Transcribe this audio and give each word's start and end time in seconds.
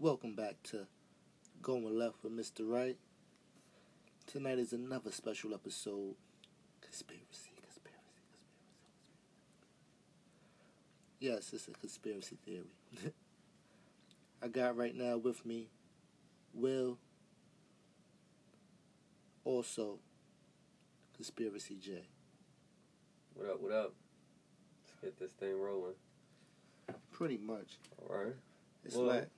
Welcome 0.00 0.34
back 0.34 0.62
to 0.64 0.86
Going 1.60 1.98
Left 1.98 2.22
with 2.22 2.32
Mr. 2.32 2.60
Right. 2.60 2.96
Tonight 4.26 4.58
is 4.58 4.72
another 4.72 5.10
special 5.10 5.54
episode. 5.54 6.14
Conspiracy, 6.80 7.50
conspiracy, 7.60 8.22
conspiracy. 8.22 8.58
Yes, 11.18 11.52
it's 11.52 11.66
a 11.66 11.72
conspiracy 11.72 12.36
theory. 12.44 12.70
I 14.42 14.46
got 14.48 14.76
right 14.76 14.94
now 14.94 15.16
with 15.16 15.44
me 15.44 15.68
Will, 16.54 16.98
also 19.44 19.98
Conspiracy 21.16 21.76
J. 21.80 22.06
What 23.34 23.48
up, 23.50 23.60
what 23.60 23.72
up? 23.72 23.94
Let's 24.86 25.00
get 25.02 25.18
this 25.18 25.32
thing 25.32 25.58
rolling. 25.60 25.94
Pretty 27.10 27.36
much. 27.36 27.78
All 28.00 28.16
right. 28.16 28.34
It's 28.84 28.94
Well, 28.94 29.06
like, 29.06 29.28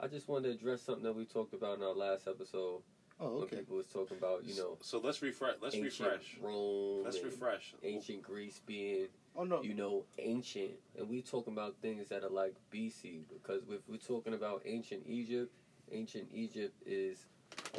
I 0.00 0.06
just 0.06 0.28
wanted 0.28 0.48
to 0.48 0.54
address 0.54 0.82
something 0.82 1.04
that 1.04 1.14
we 1.16 1.24
talked 1.24 1.54
about 1.54 1.78
in 1.78 1.84
our 1.84 1.94
last 1.94 2.26
episode. 2.28 2.82
oh, 3.20 3.26
okay. 3.42 3.56
When 3.56 3.64
people 3.64 3.76
was 3.76 3.86
talking 3.86 4.16
about, 4.18 4.44
you 4.44 4.56
know, 4.56 4.76
So 4.80 4.98
let's 5.02 5.22
refresh. 5.22 5.54
Let's 5.62 5.74
ancient 5.74 6.08
refresh. 6.08 6.36
Rome, 6.42 7.04
Let's 7.04 7.22
refresh. 7.22 7.74
ancient 7.82 8.22
Greece 8.22 8.60
being, 8.66 9.06
Oh, 9.36 9.44
no. 9.44 9.62
you 9.62 9.74
know, 9.74 10.04
ancient, 10.18 10.72
and 10.98 11.08
we 11.08 11.22
talking 11.22 11.52
about 11.52 11.76
things 11.80 12.08
that 12.08 12.22
are 12.24 12.28
like 12.28 12.54
BC 12.72 13.20
because 13.32 13.62
if 13.70 13.80
we're 13.88 13.96
talking 13.96 14.34
about 14.34 14.62
ancient 14.64 15.02
Egypt, 15.06 15.52
ancient 15.92 16.26
Egypt 16.32 16.74
is 16.86 17.26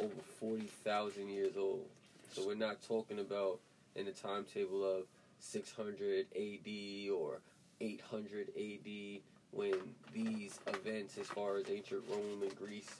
over 0.00 0.20
forty 0.40 0.66
thousand 0.84 1.28
years 1.28 1.56
old. 1.56 1.86
So 2.32 2.46
we're 2.46 2.54
not 2.54 2.82
talking 2.82 3.18
about 3.20 3.60
in 3.94 4.04
the 4.06 4.12
timetable 4.12 4.84
of 4.84 5.04
six 5.38 5.72
hundred 5.72 6.26
A.D. 6.34 7.10
or 7.10 7.40
eight 7.80 8.00
hundred 8.00 8.48
A.D. 8.56 9.22
when 9.52 9.74
these 10.12 10.58
events, 10.66 11.18
as 11.18 11.26
far 11.26 11.56
as 11.56 11.64
ancient 11.70 12.02
Rome 12.08 12.42
and 12.42 12.54
Greece 12.56 12.90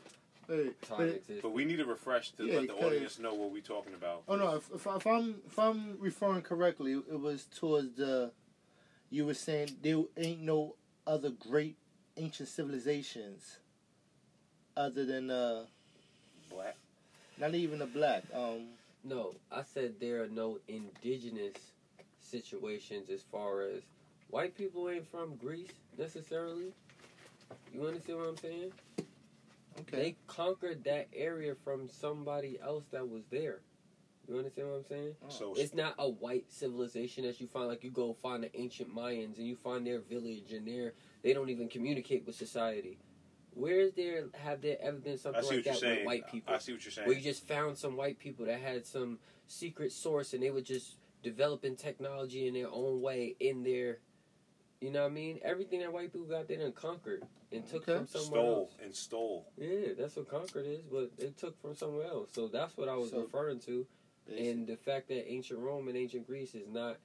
Hey, 0.49 0.71
time 0.83 0.99
but- 0.99 1.09
existed. 1.09 1.43
But 1.43 1.53
we 1.53 1.65
need 1.65 1.77
to 1.79 1.85
refresh 1.85 2.31
to 2.33 2.47
Yeah, 2.47 2.59
let 2.61 2.69
the 2.69 2.75
audience 2.75 3.19
know 3.19 3.35
what 3.35 3.51
we're 3.51 3.63
talking 3.63 3.95
about. 3.95 4.23
Oh 4.29 4.37
no! 4.37 4.57
If, 4.57 4.71
if, 4.73 4.87
if 4.87 5.07
I'm 5.07 5.37
if 5.47 5.59
I'm 5.59 5.99
referring 6.01 6.43
correctly, 6.43 6.93
it 6.93 7.21
was 7.21 7.47
towards 7.47 7.95
the. 7.97 8.31
You 9.11 9.27
were 9.27 9.35
saying 9.35 9.77
there 9.83 10.03
ain't 10.17 10.41
no 10.43 10.75
other 11.07 11.31
great 11.31 11.77
ancient 12.17 12.49
civilizations, 12.49 13.59
other 14.77 15.05
than 15.05 15.31
uh, 15.31 15.65
Black. 16.51 16.77
not 17.39 17.55
even 17.55 17.79
the 17.81 17.87
black. 17.87 18.23
Um, 18.35 18.69
No, 19.05 19.35
I 19.53 19.63
said 19.63 19.95
there 20.01 20.23
are 20.23 20.29
no 20.29 20.59
indigenous 20.69 21.55
situations 22.21 23.09
as 23.11 23.23
far 23.23 23.63
as 23.63 23.83
white 24.31 24.57
people 24.57 24.89
ain't 24.91 25.09
from 25.11 25.37
Greece 25.37 25.71
necessarily. 25.99 26.73
You 27.73 27.87
understand 27.87 28.19
what 28.19 28.29
I'm 28.29 28.37
saying? 28.37 28.73
okay. 29.81 29.97
They 29.97 30.17
conquered 30.27 30.85
that 30.85 31.09
area 31.15 31.55
from 31.65 31.89
somebody 31.89 32.59
else 32.63 32.85
that 32.93 33.09
was 33.09 33.23
there. 33.31 33.61
You 34.29 34.39
understand 34.39 34.69
what 34.69 34.77
I'm 34.79 34.85
saying? 34.85 35.15
Oh. 35.25 35.29
So 35.29 35.55
It's 35.57 35.75
not 35.75 35.95
a 35.99 36.09
white 36.09 36.47
civilization 36.49 37.25
that 37.25 37.41
you 37.41 37.47
find 37.47 37.69
like 37.69 37.85
you 37.85 37.91
go 37.91 38.17
find 38.23 38.43
the 38.43 38.59
ancient 38.59 38.95
Mayans 38.95 39.39
and 39.39 39.47
you 39.47 39.57
find 39.57 39.87
their 39.87 40.01
village 40.01 40.53
and 40.53 40.67
their 40.67 40.95
they 41.23 41.33
don't 41.33 41.49
even 41.49 41.69
communicate 41.69 42.27
with 42.27 42.35
society. 42.35 42.99
Where 43.55 43.81
is 43.81 43.93
there 43.93 44.25
have 44.35 44.61
there 44.61 44.77
ever 44.83 44.99
been 44.99 45.17
something 45.17 45.45
like 45.45 45.65
that 45.65 45.77
saying. 45.79 45.99
with 45.99 46.07
white 46.07 46.31
people? 46.31 46.55
I 46.55 46.59
see 46.59 46.73
what 46.73 46.85
you're 46.85 46.93
saying. 46.93 47.07
where 47.07 47.17
you 47.17 47.23
just 47.23 47.47
found 47.47 47.79
some 47.79 47.97
white 47.97 48.19
people 48.19 48.47
that 48.47 48.61
had 48.61 48.85
some 48.85 49.19
secret 49.47 49.93
source 49.93 50.35
and 50.35 50.43
they 50.43 50.51
were 50.51 50.61
just 50.61 50.97
developing 51.23 51.77
technology 51.77 52.49
in 52.49 52.55
their 52.55 52.69
own 52.69 53.01
way 53.01 53.37
in 53.41 53.63
their 53.63 53.99
you 54.81 54.91
know 54.91 55.03
what 55.03 55.11
I 55.11 55.15
mean? 55.15 55.41
Everything 55.43 55.81
that 55.81 55.93
white 55.93 56.13
people 56.13 56.27
got 56.27 56.49
they 56.49 56.57
done 56.57 56.73
conquered 56.73 57.23
and 57.53 57.67
took 57.67 57.83
Okay. 57.89 57.99
from 57.99 58.07
somewhere 58.07 58.41
stole 58.41 58.55
else. 58.57 58.73
and 58.83 58.95
stole. 58.95 59.47
Yeah, 59.57 59.93
that's 59.99 60.17
what 60.17 60.29
conquered 60.29 60.67
is, 60.67 60.83
but 60.91 61.17
they 61.17 61.31
took 61.31 61.61
from 61.61 61.75
somewhere 61.75 62.07
else. 62.07 62.31
So 62.33 62.49
that's 62.49 62.77
what 62.77 62.89
I 62.89 62.97
was 62.97 63.11
So- 63.11 63.21
referring 63.23 63.61
to. 63.61 63.87
Basic. 64.27 64.45
And 64.47 64.67
the 64.67 64.77
fact 64.77 65.09
that 65.09 65.31
ancient 65.31 65.61
Rome 65.61 65.87
and 65.89 65.97
ancient 65.97 66.27
Greece 66.27 66.55
is 66.55 66.67
not 66.67 66.99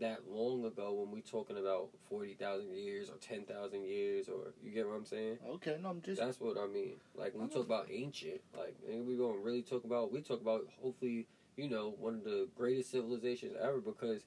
that 0.00 0.26
long 0.26 0.64
ago 0.64 0.94
when 0.94 1.10
we're 1.10 1.20
talking 1.20 1.58
about 1.58 1.90
40,000 2.08 2.72
years 2.74 3.10
or 3.10 3.16
10,000 3.18 3.84
years 3.84 4.26
or 4.26 4.54
you 4.62 4.70
get 4.70 4.86
what 4.88 4.94
I'm 4.94 5.04
saying? 5.04 5.38
okay, 5.46 5.76
no, 5.82 5.90
I'm 5.90 6.00
just 6.00 6.18
That's 6.18 6.40
what 6.40 6.56
I 6.56 6.66
mean. 6.66 6.98
Like 7.14 7.34
when 7.34 7.46
we 7.48 7.52
talk 7.54 7.66
about 7.66 7.88
ancient, 7.90 8.40
like 8.56 8.74
and 8.88 9.06
we 9.06 9.16
gonna 9.18 9.36
really 9.38 9.62
talk 9.62 9.84
about 9.84 10.10
we 10.10 10.22
talk 10.22 10.40
about 10.40 10.66
hopefully 10.80 11.26
you 11.56 11.68
know 11.68 11.90
one 11.90 12.14
of 12.14 12.24
the 12.24 12.48
greatest 12.56 12.90
civilizations 12.90 13.54
ever 13.60 13.82
because 13.82 14.24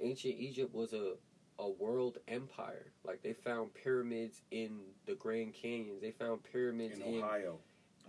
ancient 0.00 0.34
Egypt 0.36 0.74
was 0.74 0.92
a 0.92 1.14
a 1.58 1.68
world 1.68 2.18
empire. 2.28 2.86
Like 3.04 3.22
they 3.22 3.32
found 3.32 3.74
pyramids 3.74 4.42
in 4.50 4.80
the 5.06 5.14
Grand 5.14 5.54
Canyons. 5.54 6.00
They 6.00 6.10
found 6.10 6.42
pyramids 6.42 6.98
In 6.98 7.02
in, 7.02 7.22
Ohio. 7.22 7.58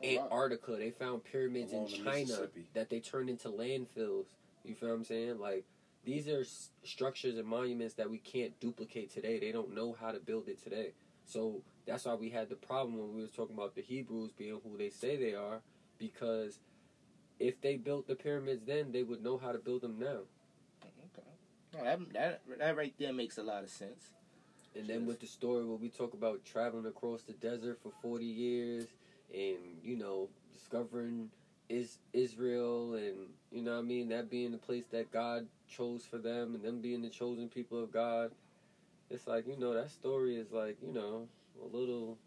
Oh, 0.04 0.16
wow. 0.16 0.24
Antarctica. 0.24 0.76
They 0.78 0.92
found 0.92 1.24
pyramids 1.24 1.72
Along 1.72 1.88
in 1.88 2.04
China 2.04 2.50
that 2.74 2.90
they 2.90 3.00
turned 3.00 3.30
into 3.30 3.50
landfills. 3.50 4.26
You 4.64 4.76
feel 4.76 4.90
what 4.90 4.96
I'm 4.96 5.04
saying? 5.06 5.40
Like 5.40 5.66
these 6.04 6.28
are 6.28 6.42
s- 6.42 6.70
structures 6.84 7.38
and 7.38 7.48
monuments 7.48 7.96
that 7.96 8.10
we 8.10 8.18
can't 8.18 8.60
duplicate 8.60 9.12
today. 9.12 9.40
They 9.40 9.52
don't 9.52 9.74
know 9.74 9.96
how 10.00 10.12
to 10.12 10.20
build 10.20 10.48
it 10.48 10.62
today. 10.64 10.94
So 11.26 11.62
that's 11.88 12.06
why 12.06 12.16
we 12.16 12.30
had 12.30 12.50
the 12.50 12.56
problem 12.56 12.98
when 12.98 13.16
we 13.16 13.22
was 13.22 13.32
talking 13.32 13.56
about 13.56 13.76
the 13.76 13.82
Hebrews 13.82 14.32
being 14.38 14.60
who 14.64 14.78
they 14.78 14.90
say 14.90 15.16
they 15.18 15.34
are, 15.34 15.62
because 15.98 16.60
if 17.40 17.60
they 17.62 17.78
built 17.78 18.08
the 18.08 18.16
pyramids 18.16 18.64
then, 18.66 18.92
they 18.92 19.04
would 19.04 19.24
know 19.24 19.38
how 19.38 19.52
to 19.52 19.58
build 19.58 19.82
them 19.82 19.98
now. 20.00 20.20
Okay. 21.76 21.84
No, 21.84 21.98
that, 22.14 22.14
that 22.14 22.42
that 22.60 22.78
right 22.78 22.94
there 23.00 23.14
makes 23.14 23.38
a 23.38 23.44
lot 23.44 23.64
of 23.64 23.70
sense. 23.70 24.12
And 24.76 24.88
then 24.88 25.06
with 25.06 25.22
the 25.22 25.28
story 25.28 25.66
where 25.66 25.78
we 25.78 25.88
talk 25.90 26.14
about 26.14 26.44
traveling 26.44 26.86
across 26.86 27.22
the 27.24 27.32
desert 27.34 27.80
for 27.82 27.92
40 28.02 28.26
years 28.26 28.88
and, 29.34 29.58
you 29.82 29.96
know, 29.96 30.28
discovering 30.52 31.30
is 31.70 31.98
Israel 32.12 32.96
and, 32.96 33.16
you 33.54 33.62
know 33.62 33.72
what 33.74 33.80
I 33.80 33.84
mean, 33.84 34.10
that 34.10 34.30
being 34.30 34.52
the 34.52 34.58
place 34.58 34.84
that 34.92 35.12
God 35.14 35.48
chose 35.70 36.06
for 36.06 36.18
them 36.18 36.56
and 36.56 36.64
them 36.64 36.82
being 36.82 37.02
the 37.02 37.10
chosen 37.10 37.48
people 37.48 37.82
of 37.82 37.92
God. 37.92 38.32
It's 39.10 39.28
like, 39.28 39.48
you 39.48 39.58
know, 39.58 39.74
that 39.74 39.92
story 39.92 40.36
is 40.36 40.52
like, 40.52 40.78
you 40.86 40.92
know, 40.92 41.28
a 41.64 41.76
little, 41.76 42.18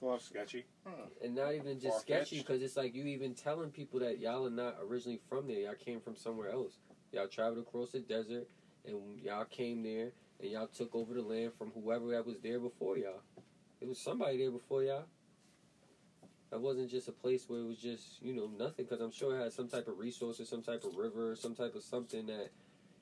For 0.00 0.18
Sketchy. 0.18 0.64
Hmm. 0.84 1.02
and 1.22 1.34
not 1.36 1.54
even 1.54 1.78
just 1.78 2.06
Far-fetched. 2.06 2.26
sketchy 2.28 2.38
because 2.38 2.60
it's 2.62 2.76
like 2.76 2.94
you 2.94 3.04
even 3.04 3.34
telling 3.34 3.70
people 3.70 4.00
that 4.00 4.18
y'all 4.18 4.46
are 4.46 4.50
not 4.50 4.78
originally 4.82 5.20
from 5.28 5.46
there. 5.46 5.60
Y'all 5.60 5.74
came 5.74 6.00
from 6.00 6.16
somewhere 6.16 6.50
else. 6.50 6.78
Y'all 7.12 7.26
traveled 7.26 7.58
across 7.58 7.90
the 7.90 8.00
desert 8.00 8.48
and 8.84 8.96
y'all 9.22 9.44
came 9.44 9.82
there 9.82 10.12
and 10.40 10.50
y'all 10.50 10.68
took 10.68 10.94
over 10.94 11.14
the 11.14 11.22
land 11.22 11.52
from 11.58 11.70
whoever 11.72 12.10
that 12.10 12.26
was 12.26 12.36
there 12.42 12.58
before 12.58 12.96
y'all. 12.96 13.22
It 13.80 13.88
was 13.88 13.98
somebody 13.98 14.38
there 14.38 14.50
before 14.50 14.82
y'all. 14.82 15.04
That 16.50 16.60
wasn't 16.60 16.90
just 16.90 17.08
a 17.08 17.12
place 17.12 17.44
where 17.48 17.60
it 17.60 17.66
was 17.66 17.78
just, 17.78 18.20
you 18.22 18.34
know, 18.34 18.50
nothing 18.58 18.84
because 18.84 19.00
I'm 19.00 19.12
sure 19.12 19.36
it 19.36 19.42
had 19.42 19.52
some 19.52 19.68
type 19.68 19.86
of 19.86 19.98
resources, 19.98 20.48
some 20.48 20.62
type 20.62 20.84
of 20.84 20.96
river, 20.96 21.36
some 21.36 21.54
type 21.54 21.74
of 21.74 21.82
something 21.82 22.26
that, 22.26 22.50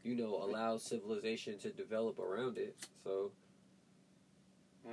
you 0.03 0.15
know, 0.15 0.43
allows 0.43 0.83
civilization 0.83 1.59
to 1.59 1.71
develop 1.71 2.19
around 2.19 2.59
it. 2.59 2.77
So, 3.05 3.33
hmm. 4.87 4.93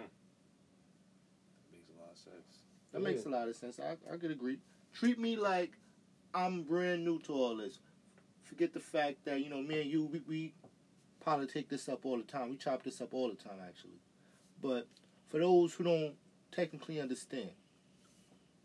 that 1.72 1.72
Makes 1.74 1.90
a 1.90 2.00
lot 2.00 2.12
of 2.12 2.18
sense. 2.18 2.60
That 2.94 3.02
makes 3.02 3.26
a 3.26 3.30
lot 3.30 3.50
of 3.50 3.56
sense. 3.56 3.80
I 3.80 4.14
I 4.14 4.18
could 4.18 4.32
agree. 4.32 4.60
Treat 4.94 5.20
me 5.20 5.36
like 5.36 5.74
I'm 6.34 6.64
brand 6.64 7.04
new 7.04 7.20
to 7.24 7.34
all 7.34 7.58
this. 7.58 7.80
Forget 8.46 8.74
the 8.74 8.80
fact 8.80 9.26
that 9.26 9.42
you 9.42 9.50
know 9.50 9.62
me 9.62 9.82
and 9.82 9.90
you 9.90 10.06
we, 10.06 10.22
we 10.28 10.54
politic 11.20 11.68
this 11.68 11.90
up 11.90 12.06
all 12.06 12.18
the 12.18 12.24
time. 12.24 12.50
We 12.52 12.58
chop 12.58 12.84
this 12.84 13.02
up 13.02 13.14
all 13.14 13.30
the 13.30 13.36
time 13.36 13.60
actually. 13.68 14.00
But 14.62 14.88
for 15.28 15.40
those 15.40 15.74
who 15.74 15.84
don't 15.84 16.14
technically 16.52 17.02
understand, 17.02 17.50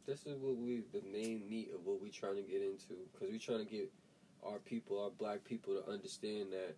this 0.06 0.26
is 0.26 0.36
what 0.38 0.56
we 0.56 0.82
the 0.92 1.02
main 1.10 1.48
meat 1.48 1.70
of 1.74 1.84
what 1.84 2.00
we're 2.00 2.10
trying 2.12 2.36
to 2.36 2.42
get 2.42 2.62
into 2.62 2.94
because 3.12 3.28
we're 3.30 3.38
trying 3.38 3.64
to 3.66 3.70
get 3.70 3.90
our 4.44 4.58
people 4.58 5.02
our 5.02 5.10
black 5.10 5.44
people 5.44 5.74
to 5.74 5.90
understand 5.90 6.52
that 6.52 6.74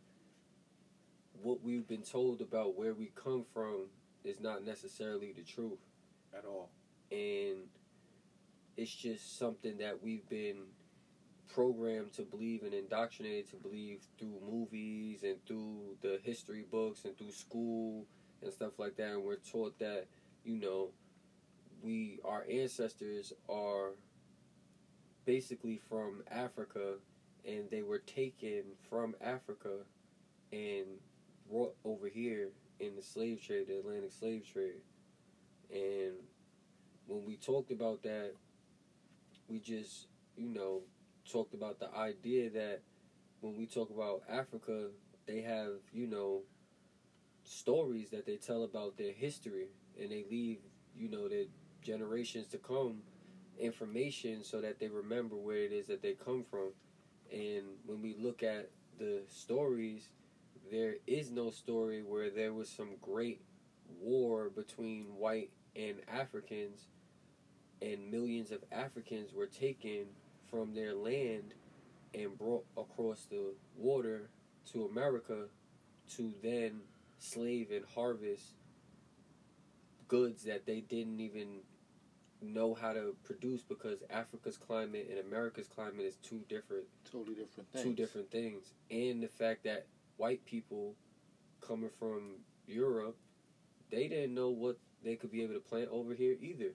what 1.42 1.62
we've 1.62 1.88
been 1.88 2.02
told 2.02 2.41
about 2.41 2.76
where 2.76 2.94
we 2.94 3.10
come 3.14 3.44
from 3.52 3.86
is 4.24 4.41
not 4.41 4.64
necessarily 4.64 5.32
the 5.32 5.42
truth 5.42 5.78
At 6.36 6.44
all. 6.44 6.68
and 7.10 7.59
it's 8.77 8.94
just 8.94 9.38
something 9.38 9.78
that 9.78 10.03
we've 10.03 10.28
been 10.28 10.59
programmed 11.54 12.13
to 12.13 12.22
believe 12.22 12.63
and 12.63 12.75
indoctrinated 12.75 13.51
to 13.51 13.57
believe 13.57 14.01
through 14.19 14.41
movies 14.49 15.22
and 15.22 15.45
through 15.47 15.97
the 16.01 16.19
history 16.22 16.65
books 16.71 17.04
and 17.04 17.16
through 17.19 17.33
school 17.33 18.07
and 18.43 18.53
stuff 18.53 18.78
like 18.78 18.97
that 18.97 19.13
and 19.13 19.22
we're 19.22 19.37
taught 19.37 19.78
that 19.78 20.07
you 20.45 20.57
know 20.57 20.89
we 21.83 22.19
our 22.25 22.45
ancestors 22.51 23.33
are 23.49 23.91
basically 25.25 25.81
from 25.89 26.22
Africa 26.31 26.95
and 27.45 27.69
they 27.71 27.83
were 27.83 27.99
taken 27.99 28.63
from 28.89 29.15
Africa 29.21 29.78
and 30.53 30.87
brought 31.51 31.75
over 31.84 32.09
here 32.09 32.51
in 32.81 32.97
the 32.97 33.03
slave 33.03 33.43
trade, 33.45 33.66
the 33.69 33.78
Atlantic 33.78 34.13
slave 34.13 34.47
trade. 34.51 34.83
And 35.71 36.15
when 37.07 37.25
we 37.25 37.37
talked 37.37 37.71
about 37.71 38.03
that, 38.03 38.33
we 39.49 39.59
just, 39.59 40.07
you 40.37 40.49
know, 40.49 40.81
talked 41.30 41.54
about 41.54 41.78
the 41.78 41.95
idea 41.97 42.51
that 42.51 42.80
when 43.41 43.57
we 43.57 43.66
talk 43.66 43.91
about 43.91 44.22
Africa, 44.28 44.89
they 45.27 45.41
have, 45.41 45.72
you 45.92 46.07
know, 46.07 46.41
stories 47.45 48.10
that 48.10 48.27
they 48.27 48.36
tell 48.36 48.65
about 48.65 48.97
their 48.97 49.13
history 49.13 49.69
and 50.01 50.10
they 50.10 50.24
leave, 50.30 50.59
you 50.97 51.09
know, 51.09 51.28
their 51.28 51.45
generations 51.83 52.47
to 52.48 52.59
come 52.59 52.98
information 53.59 54.42
so 54.42 54.60
that 54.60 54.78
they 54.78 54.89
remember 54.89 55.36
where 55.36 55.59
it 55.59 55.72
is 55.72 55.86
that 55.86 56.03
they 56.03 56.13
come 56.13 56.45
from. 56.51 56.71
And 57.30 57.65
when 57.86 58.03
we 58.03 58.15
look 58.18 58.42
at 58.42 58.71
the 58.98 59.22
stories, 59.28 60.09
there 60.71 60.95
is 61.07 61.30
no 61.30 61.51
story 61.51 62.03
where 62.03 62.30
there 62.30 62.53
was 62.53 62.68
some 62.68 62.91
great 63.01 63.41
war 64.01 64.51
between 64.51 65.04
white 65.16 65.51
and 65.75 65.97
Africans, 66.13 66.86
and 67.80 68.10
millions 68.10 68.53
of 68.53 68.63
Africans 68.71 69.33
were 69.33 69.47
taken 69.47 70.07
from 70.53 70.75
their 70.75 70.95
land 70.95 71.54
and 72.15 72.39
brought 72.39 72.66
across 72.77 73.27
the 73.31 73.54
water 73.77 74.28
to 74.72 74.84
America 74.84 75.47
to 76.16 76.33
then 76.43 76.81
slave 77.19 77.71
and 77.72 77.84
harvest 77.95 78.45
goods 80.09 80.45
that 80.45 80.66
they 80.66 80.81
didn't 80.81 81.21
even 81.21 81.60
know 82.43 82.75
how 82.75 82.93
to 82.93 83.15
produce 83.25 83.63
because 83.63 84.01
Africa's 84.10 84.59
climate 84.59 85.09
and 85.09 85.19
America's 85.21 85.69
climate 85.69 86.04
is 86.04 86.16
two 86.16 86.43
different 86.49 86.84
Totally 87.10 87.37
different 87.37 87.72
things. 87.72 87.84
two 87.84 87.95
different 87.95 88.31
things. 88.31 88.75
And 88.91 89.22
the 89.22 89.28
fact 89.28 89.65
that 89.65 89.87
white 90.19 90.45
people 90.45 90.95
coming 91.66 91.91
from 91.99 92.41
Europe, 92.66 93.16
they 93.91 94.09
didn't 94.09 94.34
know 94.34 94.51
what 94.51 94.77
they 95.03 95.16
could 95.16 95.33
be 95.33 95.43
able 95.43 95.54
to 95.54 95.60
plant 95.60 95.89
over 95.91 96.15
here 96.15 96.37
either. 96.41 96.72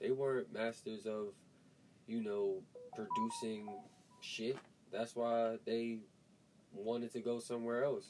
They 0.00 0.10
weren't 0.10 0.52
masters 0.52 1.06
of, 1.06 1.28
you 2.06 2.22
know, 2.22 2.62
producing 2.94 3.68
shit. 4.20 4.56
That's 4.92 5.14
why 5.14 5.56
they 5.64 5.98
wanted 6.72 7.12
to 7.12 7.20
go 7.20 7.38
somewhere 7.38 7.84
else. 7.84 8.06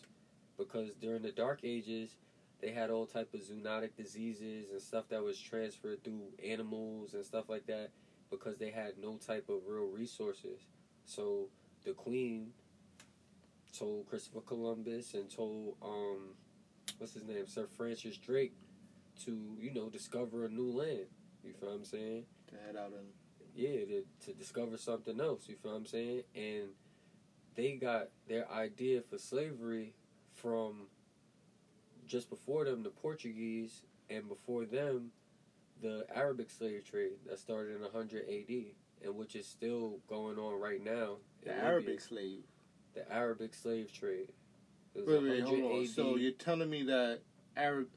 Because 0.59 0.95
during 0.95 1.23
the 1.23 1.33
dark 1.33 1.61
ages, 1.65 2.17
they 2.61 2.71
had 2.71 2.91
all 2.91 3.07
type 3.07 3.35
of 3.35 3.41
zoonotic 3.41 3.97
diseases 3.97 4.71
and 4.71 4.81
stuff 4.81 5.09
that 5.11 5.23
was 5.23 5.39
transferred 5.39 6.03
through 6.05 6.23
animals 6.43 7.15
and 7.15 7.25
stuff 7.25 7.49
like 7.49 7.67
that 7.67 7.91
because 8.31 8.57
they 8.59 8.71
had 8.71 8.93
no 9.01 9.17
type 9.17 9.49
of 9.49 9.61
real 9.67 9.87
resources. 9.87 10.61
So 11.05 11.49
the 11.85 11.93
queen 11.93 12.53
told 13.77 14.09
Christopher 14.09 14.41
Columbus 14.41 15.15
and 15.15 15.29
told 15.29 15.77
um 15.83 16.35
what's 16.99 17.15
his 17.15 17.25
name 17.25 17.47
Sir 17.47 17.67
Francis 17.77 18.17
Drake 18.17 18.55
to 19.25 19.57
you 19.61 19.73
know 19.75 19.89
discover 19.89 20.47
a 20.47 20.49
new 20.49 20.71
land. 20.71 21.07
You 21.43 21.53
feel 21.53 21.71
what 21.71 21.77
I'm 21.77 21.85
saying? 21.85 22.25
To 22.49 22.55
head 22.67 22.77
out 22.77 22.93
and 22.93 23.09
Yeah, 23.55 23.85
to, 23.85 24.05
to 24.27 24.33
discover 24.33 24.77
something 24.77 25.21
else. 25.21 25.49
You 25.49 25.57
feel 25.57 25.73
what 25.73 25.79
I'm 25.79 25.87
saying? 25.87 26.23
And 26.35 26.69
they 27.55 27.73
got 27.73 28.09
their 28.29 28.51
idea 28.51 29.01
for 29.03 29.19
slavery 29.19 29.95
from 30.33 30.89
just 32.07 32.29
before 32.29 32.65
them 32.65 32.83
the 32.83 32.91
Portuguese 32.91 33.83
and 34.11 34.29
before 34.29 34.65
them 34.65 35.11
the 35.83 36.07
Arabic 36.15 36.51
slave 36.51 36.85
trade 36.89 37.13
that 37.27 37.39
started 37.39 37.77
in 37.77 37.83
100 37.83 38.25
AD 38.29 38.55
and 39.05 39.17
which 39.17 39.37
is 39.37 39.47
still 39.47 39.99
going 40.09 40.39
on 40.39 40.61
right 40.61 40.83
now. 40.83 41.17
the 41.45 41.53
Arabic 41.53 41.87
Libya. 41.87 42.01
slave. 42.01 42.43
the 42.95 43.13
Arabic 43.13 43.55
slave 43.55 43.93
trade. 43.93 44.33
Wait, 44.95 45.23
wait, 45.23 45.43
hold 45.43 45.61
on. 45.61 45.83
AD. 45.83 45.89
So 45.89 46.17
you're 46.17 46.33
telling 46.33 46.71
me 46.71 46.85
that 46.85 47.21
Arab? 47.57 47.89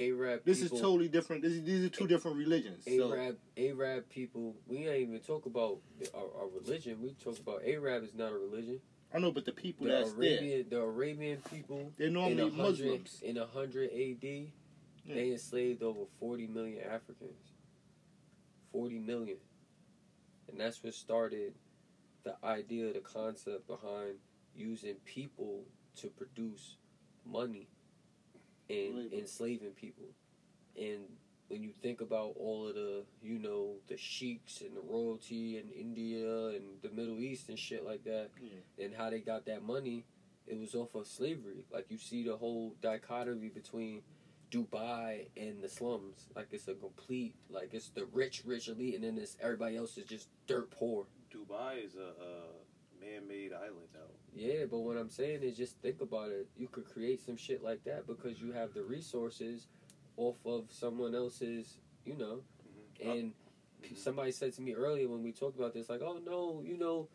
Arab 0.00 0.44
This 0.44 0.62
people, 0.62 0.76
is 0.76 0.82
totally 0.82 1.08
different. 1.08 1.42
This 1.42 1.52
is, 1.52 1.64
these 1.64 1.84
are 1.84 1.88
two 1.88 2.06
different 2.06 2.36
religions. 2.36 2.84
So 2.84 3.12
Arab 3.12 3.38
Arab 3.56 4.08
people. 4.08 4.56
We 4.66 4.88
ain't 4.88 5.08
even 5.08 5.20
talk 5.20 5.46
about 5.46 5.78
our, 6.14 6.42
our 6.42 6.48
religion. 6.48 7.00
We 7.02 7.14
talk 7.22 7.38
about 7.38 7.62
Arab 7.66 8.04
is 8.04 8.14
not 8.14 8.32
a 8.32 8.36
religion. 8.36 8.80
I 9.12 9.18
know, 9.18 9.32
but 9.32 9.44
the 9.44 9.52
people 9.52 9.86
The 9.86 9.92
that's 9.92 10.12
there, 10.12 10.38
Arabian 10.38 10.66
the 10.70 10.80
Arabian 10.80 11.38
people 11.50 11.92
they're 11.98 12.06
in 12.08 12.14
normally 12.14 12.44
100 12.44 12.56
Muslims. 12.56 13.20
in 13.22 13.36
hundred 13.36 13.90
A.D. 13.92 14.52
They 15.06 15.32
enslaved 15.32 15.82
over 15.82 16.00
forty 16.20 16.46
million 16.46 16.82
Africans. 16.84 17.52
Forty 18.70 18.98
million, 18.98 19.38
and 20.48 20.60
that's 20.60 20.82
what 20.84 20.94
started 20.94 21.54
the 22.22 22.36
idea, 22.44 22.92
the 22.92 23.00
concept 23.00 23.66
behind 23.66 24.16
using 24.54 24.94
people 25.04 25.64
to 25.96 26.08
produce 26.08 26.76
money 27.24 27.68
and 28.70 28.96
Labor. 28.96 29.16
enslaving 29.16 29.70
people. 29.72 30.06
And 30.76 31.00
when 31.48 31.62
you 31.62 31.72
think 31.82 32.00
about 32.00 32.34
all 32.38 32.68
of 32.68 32.74
the, 32.74 33.04
you 33.22 33.38
know, 33.38 33.74
the 33.88 33.96
sheiks 33.96 34.60
and 34.60 34.76
the 34.76 34.80
royalty 34.80 35.58
in 35.58 35.68
India 35.70 36.48
and 36.48 36.80
the 36.82 36.90
Middle 36.90 37.18
East 37.20 37.48
and 37.48 37.58
shit 37.58 37.84
like 37.84 38.04
that, 38.04 38.30
Yeah. 38.40 38.84
and 38.84 38.94
how 38.94 39.10
they 39.10 39.20
got 39.20 39.46
that 39.46 39.62
money, 39.62 40.04
it 40.46 40.58
was 40.58 40.74
off 40.74 40.94
of 40.94 41.06
slavery. 41.06 41.66
Like 41.72 41.86
you 41.90 41.98
see 41.98 42.22
the 42.22 42.36
whole 42.36 42.74
dichotomy 42.80 43.48
between 43.48 44.02
Dubai 44.50 45.28
and 45.36 45.62
the 45.62 45.68
slums. 45.68 46.26
Like 46.34 46.48
it's 46.52 46.68
a 46.68 46.74
complete, 46.74 47.34
like 47.48 47.70
it's 47.74 47.88
the 47.90 48.06
rich, 48.06 48.42
rich 48.44 48.68
elite, 48.68 48.94
and 48.94 49.04
then 49.04 49.18
it's 49.18 49.36
everybody 49.40 49.76
else 49.76 49.96
is 49.98 50.06
just 50.06 50.28
dirt 50.46 50.70
poor. 50.70 51.06
Dubai 51.32 51.84
is 51.84 51.94
a, 51.96 52.12
a 52.22 53.04
man-made 53.04 53.52
island 53.52 53.88
now. 53.94 54.10
Yeah, 54.34 54.64
but 54.70 54.78
what 54.78 54.96
I'm 54.96 55.10
saying 55.10 55.42
is 55.42 55.56
just 55.56 55.76
think 55.78 56.00
about 56.00 56.30
it. 56.30 56.46
You 56.56 56.68
could 56.68 56.86
create 56.86 57.20
some 57.20 57.36
shit 57.36 57.62
like 57.62 57.84
that 57.84 58.06
because 58.06 58.40
you 58.40 58.52
have 58.52 58.72
the 58.74 58.82
resources 58.82 59.66
off 60.16 60.36
of 60.44 60.64
someone 60.70 61.14
else's, 61.14 61.78
you 62.04 62.14
know. 62.16 62.42
Mhm. 63.00 63.10
And 63.10 63.34
p 63.82 63.94
somebody 63.94 64.30
said 64.30 64.52
to 64.54 64.62
me 64.62 64.74
earlier 64.74 65.08
when 65.08 65.22
we 65.22 65.32
talked 65.32 65.56
about 65.56 65.72
this, 65.74 65.88
like, 65.88 66.02
oh 66.02 66.18
no, 66.18 66.62
you 66.62 66.76
know, 66.76 67.08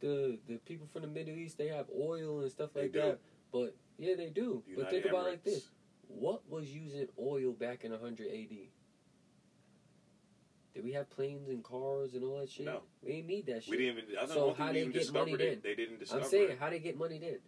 the 0.00 0.38
the 0.46 0.56
people 0.58 0.86
from 0.86 1.02
the 1.02 1.08
Middle 1.08 1.34
East 1.34 1.58
they 1.58 1.68
have 1.68 1.86
oil 1.90 2.40
and 2.40 2.50
stuff 2.50 2.74
like 2.74 2.92
that. 2.92 3.18
But 3.52 3.76
yeah, 3.98 4.14
they 4.14 4.30
do. 4.30 4.62
but 4.66 4.70
United 4.70 4.90
think 4.90 5.04
about 5.06 5.26
it 5.26 5.30
like 5.30 5.44
this: 5.44 5.68
what 6.08 6.48
was 6.48 6.72
using 6.72 7.08
oil 7.18 7.52
back 7.52 7.84
in 7.84 7.92
100 7.92 8.28
AD? 8.28 8.68
Did 10.74 10.84
we 10.84 10.92
have 10.92 11.10
planes 11.10 11.48
and 11.48 11.62
cars 11.62 12.14
and 12.14 12.24
all 12.24 12.40
that 12.40 12.50
shit? 12.50 12.64
No. 12.66 12.80
We 13.02 13.12
didn't 13.12 13.26
need 13.26 13.46
that 13.46 13.64
shit. 13.64 13.70
We 13.70 13.76
didn't 13.76 13.98
even. 14.04 14.16
I 14.16 14.20
don't 14.20 14.28
So 14.30 14.46
know 14.48 14.54
how 14.54 14.72
they 14.72 14.86
get 14.86 15.12
money 15.12 15.32
it. 15.32 15.38
then? 15.38 15.58
They 15.62 15.74
didn't 15.74 15.98
discover 15.98 16.22
I'm 16.22 16.28
saying, 16.28 16.50
it. 16.52 16.58
how 16.58 16.70
they 16.70 16.78
get 16.78 16.96
money 16.98 17.18
then? 17.18 17.38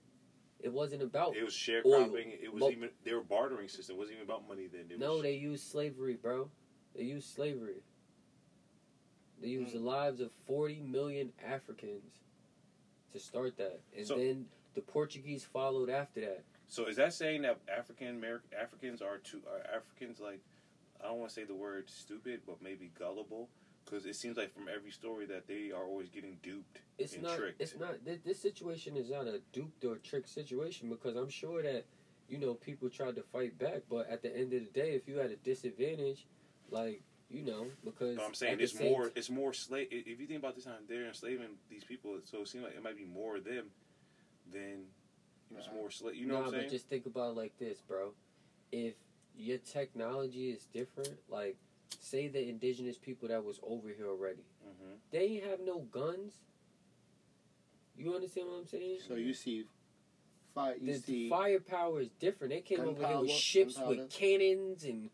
It 0.60 0.72
wasn't 0.72 1.02
about. 1.02 1.34
It 1.36 1.44
was 1.44 1.54
oil. 1.68 1.82
sharecropping. 1.82 2.42
It 2.42 2.52
was 2.52 2.60
But- 2.60 2.72
even 2.72 2.90
they 3.02 3.14
were 3.14 3.22
bartering 3.22 3.68
system. 3.68 3.96
It 3.96 3.98
wasn't 3.98 4.16
even 4.18 4.28
about 4.28 4.46
money 4.46 4.66
then. 4.66 4.86
It 4.90 4.98
No, 4.98 5.14
was, 5.14 5.22
they 5.22 5.34
used 5.34 5.64
slavery, 5.70 6.14
bro. 6.16 6.50
They 6.94 7.04
used 7.04 7.28
slavery. 7.34 7.82
They 9.40 9.48
used 9.48 9.72
Hmm. 9.72 9.78
the 9.78 9.84
lives 9.84 10.20
of 10.20 10.30
40 10.46 10.80
million 10.80 11.32
Africans 11.44 12.04
to 13.12 13.18
start 13.18 13.56
that. 13.56 13.80
And 13.96 14.06
So- 14.06 14.16
then 14.16 14.48
the 14.74 14.80
Portuguese 14.82 15.44
followed 15.44 15.88
after 15.90 16.20
that. 16.20 16.44
So 16.66 16.86
is 16.86 16.96
that 16.96 17.12
saying 17.12 17.42
that 17.42 17.60
African 17.68 18.08
American 18.08 18.52
Africans 18.54 19.00
are 19.02 19.18
too 19.18 19.42
are 19.46 19.60
Africans 19.74 20.18
like 20.20 20.40
I 21.04 21.08
don't 21.08 21.18
want 21.18 21.30
to 21.30 21.34
say 21.34 21.44
the 21.44 21.54
word 21.54 21.90
stupid, 21.90 22.40
but 22.46 22.62
maybe 22.62 22.90
gullible? 22.98 23.50
Because 23.84 24.06
it 24.06 24.16
seems 24.16 24.38
like 24.38 24.54
from 24.54 24.68
every 24.74 24.90
story 24.90 25.26
that 25.26 25.46
they 25.46 25.70
are 25.70 25.84
always 25.84 26.08
getting 26.08 26.38
duped 26.42 26.80
It's 26.98 27.12
and 27.12 27.22
not. 27.24 27.36
tricked. 27.36 27.60
It's 27.60 27.76
not. 27.78 28.02
This, 28.04 28.18
this 28.24 28.40
situation 28.40 28.96
is 28.96 29.10
not 29.10 29.26
a 29.26 29.40
duped 29.52 29.84
or 29.84 29.96
tricked 29.96 30.30
situation 30.30 30.88
because 30.88 31.16
I'm 31.16 31.28
sure 31.28 31.62
that 31.62 31.84
you 32.28 32.38
know 32.38 32.54
people 32.54 32.88
tried 32.88 33.16
to 33.16 33.22
fight 33.22 33.58
back, 33.58 33.82
but 33.90 34.08
at 34.08 34.22
the 34.22 34.34
end 34.34 34.54
of 34.54 34.60
the 34.64 34.70
day, 34.72 34.92
if 34.92 35.06
you 35.06 35.18
had 35.18 35.30
a 35.30 35.36
disadvantage, 35.36 36.26
like 36.70 37.02
you 37.28 37.42
know, 37.42 37.66
because 37.84 38.16
No, 38.16 38.24
I'm 38.24 38.32
saying 38.32 38.58
it's 38.60 38.78
more. 38.78 39.10
It's 39.14 39.28
more 39.28 39.52
slave. 39.52 39.88
If 39.90 40.18
you 40.18 40.26
think 40.26 40.38
about 40.38 40.54
this 40.54 40.64
time, 40.64 40.84
they're 40.88 41.06
enslaving 41.06 41.58
these 41.68 41.84
people. 41.84 42.16
So 42.24 42.40
it 42.40 42.48
seems 42.48 42.64
like 42.64 42.74
it 42.74 42.82
might 42.82 42.96
be 42.96 43.04
more 43.04 43.36
of 43.36 43.44
them 43.44 43.66
than 44.50 44.84
it's 45.58 45.68
more 45.74 45.90
slave. 45.90 46.16
You 46.16 46.26
know 46.26 46.34
nah, 46.34 46.40
what 46.40 46.46
I'm 46.46 46.52
saying? 46.52 46.64
but 46.64 46.70
just 46.72 46.88
think 46.88 47.04
about 47.04 47.32
it 47.32 47.36
like 47.36 47.58
this, 47.58 47.82
bro. 47.82 48.12
If 48.72 48.94
your 49.36 49.58
technology 49.58 50.50
is 50.50 50.66
different, 50.72 51.14
like 51.28 51.56
say 52.00 52.28
the 52.28 52.48
indigenous 52.48 52.98
people 52.98 53.28
that 53.28 53.44
was 53.44 53.58
over 53.62 53.88
here 53.88 54.08
already, 54.08 54.44
hmm 54.62 54.92
they 55.10 55.42
have 55.48 55.60
no 55.60 55.80
guns. 55.80 56.32
You 57.96 58.14
understand 58.14 58.48
what 58.48 58.56
I'm 58.58 58.66
saying? 58.66 58.98
So 59.06 59.14
you 59.14 59.32
see, 59.32 59.64
fire. 60.54 60.74
You 60.80 60.94
the 60.94 60.98
see, 60.98 61.28
firepower 61.28 62.00
is 62.00 62.08
different. 62.18 62.52
They 62.52 62.60
came 62.60 62.80
over 62.80 63.06
here 63.06 63.20
with 63.20 63.30
ships 63.30 63.78
with 63.86 64.10
cannons 64.10 64.82
and 64.84 65.10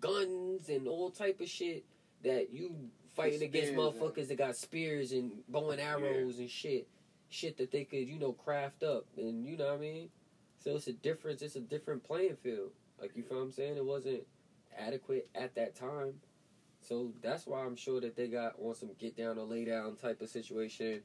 guns 0.00 0.68
and 0.68 0.88
all 0.88 1.10
type 1.10 1.40
of 1.40 1.48
shit 1.48 1.84
that 2.24 2.52
you 2.52 2.74
fighting 3.14 3.42
against 3.42 3.72
and- 3.72 3.78
motherfuckers 3.78 4.28
that 4.28 4.38
got 4.38 4.56
spears 4.56 5.12
and 5.12 5.30
bow 5.48 5.70
and 5.70 5.80
arrows 5.80 6.38
and 6.38 6.50
shit. 6.50 6.88
Shit 7.28 7.56
that 7.58 7.70
they 7.70 7.84
could, 7.84 8.08
you 8.08 8.18
know, 8.18 8.32
craft 8.32 8.82
up 8.82 9.06
and 9.16 9.44
you 9.46 9.56
know 9.56 9.66
what 9.66 9.74
I 9.74 9.78
mean? 9.78 10.08
So 10.58 10.76
it's 10.76 10.86
a 10.88 10.92
difference, 10.92 11.42
it's 11.42 11.56
a 11.56 11.60
different 11.60 12.02
playing 12.04 12.36
field. 12.36 12.70
Like 13.00 13.12
you 13.16 13.22
feel 13.22 13.38
what 13.38 13.44
I'm 13.44 13.52
saying? 13.52 13.76
It 13.76 13.84
wasn't 13.84 14.22
adequate 14.76 15.28
at 15.34 15.54
that 15.56 15.74
time. 15.74 16.14
So 16.80 17.12
that's 17.22 17.46
why 17.46 17.60
I'm 17.64 17.76
sure 17.76 18.00
that 18.00 18.16
they 18.16 18.28
got 18.28 18.54
on 18.58 18.74
some 18.74 18.90
get 18.98 19.16
down 19.16 19.38
or 19.38 19.44
lay 19.44 19.64
down 19.64 19.96
type 19.96 20.20
of 20.20 20.28
situation 20.28 21.00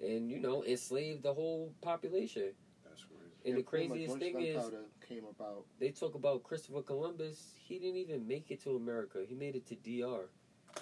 and, 0.00 0.30
you 0.30 0.38
know, 0.38 0.64
enslaved 0.64 1.22
the 1.22 1.34
whole 1.34 1.72
population. 1.82 2.52
That's 2.84 3.04
crazy. 3.04 3.24
And 3.44 3.54
yeah, 3.54 3.56
the 3.56 3.62
craziest 3.62 4.18
thing 4.18 4.40
is, 4.40 4.70
came 5.06 5.24
about. 5.28 5.64
they 5.78 5.90
talk 5.90 6.14
about 6.14 6.44
Christopher 6.44 6.82
Columbus. 6.82 7.54
He 7.58 7.78
didn't 7.78 7.96
even 7.96 8.26
make 8.26 8.50
it 8.50 8.62
to 8.62 8.76
America. 8.76 9.24
He 9.26 9.34
made 9.34 9.56
it 9.56 9.66
to 9.66 9.74
DR, 9.74 10.28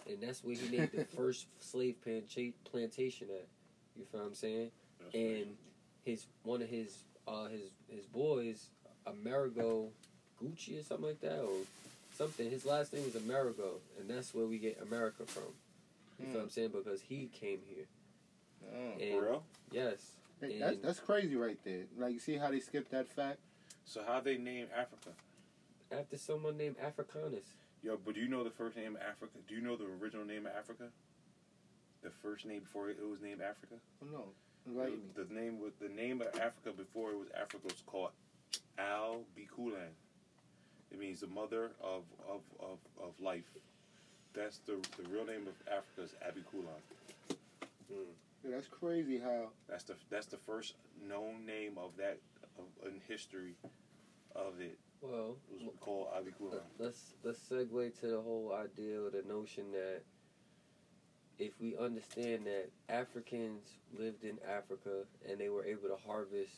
and 0.07 0.23
that's 0.23 0.45
where 0.45 0.55
he 0.55 0.77
made 0.77 0.93
the 0.93 1.05
first 1.17 1.47
slave 1.59 1.97
plantation 2.65 3.29
at. 3.31 3.49
You 3.97 4.05
feel 4.05 4.21
what 4.21 4.27
I'm 4.27 4.35
saying? 4.35 4.71
That's 5.01 5.11
crazy. 5.13 5.41
And 5.41 5.51
his 6.05 6.27
one 6.45 6.63
of 6.63 6.69
his 6.69 7.05
uh, 7.27 7.47
his 7.47 7.73
his 7.89 8.07
boys, 8.07 8.71
Amerigo 9.07 9.89
Gucci 10.43 10.81
or 10.81 10.83
something 10.83 11.07
like 11.07 11.21
that, 11.21 11.41
or 11.41 11.65
something. 12.17 12.51
His 12.51 12.65
last 12.65 12.93
name 12.93 13.05
was 13.05 13.15
Amerigo, 13.15 13.81
and 13.99 14.09
that's 14.09 14.35
where 14.35 14.47
we 14.47 14.59
get 14.59 14.81
America 14.83 15.25
from. 15.27 15.45
You 16.19 16.27
know 16.27 16.33
what 16.33 16.39
hmm. 16.39 16.45
I'm 16.45 16.51
saying? 16.51 16.71
Because 16.73 17.01
he 17.01 17.29
came 17.33 17.61
here. 17.69 17.87
Oh. 18.73 19.01
And 19.01 19.19
For 19.19 19.25
real? 19.25 19.43
yes, 19.71 19.97
Hey, 20.41 20.59
that's 20.59 20.79
that's 20.79 21.01
crazy 21.01 21.37
right 21.37 21.59
there. 21.65 21.85
Like, 21.97 22.13
you 22.13 22.19
see 22.19 22.37
how 22.37 22.51
they 22.51 22.61
skipped 22.61 22.91
that 22.91 23.09
fact? 23.09 23.39
So 23.85 24.03
how 24.07 24.21
they 24.21 24.39
name 24.39 24.67
Africa? 24.77 25.11
after 25.93 26.17
someone 26.17 26.57
named 26.57 26.77
Africanus. 26.83 27.45
Yo, 27.83 27.99
but 28.05 28.15
do 28.15 28.21
you 28.21 28.29
know 28.29 28.45
the 28.45 28.51
first 28.51 28.77
name 28.77 28.97
of 28.97 29.03
Africa? 29.03 29.39
Do 29.49 29.55
you 29.55 29.61
know 29.61 29.77
the 29.77 29.87
original 30.01 30.25
name 30.25 30.47
of 30.47 30.53
Africa? 30.57 30.85
The 32.03 32.11
first 32.11 32.47
name 32.47 32.61
before 32.61 32.91
it 32.91 32.99
was 33.09 33.21
named 33.21 33.41
Africa. 33.41 33.75
Oh, 34.03 34.07
no. 34.11 34.25
right. 34.81 34.93
The, 35.15 35.25
the 35.25 35.35
name 35.35 35.61
was 35.61 35.73
the 35.81 35.89
name 35.89 36.21
of 36.21 36.29
Africa 36.41 36.73
before 36.77 37.11
it 37.11 37.19
was 37.19 37.29
Africa 37.37 37.65
was 37.65 37.83
called 37.87 38.11
Al 38.79 39.23
Bikulan. 39.37 39.93
It 40.93 40.99
means 40.99 41.21
the 41.21 41.27
mother 41.29 41.71
of 41.83 42.03
of, 42.29 42.41
of, 42.61 42.79
of 43.03 43.13
life. 43.21 43.45
That's 44.35 44.59
the 44.59 44.77
the 44.97 45.09
real 45.09 45.25
name 45.27 45.47
of 45.49 45.55
Africa 45.67 46.03
is 46.03 46.15
Alkebulan. 46.25 46.83
Mm. 47.93 47.97
Yeah, 48.45 48.51
that's 48.53 48.69
crazy 48.69 49.19
how. 49.19 49.49
That's 49.69 49.85
the 49.85 49.95
that's 50.11 50.27
the 50.27 50.37
first 50.39 50.75
known 51.09 51.47
name 51.47 51.79
of 51.79 51.97
that 51.97 52.19
of, 52.59 52.87
in 52.89 53.01
history 53.09 53.55
of 54.35 54.61
it. 54.61 54.79
Well, 55.01 55.37
It 55.53 55.65
was 55.65 55.75
called 55.81 56.09
Alkebulan. 56.15 56.61
let's 56.79 57.15
let's 57.25 57.41
segue 57.51 57.99
to 58.01 58.07
the 58.07 58.21
whole 58.21 58.53
idea 58.55 59.01
or 59.03 59.11
the 59.11 59.23
notion 59.29 59.65
that 59.73 60.03
if 61.39 61.53
we 61.61 61.77
understand 61.77 62.47
that 62.47 62.71
Africans 62.89 63.63
lived 63.99 64.23
in 64.25 64.39
Africa 64.49 65.05
and 65.29 65.41
they 65.41 65.49
were 65.49 65.65
able 65.65 65.89
to 65.89 65.97
harvest 66.07 66.55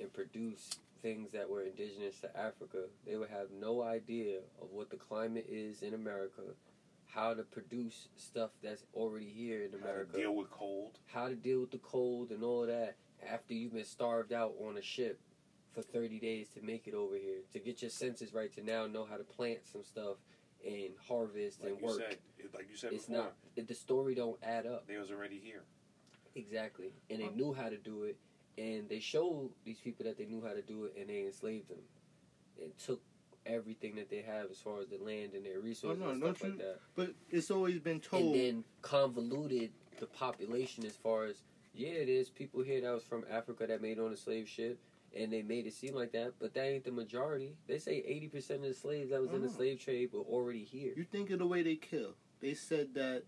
and 0.00 0.12
produce 0.12 0.78
things 1.06 1.30
that 1.30 1.48
were 1.48 1.62
indigenous 1.62 2.18
to 2.18 2.36
Africa, 2.36 2.78
they 3.06 3.14
would 3.16 3.28
have 3.30 3.46
no 3.60 3.80
idea 3.82 4.38
of 4.60 4.68
what 4.72 4.90
the 4.90 4.96
climate 4.96 5.46
is 5.48 5.82
in 5.82 5.94
America, 5.94 6.42
how 7.06 7.32
to 7.32 7.44
produce 7.44 8.08
stuff 8.16 8.50
that's 8.60 8.82
already 8.92 9.28
here 9.28 9.62
in 9.62 9.72
America, 9.80 10.10
How 10.10 10.16
to 10.16 10.22
deal 10.22 10.34
with 10.34 10.50
cold. 10.50 10.98
how 11.06 11.28
to 11.28 11.36
deal 11.36 11.60
with 11.60 11.70
the 11.70 11.78
cold 11.78 12.30
and 12.32 12.42
all 12.42 12.66
that 12.66 12.96
after 13.24 13.54
you've 13.54 13.74
been 13.74 13.84
starved 13.84 14.32
out 14.32 14.54
on 14.66 14.76
a 14.78 14.82
ship 14.82 15.20
for 15.72 15.82
30 15.82 16.18
days 16.18 16.48
to 16.56 16.60
make 16.62 16.88
it 16.88 16.94
over 16.94 17.14
here. 17.14 17.38
To 17.52 17.60
get 17.60 17.82
your 17.82 17.90
senses 17.90 18.34
right 18.34 18.52
to 18.54 18.64
now 18.64 18.86
know 18.88 19.06
how 19.08 19.16
to 19.16 19.22
plant 19.24 19.60
some 19.70 19.84
stuff 19.84 20.16
and 20.66 20.90
harvest 21.08 21.62
Like 21.62 21.70
and 21.70 21.80
you 21.80 21.86
work. 21.86 21.98
said, 21.98 22.16
like 22.52 22.66
you 22.68 22.76
said 22.76 22.92
it's 22.92 23.06
before, 23.06 23.22
not 23.24 23.32
it, 23.54 23.68
the 23.68 23.74
story 23.74 24.16
don't 24.16 24.38
add 24.42 24.66
up. 24.66 24.88
They 24.88 24.96
was 24.96 25.12
already 25.12 25.38
here. 25.38 25.62
exactly. 26.34 26.90
And 27.10 27.20
they 27.20 27.28
knew 27.28 27.52
how 27.52 27.68
to 27.68 27.76
do 27.76 28.02
it 28.02 28.16
and 28.58 28.88
they 28.88 29.00
showed 29.00 29.50
these 29.64 29.78
people 29.78 30.04
that 30.04 30.16
they 30.18 30.24
knew 30.26 30.42
how 30.46 30.52
to 30.54 30.62
do 30.62 30.84
it 30.84 30.94
and 30.98 31.08
they 31.08 31.24
enslaved 31.24 31.68
them 31.68 31.78
and 32.62 32.76
took 32.78 33.00
everything 33.44 33.94
that 33.96 34.10
they 34.10 34.22
have 34.22 34.50
as 34.50 34.58
far 34.58 34.80
as 34.80 34.88
the 34.88 34.98
land 34.98 35.32
and 35.34 35.44
their 35.44 35.60
resources 35.60 36.02
no, 36.02 36.10
and 36.10 36.18
stuff 36.18 36.42
like 36.42 36.58
that 36.58 36.80
But 36.96 37.10
it's 37.30 37.50
always 37.50 37.78
been 37.78 38.00
told. 38.00 38.24
and 38.24 38.34
then 38.34 38.64
convoluted 38.82 39.70
the 40.00 40.06
population 40.06 40.84
as 40.84 40.96
far 40.96 41.24
as 41.26 41.42
yeah, 41.74 42.04
there's 42.06 42.30
people 42.30 42.62
here 42.62 42.80
that 42.80 42.92
was 42.92 43.04
from 43.04 43.24
Africa 43.30 43.66
that 43.66 43.82
made 43.82 43.98
on 43.98 44.10
a 44.10 44.16
slave 44.16 44.48
ship, 44.48 44.78
and 45.14 45.30
they 45.30 45.42
made 45.42 45.66
it 45.66 45.74
seem 45.74 45.94
like 45.94 46.10
that, 46.12 46.32
but 46.40 46.54
that 46.54 46.64
ain't 46.64 46.84
the 46.84 46.90
majority. 46.90 47.54
They 47.68 47.78
say 47.78 48.02
eighty 48.06 48.28
percent 48.28 48.62
of 48.62 48.68
the 48.68 48.74
slaves 48.74 49.10
that 49.10 49.20
was 49.20 49.30
in 49.34 49.42
the 49.42 49.48
Mhm. 49.48 49.56
slave 49.56 49.80
trade 49.80 50.10
were 50.14 50.20
already 50.20 50.64
here. 50.64 50.94
You 50.96 51.04
think 51.04 51.28
of 51.30 51.38
the 51.38 51.46
way 51.46 51.62
they 51.62 51.76
kill. 51.76 52.14
They 52.40 52.54
said 52.54 52.94
that 52.94 53.24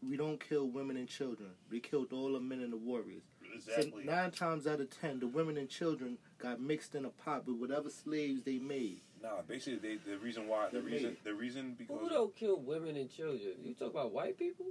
we 0.00 0.16
don't 0.16 0.38
kill 0.38 0.68
women 0.68 0.96
and 0.96 1.08
children. 1.08 1.50
We 1.70 1.80
killed 1.80 2.12
all 2.12 2.32
the 2.34 2.40
men 2.40 2.60
and 2.60 2.72
the 2.72 2.76
warriors. 2.76 3.24
Exactly. 3.54 4.04
So 4.04 4.10
nine 4.10 4.30
times 4.30 4.66
out 4.66 4.80
of 4.80 4.88
ten, 5.00 5.20
the 5.20 5.26
women 5.26 5.56
and 5.56 5.68
children 5.68 6.18
got 6.38 6.60
mixed 6.60 6.94
in 6.94 7.04
a 7.04 7.10
pot 7.10 7.46
with 7.46 7.56
whatever 7.56 7.90
slaves 7.90 8.42
they 8.42 8.58
made. 8.58 9.00
Nah, 9.22 9.42
basically, 9.46 9.78
they, 9.78 10.10
the 10.10 10.18
reason 10.18 10.46
why 10.48 10.68
the 10.70 10.78
They 10.80 10.84
reason 10.86 11.08
made. 11.10 11.24
the 11.24 11.34
reason 11.34 11.74
because 11.76 11.98
Who 12.00 12.08
don't 12.08 12.34
kill 12.36 12.60
women 12.60 12.96
and 12.96 13.10
children? 13.10 13.54
You 13.64 13.74
talk 13.74 13.90
about 13.90 14.12
white 14.12 14.38
people, 14.38 14.66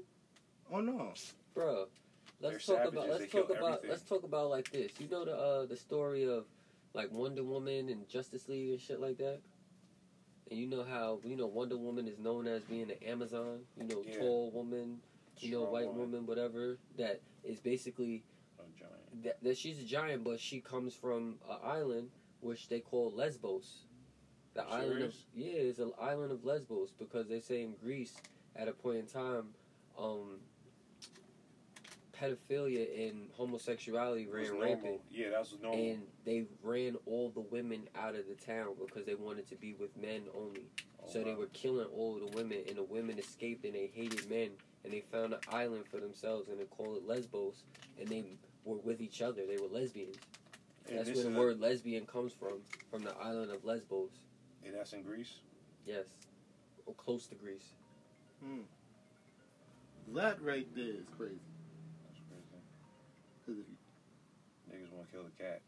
Oh 0.72 0.80
no. 0.82 1.14
Bruh. 1.56 1.88
Let's 2.40 2.66
They're 2.68 2.78
talk 2.78 2.88
about 2.88 3.06
savages. 3.06 3.10
let's 3.10 3.32
They 3.34 3.40
talk 3.40 3.50
about 3.50 3.64
everything. 3.66 3.90
let's 3.90 4.02
talk 4.04 4.24
about 4.24 4.50
like 4.50 4.72
this. 4.72 4.92
You 5.00 5.08
know 5.10 5.26
the 5.26 5.36
uh 5.36 5.66
the 5.66 5.76
story 5.78 6.24
of 6.30 6.46
like 6.94 7.12
Wonder 7.12 7.44
Woman 7.44 7.90
and 7.90 8.08
Justice 8.08 8.48
League 8.48 8.70
and 8.72 8.80
shit 8.82 9.00
like 9.02 9.18
that. 9.18 9.40
And 10.50 10.60
you 10.60 10.68
know 10.68 10.84
how 10.84 11.20
you 11.26 11.36
know 11.36 11.48
Wonder 11.48 11.78
Woman 11.78 12.08
is 12.08 12.20
known 12.20 12.48
as 12.48 12.62
being 12.64 12.88
the 12.88 13.04
Amazon. 13.10 13.60
You 13.76 13.88
know, 13.88 14.04
Yeah. 14.08 14.20
tall 14.20 14.52
woman. 14.52 15.02
You 15.40 15.52
know, 15.52 15.64
white 15.66 15.88
woman, 15.88 16.12
woman, 16.12 16.26
whatever. 16.26 16.78
That 16.98 17.22
is 17.44 17.60
basically 17.60 18.14
a 18.16 18.18
giant. 18.18 18.24
That, 19.24 19.42
that 19.44 19.58
she's 19.58 19.80
a 19.80 19.84
giant, 19.84 20.24
but 20.24 20.40
she 20.40 20.60
comes 20.60 20.94
from 20.94 21.36
an 21.50 21.58
island 21.64 22.10
which 22.42 22.68
they 22.70 22.80
call 22.80 23.12
Lesbos. 23.16 23.84
The 24.54 24.64
island 24.68 25.04
of 25.04 25.14
yeah, 25.36 25.52
it's 25.54 25.80
an 25.80 25.92
island 26.02 26.32
of 26.32 26.44
Lesbos 26.44 26.92
because 26.98 27.28
they 27.28 27.40
say 27.40 27.62
in 27.64 27.74
Greece 27.84 28.16
at 28.56 28.68
a 28.68 28.72
point 28.74 28.98
in 28.98 29.06
time, 29.06 29.50
um, 30.00 30.40
pedophilia 32.20 33.10
and 33.10 33.30
homosexuality 33.34 34.26
ran 34.28 34.58
rampant, 34.60 35.02
Yeah, 35.12 35.30
that 35.32 35.40
was 35.42 35.56
normal. 35.62 35.80
and 35.80 36.02
they 36.26 36.46
ran 36.64 36.96
all 37.06 37.30
the 37.30 37.42
women 37.42 37.88
out 37.96 38.16
of 38.16 38.28
the 38.28 38.34
town 38.34 38.70
because 38.84 39.06
they 39.06 39.14
wanted 39.16 39.48
to 39.50 39.56
be 39.56 39.76
with 39.76 39.96
men 39.96 40.24
only. 40.36 40.64
Oh, 41.04 41.08
So 41.12 41.24
they 41.24 41.36
were 41.36 41.48
killing 41.48 41.88
all 41.96 42.16
the 42.16 42.36
women, 42.36 42.64
and 42.68 42.78
the 42.78 42.84
women 42.84 43.20
escaped, 43.20 43.66
and 43.66 43.76
they 43.76 43.92
hated 43.94 44.28
men, 44.30 44.50
and 44.84 44.92
they 44.92 45.02
found 45.12 45.34
an 45.34 45.40
island 45.52 45.86
for 45.92 46.00
themselves, 46.00 46.50
and 46.50 46.60
they 46.60 46.66
called 46.66 46.98
it 46.98 47.08
Lesbos, 47.08 47.64
and 48.00 48.08
they 48.10 48.24
were 48.68 48.78
with 48.78 49.02
each 49.02 49.22
other. 49.22 49.46
They 49.48 49.58
were 49.58 49.68
lesbians. 49.70 50.18
And 50.88 51.00
That's 51.00 51.08
where 51.10 51.24
the 51.24 51.30
is 51.30 51.36
a- 51.36 51.40
word 51.40 51.60
lesbian 51.60 52.06
comes 52.06 52.34
from, 52.34 52.60
from 52.92 53.04
the 53.04 53.16
island 53.18 53.52
of 53.52 53.64
Lesbos. 53.66 54.12
and 54.66 54.76
that's 54.76 54.94
in 54.94 55.02
Greece. 55.02 55.40
Yes, 55.86 56.06
or 56.86 56.94
close 56.96 57.28
to 57.28 57.36
Greece. 57.36 57.74
Hmm. 58.44 58.62
That 60.14 60.42
right 60.42 60.68
there 60.76 60.84
is 60.86 61.08
crazy. 61.18 61.40
That's 62.06 62.20
crazy. 62.30 62.64
'Cause 63.46 63.58
if 63.60 63.66
you- 63.70 63.78
Niggas 64.70 64.92
want 64.92 65.08
to 65.08 65.12
kill 65.14 65.24
the 65.24 65.30
cat. 65.32 65.62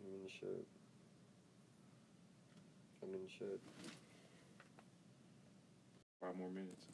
I'm 0.00 0.14
in 0.14 0.22
the 0.22 0.28
shirt. 0.30 0.66
I'm 3.02 3.14
in 3.14 3.22
the 3.22 3.28
shirt. 3.30 3.60
Five 6.20 6.36
more 6.36 6.50
minutes. 6.50 6.86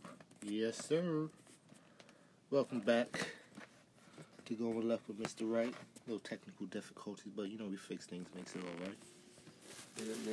Yes, 0.43 0.77
sir. 0.87 1.29
Welcome 2.51 2.81
back 2.81 3.29
Going 4.55 4.89
Left 4.89 5.07
with 5.09 5.21
Mr. 5.21 5.51
Right. 5.51 5.75
little 6.07 6.21
technical 6.21 6.67
difficulties, 6.67 7.33
but 7.35 7.49
you 7.49 7.59
know 7.59 7.67
we 7.67 7.77
fix 7.77 8.07
things, 8.07 8.27
makes 8.35 8.55
it 8.55 8.63
all 8.63 8.87
right. 8.87 8.97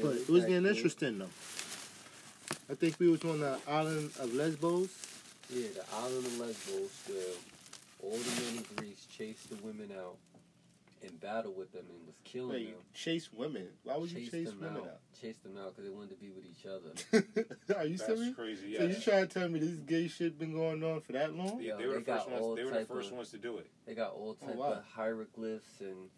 But 0.02 0.16
it 0.16 0.30
was 0.30 0.46
getting 0.46 0.66
interesting 0.66 1.20
though. 1.20 1.30
I 2.70 2.76
think 2.76 3.00
we 3.00 3.10
was 3.10 3.24
on 3.24 3.40
the 3.40 3.58
island 3.68 4.12
of 4.20 4.34
Lesbos. 4.34 4.90
Yeah, 5.50 5.68
the 5.76 5.96
island 5.96 6.26
of 6.26 6.40
Lesbos, 6.40 6.92
where 7.08 7.34
all 8.04 8.18
the 8.18 8.42
men 8.42 8.58
in 8.58 8.76
Greece 8.76 9.08
chased 9.12 9.50
the 9.50 9.56
women 9.66 9.92
out 9.98 10.16
and 11.04 11.20
battle 11.20 11.54
with 11.54 11.72
them 11.72 11.86
and 11.90 12.06
was 12.08 12.16
killing 12.24 12.50
Wait, 12.52 12.72
them. 12.72 12.82
chase 12.94 13.30
women. 13.34 13.68
Why 13.84 13.98
would 13.98 14.12
you 14.12 14.30
chase 14.30 14.50
them 14.50 14.60
women 14.60 14.78
out. 14.78 14.88
out? 14.88 15.00
Chased 15.22 15.44
them 15.44 15.58
out 15.58 15.76
because 15.76 15.90
they 15.90 15.96
wanted 15.96 16.10
to 16.12 16.16
be 16.16 16.30
with 16.30 16.46
each 16.46 16.66
other. 16.66 17.76
Are 17.78 17.86
you 17.86 17.98
That's 17.98 18.06
serious? 18.08 18.36
crazy. 18.36 18.76
So 18.78 18.84
Yeah. 18.84 18.90
you 18.90 19.02
trying 19.02 19.28
to 19.28 19.40
tell 19.40 19.50
me 19.50 19.60
this 19.60 19.78
gay 19.80 20.08
shit 20.08 20.38
been 20.40 20.54
going 20.54 20.84
on 20.84 21.02
for 21.02 21.14
that 21.14 21.34
long? 21.36 21.60
Yeah, 21.62 21.74
Yo, 21.74 21.78
they 21.78 21.86
were 21.88 21.94
they 21.94 22.00
the 22.00 22.06
first 22.14 22.30
ones. 22.30 22.56
They 22.58 22.64
were 22.64 22.72
the 22.72 22.86
first 22.86 23.10
of- 23.12 23.16
ones 23.18 23.32
to 23.32 23.38
do 23.38 23.58
it. 23.58 23.68
They 23.86 23.96
got 23.96 24.12
all 24.14 24.38
Oh, 24.42 24.46
type 24.46 24.56
wow. 24.56 24.74
of 24.74 24.84
hieroglyphs 24.84 25.82
and 25.82 26.10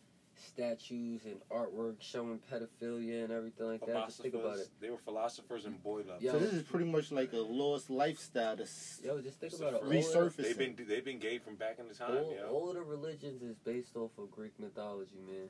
statues 0.42 1.22
and 1.26 1.38
artwork 1.52 1.96
showing 2.02 2.40
pedophilia 2.52 3.24
and 3.24 3.32
everything 3.32 3.68
like 3.68 3.86
that. 3.86 4.06
Just 4.08 4.22
think 4.22 4.34
about 4.34 4.58
it. 4.60 4.68
They 4.80 4.90
were 4.90 4.98
philosophers 4.98 5.66
and 5.66 5.82
boy 5.82 6.02
lovers. 6.08 6.22
Yo. 6.22 6.32
So 6.34 6.40
this 6.40 6.54
is 6.54 6.64
pretty 6.64 6.86
much 6.86 7.12
like 7.12 7.34
a 7.34 7.38
lost 7.38 7.90
lifestyle. 7.90 8.56
That's 8.56 9.00
Yo, 9.04 9.22
just 9.22 9.40
think 9.40 9.54
It's 9.54 9.62
about 9.62 9.74
it. 9.74 9.84
All 9.84 9.92
first- 9.92 10.16
of 10.16 10.36
the- 10.38 10.44
resurfacing. 10.44 10.58
They've 10.58 10.58
been 10.78 10.88
they've 10.88 11.06
been 11.06 11.20
gay 11.20 11.38
from 11.38 11.56
back 11.56 11.80
in 11.80 11.88
the 11.88 11.94
time. 11.94 12.18
all, 12.18 12.34
yo. 12.36 12.50
all 12.50 12.70
of 12.70 12.76
the 12.76 12.84
religions 12.84 13.42
is 13.42 13.56
based 13.60 13.96
off 13.96 14.12
of 14.18 14.32
Greek 14.32 14.60
mythology, 14.60 15.20
man. 15.26 15.50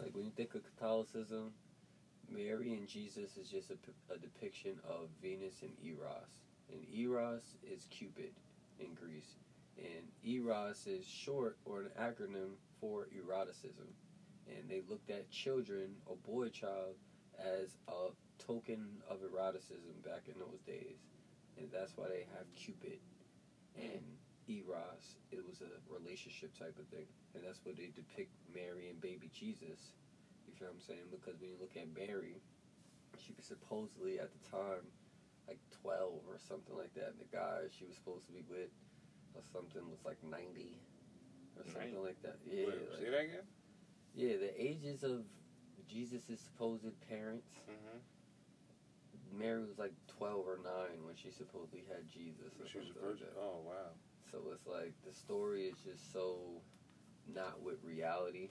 Like 0.00 0.14
when 0.14 0.24
you 0.24 0.30
think 0.30 0.54
of 0.54 0.62
Catholicism, 0.64 1.52
Mary 2.28 2.72
and 2.74 2.86
Jesus 2.86 3.36
is 3.36 3.48
just 3.48 3.70
a 3.70 4.18
depiction 4.18 4.78
of 4.88 5.08
Venus 5.22 5.62
and 5.62 5.72
Eros, 5.84 6.42
and 6.70 6.80
Eros 6.92 7.54
is 7.62 7.86
Cupid 7.90 8.32
in 8.78 8.94
Greece, 8.94 9.36
and 9.78 10.04
Eros 10.24 10.86
is 10.86 11.06
short 11.06 11.56
or 11.64 11.82
an 11.82 11.90
acronym 11.98 12.56
for 12.80 13.08
eroticism, 13.14 13.88
and 14.48 14.68
they 14.68 14.82
looked 14.88 15.10
at 15.10 15.30
children, 15.30 15.96
a 16.10 16.14
boy 16.14 16.48
child, 16.48 16.96
as 17.38 17.76
a 17.88 18.10
token 18.42 19.02
of 19.10 19.22
eroticism 19.22 19.92
back 20.04 20.28
in 20.28 20.38
those 20.38 20.60
days, 20.66 20.98
and 21.58 21.68
that's 21.72 21.96
why 21.96 22.08
they 22.08 22.24
have 22.36 22.46
Cupid 22.54 22.98
and 23.76 24.04
Eros. 24.48 25.18
It 25.32 25.44
was 25.44 25.60
a 25.60 25.72
relationship 25.92 26.56
type 26.56 26.76
of 26.78 26.86
thing, 26.88 27.06
and 27.34 27.44
that's 27.44 27.60
what 27.64 27.76
they 27.76 27.90
depict 27.94 28.32
Mary 28.54 28.88
and 28.88 29.00
baby 29.00 29.30
Jesus. 29.34 29.92
You 30.46 30.54
feel 30.54 30.68
what 30.68 30.80
I'm 30.80 30.86
saying? 30.86 31.08
Because 31.10 31.40
when 31.40 31.50
you 31.50 31.58
look 31.60 31.76
at 31.76 31.90
Mary, 31.92 32.40
she 33.18 33.34
was 33.36 33.44
supposedly 33.44 34.20
at 34.20 34.30
the 34.30 34.42
time 34.48 34.86
like 35.48 35.58
12 35.82 36.26
or 36.26 36.38
something 36.38 36.74
like 36.76 36.94
that, 36.94 37.14
and 37.14 37.20
the 37.22 37.30
guy 37.30 37.66
she 37.70 37.86
was 37.86 37.94
supposed 37.94 38.26
to 38.26 38.32
be 38.32 38.42
with 38.50 38.70
or 39.34 39.42
something 39.52 39.82
was 39.90 40.02
like 40.04 40.18
90 40.22 40.74
or 41.58 41.64
something 41.70 42.02
like 42.02 42.20
that. 42.22 42.36
Yeah, 42.46 42.66
Wait, 42.66 42.90
like- 42.90 42.98
say 43.00 43.10
that 43.10 43.20
again. 43.20 43.46
yeah. 44.14 44.36
The 44.36 44.52
ages 44.62 45.02
of 45.04 45.24
Jesus' 45.88 46.40
supposed 46.40 46.84
parents 47.08 47.48
Mm-hmm. 47.70 47.98
Mary 49.38 49.60
was 49.60 49.78
like 49.78 49.92
twelve 50.06 50.46
or 50.46 50.58
nine 50.64 51.04
when 51.04 51.14
she 51.14 51.30
supposedly 51.30 51.84
had 51.88 52.08
Jesus. 52.08 52.52
Or 52.60 52.66
She 52.68 52.78
was 52.78 52.86
a 52.88 52.92
something 52.94 53.02
like 53.02 53.12
virgin. 53.20 53.26
Oh 53.38 53.60
wow. 53.66 53.92
So 54.30 54.38
it's 54.52 54.66
like 54.66 54.92
the 55.06 55.12
story 55.14 55.64
is 55.64 55.76
just 55.84 56.12
so 56.12 56.38
not 57.34 57.60
with 57.62 57.76
reality. 57.84 58.48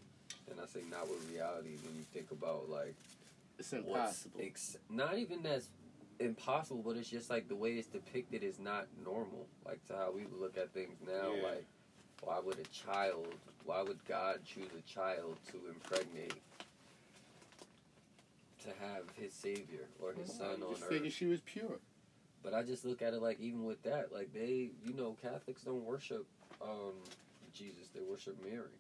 And 0.50 0.60
I 0.60 0.66
say 0.68 0.82
not 0.92 1.08
with 1.10 1.28
reality, 1.32 1.78
when 1.84 1.96
you 1.96 2.04
think 2.14 2.32
about 2.32 2.70
like 2.70 2.96
It's 3.58 3.72
what's 3.72 3.86
impossible. 4.26 4.40
ex- 4.44 4.78
not 4.90 5.18
even 5.18 5.42
that's 5.44 5.70
impossible, 6.20 6.84
but 6.86 6.98
it's 6.98 7.10
just 7.10 7.30
like 7.30 7.48
the 7.48 7.56
way 7.56 7.74
it's 7.74 7.88
depicted 7.88 8.44
is 8.44 8.60
not 8.60 8.88
normal. 9.04 9.48
Like 9.66 9.84
to 9.88 9.94
how 9.96 10.12
we 10.14 10.26
look 10.40 10.58
at 10.58 10.72
things 10.74 10.98
now. 11.06 11.34
Yeah. 11.36 11.44
Like, 11.48 11.66
why 12.26 12.40
would 12.40 12.60
a 12.60 12.64
child? 12.64 13.28
Why 13.64 13.82
would 13.84 14.04
God 14.08 14.40
choose 14.46 14.70
a 14.78 14.82
child 14.82 15.38
to 15.52 15.58
impregnate? 15.70 16.34
To 18.64 18.70
have 18.84 19.04
his 19.16 19.32
savior 19.32 19.86
or 20.02 20.14
his 20.14 20.34
son 20.34 20.48
I 20.50 20.66
on 20.66 20.72
just 20.72 20.84
earth. 20.84 20.90
figured 20.90 21.14
she 21.14 21.28
was 21.28 21.40
pure. 21.42 21.80
But 22.42 22.56
I 22.56 22.64
just 22.64 22.84
look 22.84 23.02
at 23.04 23.14
it 23.14 23.22
like 23.22 23.40
even 23.40 23.64
with 23.64 23.82
that, 23.84 24.12
like 24.12 24.34
they, 24.34 24.72
you 24.86 24.94
know, 24.96 25.16
Catholics 25.22 25.62
don't 25.64 25.84
worship 25.86 26.26
um, 26.62 26.94
Jesus; 27.54 27.90
they 27.94 28.02
worship 28.02 28.36
Mary. 28.44 28.74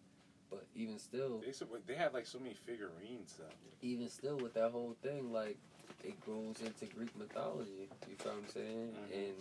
But 0.49 0.65
even 0.75 0.97
still, 0.99 1.41
They 1.45 1.51
said 1.51 1.67
they 1.87 1.95
had 1.95 2.13
like 2.13 2.25
so 2.25 2.39
many 2.39 2.55
figurines 2.65 3.35
though. 3.37 3.45
even 3.81 4.09
still 4.09 4.37
with 4.37 4.53
that 4.55 4.71
whole 4.71 4.95
thing, 5.03 5.31
like 5.31 5.57
it 6.03 6.19
goes 6.25 6.55
into 6.65 6.85
Greek 6.95 7.15
mythology. 7.17 7.89
You 8.09 8.15
feel 8.17 8.31
what 8.33 8.43
I'm 8.43 8.49
saying? 8.51 8.91
Mhm. 9.11 9.13
And 9.13 9.33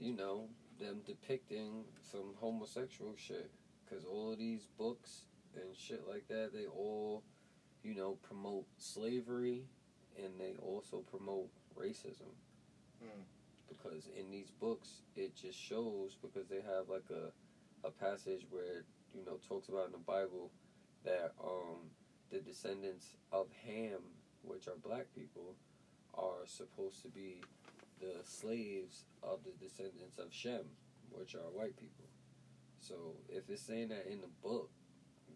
you 0.00 0.12
know 0.14 0.48
them 0.78 1.00
depicting 1.06 1.84
some 2.10 2.34
homosexual 2.40 3.14
shit 3.16 3.50
because 3.84 4.04
all 4.04 4.32
of 4.32 4.38
these 4.38 4.68
books 4.78 5.26
and 5.54 5.76
shit 5.76 6.02
like 6.08 6.26
that, 6.28 6.50
they 6.52 6.66
all, 6.66 7.22
you 7.82 7.94
know, 7.94 8.18
promote 8.22 8.66
slavery 8.78 9.64
and 10.16 10.32
they 10.38 10.54
also 10.62 10.98
promote 10.98 11.48
racism. 11.78 12.32
Mm. 13.02 13.24
Because 13.68 14.08
in 14.18 14.30
these 14.30 14.50
books, 14.50 15.02
it 15.16 15.34
just 15.34 15.58
shows 15.58 16.16
because 16.20 16.48
they 16.48 16.60
have 16.60 16.88
like 16.88 17.08
a 17.10 17.32
a 17.84 17.90
passage 17.90 18.46
where 18.50 18.84
you 19.14 19.24
know 19.24 19.38
talks 19.48 19.68
about 19.68 19.86
in 19.86 19.92
the 19.92 19.98
Bible 19.98 20.50
that 21.04 21.32
um 21.42 21.90
the 22.30 22.38
descendants 22.38 23.16
of 23.32 23.46
Ham, 23.66 24.00
which 24.42 24.68
are 24.68 24.76
black 24.82 25.06
people, 25.14 25.54
are 26.14 26.46
supposed 26.46 27.02
to 27.02 27.08
be 27.08 27.42
the 28.02 28.20
slaves 28.24 29.04
of 29.22 29.38
the 29.44 29.52
descendants 29.64 30.18
of 30.18 30.34
Shem, 30.34 30.66
which 31.12 31.34
are 31.34 31.48
white 31.54 31.76
people. 31.76 32.04
So 32.80 32.94
if 33.28 33.48
it's 33.48 33.62
saying 33.62 33.88
that 33.88 34.06
in 34.10 34.20
the 34.20 34.32
book, 34.42 34.70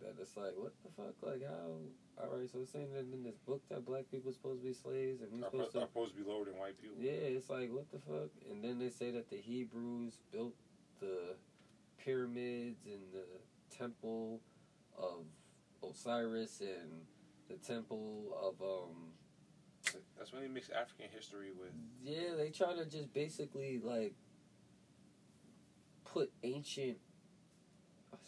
that 0.02 0.14
it's 0.20 0.36
like 0.36 0.52
what 0.56 0.72
the 0.84 0.90
fuck, 0.96 1.14
like 1.22 1.42
how? 1.46 1.78
All 2.18 2.36
right, 2.38 2.48
so 2.50 2.58
it's 2.62 2.72
saying 2.72 2.92
that 2.94 3.06
in 3.12 3.22
this 3.22 3.36
book 3.46 3.62
that 3.70 3.84
black 3.86 4.04
people 4.10 4.32
supposed 4.32 4.60
to 4.62 4.66
be 4.66 4.74
slaves 4.74 5.20
and 5.22 5.30
we 5.32 5.40
Are, 5.42 5.50
supposed 5.50 5.72
to 5.72 5.80
supposed 5.80 6.16
to 6.16 6.22
be 6.22 6.28
lower 6.28 6.44
than 6.44 6.56
white 6.58 6.80
people. 6.80 6.96
yeah, 6.98 7.12
it's 7.12 7.48
like 7.48 7.70
what 7.70 7.90
the 7.92 7.98
fuck? 8.00 8.30
And 8.50 8.62
then 8.64 8.78
they 8.78 8.90
say 8.90 9.10
that 9.12 9.30
the 9.30 9.36
Hebrews 9.36 10.14
built 10.32 10.54
the 11.00 11.36
pyramids 12.02 12.84
and 12.86 13.00
the 13.12 13.76
temple 13.76 14.40
of 14.98 15.24
Osiris 15.88 16.60
and 16.60 17.02
the 17.48 17.56
temple 17.56 18.24
of 18.42 18.60
um 18.60 19.12
That's 20.16 20.32
when 20.32 20.42
they 20.42 20.48
mix 20.48 20.70
African 20.70 21.06
history 21.14 21.50
with. 21.58 21.70
yeah, 22.02 22.34
they 22.36 22.50
try 22.50 22.74
to 22.74 22.84
just 22.86 23.12
basically 23.12 23.80
like 23.82 24.14
put 26.04 26.30
ancient 26.42 26.98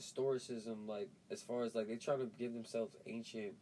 historicism 0.01 0.87
like 0.87 1.09
as 1.31 1.43
far 1.43 1.63
as 1.63 1.75
like 1.75 1.89
they 1.89 1.97
try 1.97 2.17
to 2.17 2.31
give 2.39 2.53
themselves 2.53 2.95
ancient 3.07 3.55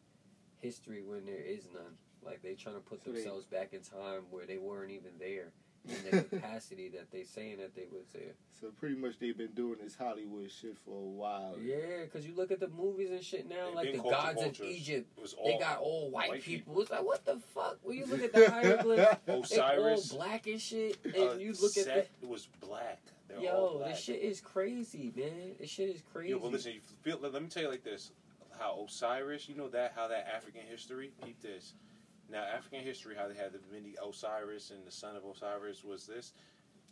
history 0.59 1.03
when 1.03 1.25
there 1.25 1.41
is 1.41 1.69
none. 1.73 1.95
Like 2.23 2.43
they 2.43 2.55
trying 2.55 2.75
to 2.75 2.81
put 2.81 3.05
So 3.05 3.11
they- 3.11 3.17
themselves 3.21 3.47
back 3.47 3.73
in 3.73 3.83
time 3.83 4.23
where 4.31 4.47
they 4.47 4.59
weren't 4.59 4.91
even 4.91 5.13
there 5.19 5.53
in 5.89 6.11
the 6.17 6.23
capacity 6.25 6.89
that 6.91 7.11
they 7.11 7.23
saying 7.25 7.59
that 7.59 7.75
they 7.75 7.87
was 7.91 8.07
there. 8.13 8.35
So 8.61 8.69
pretty 8.79 8.97
much 8.97 9.19
they've 9.19 9.37
been 9.37 9.53
doing 9.53 9.77
this 9.83 9.95
Hollywood 9.97 10.51
shit 10.51 10.77
for 10.79 10.97
a 10.99 11.09
while. 11.09 11.57
Yeah, 11.61 12.05
because 12.05 12.27
you 12.27 12.35
look 12.35 12.51
at 12.51 12.61
the 12.61 12.69
movies 12.69 13.11
and 13.11 13.23
shit 13.23 13.49
now, 13.49 13.67
They've 13.67 13.75
like 13.75 13.93
the 13.93 13.99
gods 14.11 14.43
of. 14.43 14.61
Egypt, 14.67 15.07
It 15.17 15.21
was 15.21 15.35
they 15.45 15.59
got 15.59 15.79
all 15.79 16.11
white, 16.11 16.29
white 16.31 16.43
people. 16.43 16.73
people. 16.75 16.83
It's 16.83 16.91
like 16.91 17.05
what 17.05 17.25
the 17.25 17.39
fuck? 17.55 17.79
When 17.83 17.97
you 17.99 18.07
look 18.07 18.23
at 18.23 18.33
the 18.33 18.51
hieroglyphs, 18.51 19.51
they 19.51 19.59
all 19.61 20.03
black 20.19 20.47
and 20.47 20.61
shit, 20.61 20.99
and 21.05 21.15
uh, 21.15 21.33
you 21.35 21.53
look 21.53 21.77
at 21.77 21.85
the 21.85 21.91
Set 21.93 22.11
was 22.23 22.47
black. 22.61 23.01
They're 23.29 23.39
all 23.39 23.45
Yo, 23.45 23.79
black. 23.79 23.91
this 23.93 24.01
shit 24.01 24.21
is 24.23 24.41
crazy, 24.41 25.13
man. 25.17 25.53
This 25.59 25.71
shit 25.71 25.89
is 25.91 26.03
crazy. 26.13 26.31
Yo, 26.31 26.39
but 26.39 26.53
listen, 26.53 26.73
you 26.73 26.81
feel. 27.03 27.19
Let, 27.21 27.33
let 27.33 27.43
me 27.43 27.49
tell 27.49 27.63
you 27.65 27.71
like 27.71 27.85
this: 27.85 28.13
how 28.59 28.85
Osiris, 28.87 29.49
you 29.49 29.55
know 29.57 29.69
that 29.69 29.93
how 29.95 30.09
that 30.09 30.27
African 30.35 30.63
history. 30.69 31.11
Keep 31.25 31.43
this. 31.43 31.75
Now, 32.31 32.45
African 32.45 32.81
history, 32.81 33.15
how 33.17 33.29
they 33.29 33.35
had 33.35 33.53
the 33.53 33.61
mini 33.73 33.95
Osiris 34.05 34.71
and 34.71 34.85
the 34.85 34.91
son 34.91 35.17
of 35.17 35.23
Osiris 35.25 35.85
was 35.85 36.07
this. 36.07 36.33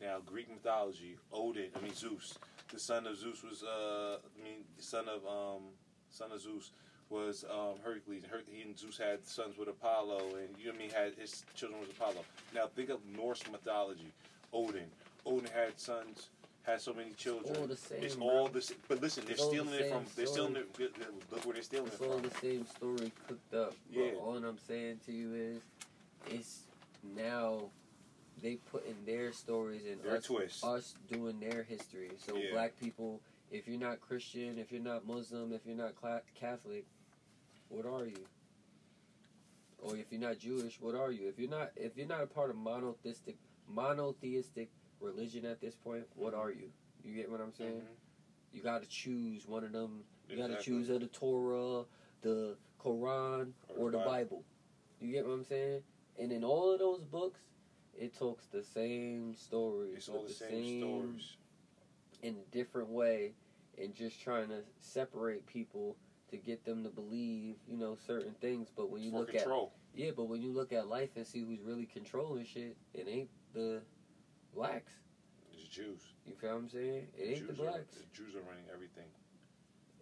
Now, 0.01 0.19
Greek 0.25 0.49
mythology, 0.51 1.17
Odin, 1.33 1.71
I 1.77 1.81
mean 1.81 1.95
Zeus, 1.95 2.39
the 2.73 2.79
son 2.79 3.07
of 3.07 3.17
Zeus 3.17 3.43
was, 3.43 3.63
uh, 3.63 4.19
I 4.19 4.45
mean, 4.45 4.65
son 4.79 5.07
of 5.09 5.25
um, 5.27 5.63
son 6.11 6.33
of 6.33 6.41
Zeus 6.41 6.73
was 7.11 7.45
um, 7.51 7.75
Hercules. 7.83 8.25
Her- 8.29 8.43
he 8.51 8.63
and 8.63 8.79
Zeus 8.79 8.99
had 8.99 9.27
sons 9.27 9.57
with 9.57 9.69
Apollo, 9.69 10.37
and 10.37 10.49
you 10.59 10.67
know 10.67 10.75
I 10.75 10.79
mean, 10.79 10.91
had 10.91 11.15
his 11.15 11.45
children 11.55 11.81
was 11.81 11.91
Apollo. 11.91 12.25
Now, 12.55 12.67
think 12.67 12.91
of 12.91 13.01
Norse 13.07 13.43
mythology, 13.51 14.13
Odin. 14.53 14.91
Odin 15.27 15.51
had 15.55 15.79
sons, 15.79 16.29
had 16.65 16.81
so 16.81 16.93
many 16.95 17.13
children. 17.13 17.57
all 17.57 17.67
the 17.67 17.77
same, 17.77 18.03
It's 18.03 18.17
bro. 18.17 18.27
all 18.29 18.49
this, 18.49 18.73
but 18.89 19.01
listen, 19.01 19.25
they're 19.25 19.35
It's 19.35 19.43
all 19.43 19.51
the 19.51 19.57
stealing 19.59 19.75
it 19.81 19.91
from. 19.91 20.05
same 20.07 20.13
They're 20.17 20.27
stealing 20.27 20.57
it. 20.57 20.79
Look 21.31 21.45
where 21.45 21.55
they're 21.55 21.63
stealing 21.63 21.87
It's 21.89 22.01
it 22.01 22.09
all 22.11 22.19
the 22.19 22.31
same 22.41 22.67
story 22.67 23.13
cooked 23.29 23.55
up. 23.55 23.75
Yeah. 23.91 24.11
But 24.15 24.21
all 24.21 24.37
I'm 24.37 24.59
saying 24.67 25.01
to 25.07 25.13
you 25.13 25.35
is, 25.35 25.63
it's 26.31 26.63
now 27.15 27.71
they 28.43 28.57
put 28.57 28.87
in 28.87 28.97
their 29.05 29.33
stories 29.33 29.83
and 29.91 30.03
Their 30.03 30.17
us, 30.17 30.25
twist. 30.25 30.65
us 30.65 30.95
doing 31.11 31.39
their 31.39 31.63
history. 31.63 32.11
So 32.27 32.35
Yeah. 32.37 32.53
black 32.53 32.79
people, 32.81 33.21
if 33.51 33.69
you're 33.69 33.79
not 33.79 34.01
Christian, 34.01 34.59
if 34.59 34.73
you're 34.73 34.83
not 34.83 35.07
Muslim, 35.07 35.53
if 35.53 35.67
you're 35.67 35.77
not 35.77 35.95
cla- 35.97 36.23
Catholic, 36.35 36.87
what 37.69 37.85
are 37.87 38.07
you? 38.07 38.25
Or 39.79 39.97
if 39.99 40.07
you're 40.11 40.21
not 40.21 40.39
Jewish, 40.39 40.81
what 40.81 40.95
are 40.95 41.13
you? 41.13 41.29
If 41.29 41.39
you're 41.39 41.51
not 41.51 41.73
if 41.77 41.95
you're 41.97 42.07
not 42.07 42.23
a 42.23 42.27
part 42.27 42.49
of 42.49 42.57
monotheistic 42.57 43.37
monotheistic 43.69 44.71
religion 45.05 45.45
at 45.45 45.61
this 45.61 45.75
point, 45.75 46.07
what 46.17 46.33
Mhm. 46.35 46.39
are 46.39 46.51
you? 46.51 46.73
You 47.03 47.15
get 47.15 47.31
what 47.31 47.41
I'm 47.41 47.53
saying? 47.53 47.83
Mhm. 47.83 47.97
You 48.53 48.63
got 48.63 48.83
to 48.83 48.89
choose 48.89 49.47
one 49.47 49.65
of 49.65 49.73
them. 49.73 50.05
You 50.29 50.37
got 50.37 50.49
to 50.49 50.61
choose 50.63 50.89
the 50.89 51.07
Torah, 51.09 51.87
the 52.23 52.57
Quran, 52.79 53.53
Or 53.69 53.77
or 53.77 53.91
the 53.91 53.99
the 53.99 54.05
Bible. 54.05 54.45
You 55.01 55.13
get 55.13 55.27
what 55.27 55.33
I'm 55.33 55.45
saying? 55.45 55.83
And 56.19 56.33
in 56.33 56.45
all 56.45 56.71
of 56.73 56.79
those 56.79 57.05
books, 57.05 57.41
it 57.95 58.15
talks 58.15 58.47
the 58.47 58.63
same 58.63 59.35
stories 59.35 59.97
It's 59.97 60.09
all 60.09 60.23
with 60.23 60.29
the 60.29 60.35
same 60.35 60.81
stories. 60.81 61.37
in 62.23 62.37
a 62.39 62.45
different 62.51 62.89
way, 62.89 63.35
and 63.77 63.95
just 63.95 64.21
trying 64.21 64.49
to 64.49 64.65
separate 64.81 65.45
people 65.47 65.97
to 66.29 66.37
get 66.39 66.65
them 66.65 66.83
to 66.85 66.91
believe, 66.91 67.57
you 67.69 67.77
know, 67.77 67.97
certain 67.97 68.35
things. 68.35 68.71
But 68.75 68.89
when 68.91 69.03
you 69.03 69.11
For 69.11 69.19
look 69.19 69.31
control. 69.31 69.73
at 69.95 69.99
yeah, 69.99 70.11
but 70.13 70.25
when 70.25 70.41
you 70.43 70.53
look 70.53 70.73
at 70.73 70.89
life 70.89 71.17
and 71.17 71.27
see 71.27 71.41
who's 71.43 71.61
really 71.61 71.87
controlling 71.87 72.45
shit, 72.45 72.77
it 72.95 73.07
ain't 73.09 73.29
the 73.31 73.44
Jews. 75.75 76.01
You 76.27 76.35
feel 76.39 76.51
what 76.51 76.57
I'm 76.57 76.69
saying? 76.69 77.07
It 77.19 77.23
ain't 77.23 77.47
the 77.47 77.53
Jews 77.53 77.61
are, 77.61 77.71
blacks. 77.75 77.95
the 77.99 78.07
Jews 78.17 78.35
are 78.35 78.45
running 78.47 78.65
everything. 78.73 79.11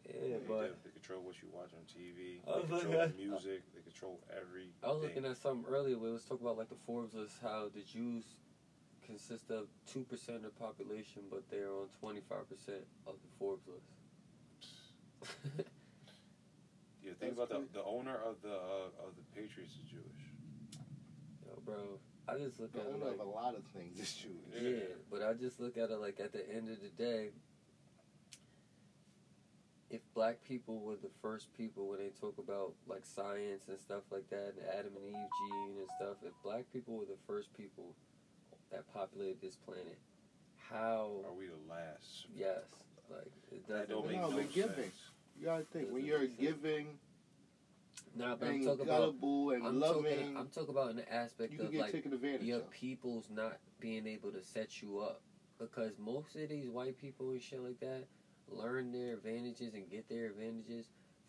Yeah, 0.04 0.36
They, 0.36 0.44
but 0.48 0.76
they 0.84 0.90
control 0.90 1.22
what 1.22 1.40
you 1.40 1.48
watch 1.54 1.70
on 1.72 1.84
TV. 1.88 2.42
I 2.46 2.58
was 2.60 2.68
They 2.68 2.76
control 2.80 2.92
the 2.92 3.02
at- 3.02 3.16
music. 3.16 3.62
They 3.74 3.80
control 3.82 4.20
everything. 4.30 4.74
I 4.84 4.88
was 4.92 5.02
looking 5.02 5.24
at 5.24 5.36
something 5.38 5.64
earlier 5.72 5.96
where 5.96 6.10
it 6.10 6.12
was 6.18 6.24
talking 6.24 6.44
about 6.44 6.58
like 6.58 6.68
the 6.68 6.80
Forbes 6.86 7.14
list, 7.14 7.38
how 7.42 7.70
the 7.72 7.80
Jews 7.82 8.24
consist 9.06 9.50
of 9.50 9.66
two 9.86 10.04
percent 10.04 10.38
of 10.38 10.42
the 10.44 10.56
population, 10.60 11.22
but 11.30 11.42
they're 11.50 11.70
on 11.70 11.88
twenty 12.00 12.20
five 12.28 12.48
percent 12.50 12.84
of 13.06 13.14
the 13.22 13.30
Forbes 13.38 13.64
list. 13.66 13.90
Yeah, 17.02 17.10
think 17.18 17.34
That's 17.36 17.50
about 17.50 17.72
the, 17.72 17.80
the 17.80 17.84
owner 17.84 18.14
of 18.14 18.36
the 18.42 18.54
uh, 18.54 19.06
of 19.06 19.10
the 19.18 19.24
Patriots 19.34 19.74
is 19.74 19.90
Jewish. 19.90 20.22
Yo, 21.44 21.58
bro, 21.66 21.98
I 22.28 22.36
just 22.38 22.60
look 22.60 22.72
The 22.72 22.80
at 22.80 22.86
it 22.86 23.04
like 23.04 23.14
of 23.14 23.20
a 23.20 23.24
lot 23.30 23.54
of 23.56 23.64
things 23.76 23.98
is 23.98 24.14
Jewish. 24.14 24.62
Yeah. 24.62 24.68
yeah, 24.70 24.94
but 25.10 25.22
I 25.22 25.32
just 25.34 25.60
look 25.60 25.76
at 25.76 25.90
it 25.90 26.00
like 26.00 26.20
at 26.20 26.32
the 26.32 26.48
end 26.54 26.68
of 26.70 26.76
the 26.80 26.88
day, 27.02 27.30
if 29.90 30.00
black 30.14 30.38
people 30.46 30.78
were 30.80 30.96
the 30.96 31.10
first 31.20 31.52
people 31.56 31.88
when 31.88 31.98
they 31.98 32.08
talk 32.20 32.38
about 32.38 32.72
like 32.86 33.04
science 33.04 33.64
and 33.68 33.78
stuff 33.78 34.02
like 34.10 34.28
that, 34.30 34.54
and 34.56 34.66
Adam 34.78 34.92
and 34.96 35.06
Eve 35.08 35.30
gene 35.50 35.76
and 35.78 35.88
stuff, 35.98 36.16
if 36.24 36.32
black 36.42 36.64
people 36.72 36.96
were 36.96 37.04
the 37.04 37.18
first 37.26 37.52
people 37.56 37.94
that 38.70 38.90
populated 38.94 39.40
this 39.42 39.56
planet, 39.56 39.98
how? 40.70 41.10
Are 41.26 41.34
we 41.34 41.46
the 41.46 41.52
last? 41.68 42.26
Yes, 42.34 42.62
like 43.10 43.26
it 43.50 43.66
That 43.68 43.88
doesn't 43.88 43.90
don't 43.90 44.06
make 44.06 44.12
make 44.12 44.20
No, 44.22 44.30
no 44.30 44.36
sense. 44.42 44.54
giving. 44.54 44.90
You 45.38 45.44
gotta 45.46 45.64
think 45.64 45.90
when 45.92 46.06
Doesn't 46.06 46.06
you're 46.06 46.26
giving. 46.52 46.86
sense. 46.86 46.98
Giving 48.14 48.28
Nah, 48.28 48.36
but 48.36 48.48
I'm 48.48 48.64
talking 48.64 48.80
about. 48.86 48.98
gullible 49.00 49.50
and 49.50 49.66
I'm 49.66 49.80
loving, 49.80 50.04
talking. 50.04 50.36
I'm 50.36 50.48
talking 50.48 50.70
about 50.70 50.90
in 50.90 50.96
the 50.96 51.12
aspect 51.12 51.52
you 51.52 51.60
of 51.62 51.70
get 51.72 51.80
like 51.80 51.92
taken 51.92 52.12
advantage 52.12 52.42
your 52.42 52.58
of. 52.60 52.70
people's 52.70 53.28
not 53.30 53.58
being 53.80 54.06
able 54.06 54.30
to 54.32 54.42
set 54.42 54.80
you 54.82 54.98
up 54.98 55.20
because 55.58 55.92
most 55.98 56.36
of 56.36 56.48
these 56.48 56.68
white 56.68 56.98
people 56.98 57.30
and 57.30 57.42
shit 57.42 57.62
like 57.62 57.80
that 57.80 58.04
learn 58.48 58.92
their 58.92 59.14
advantages 59.14 59.74
and 59.74 59.88
get 59.90 60.08
their 60.08 60.26
advantages 60.26 60.86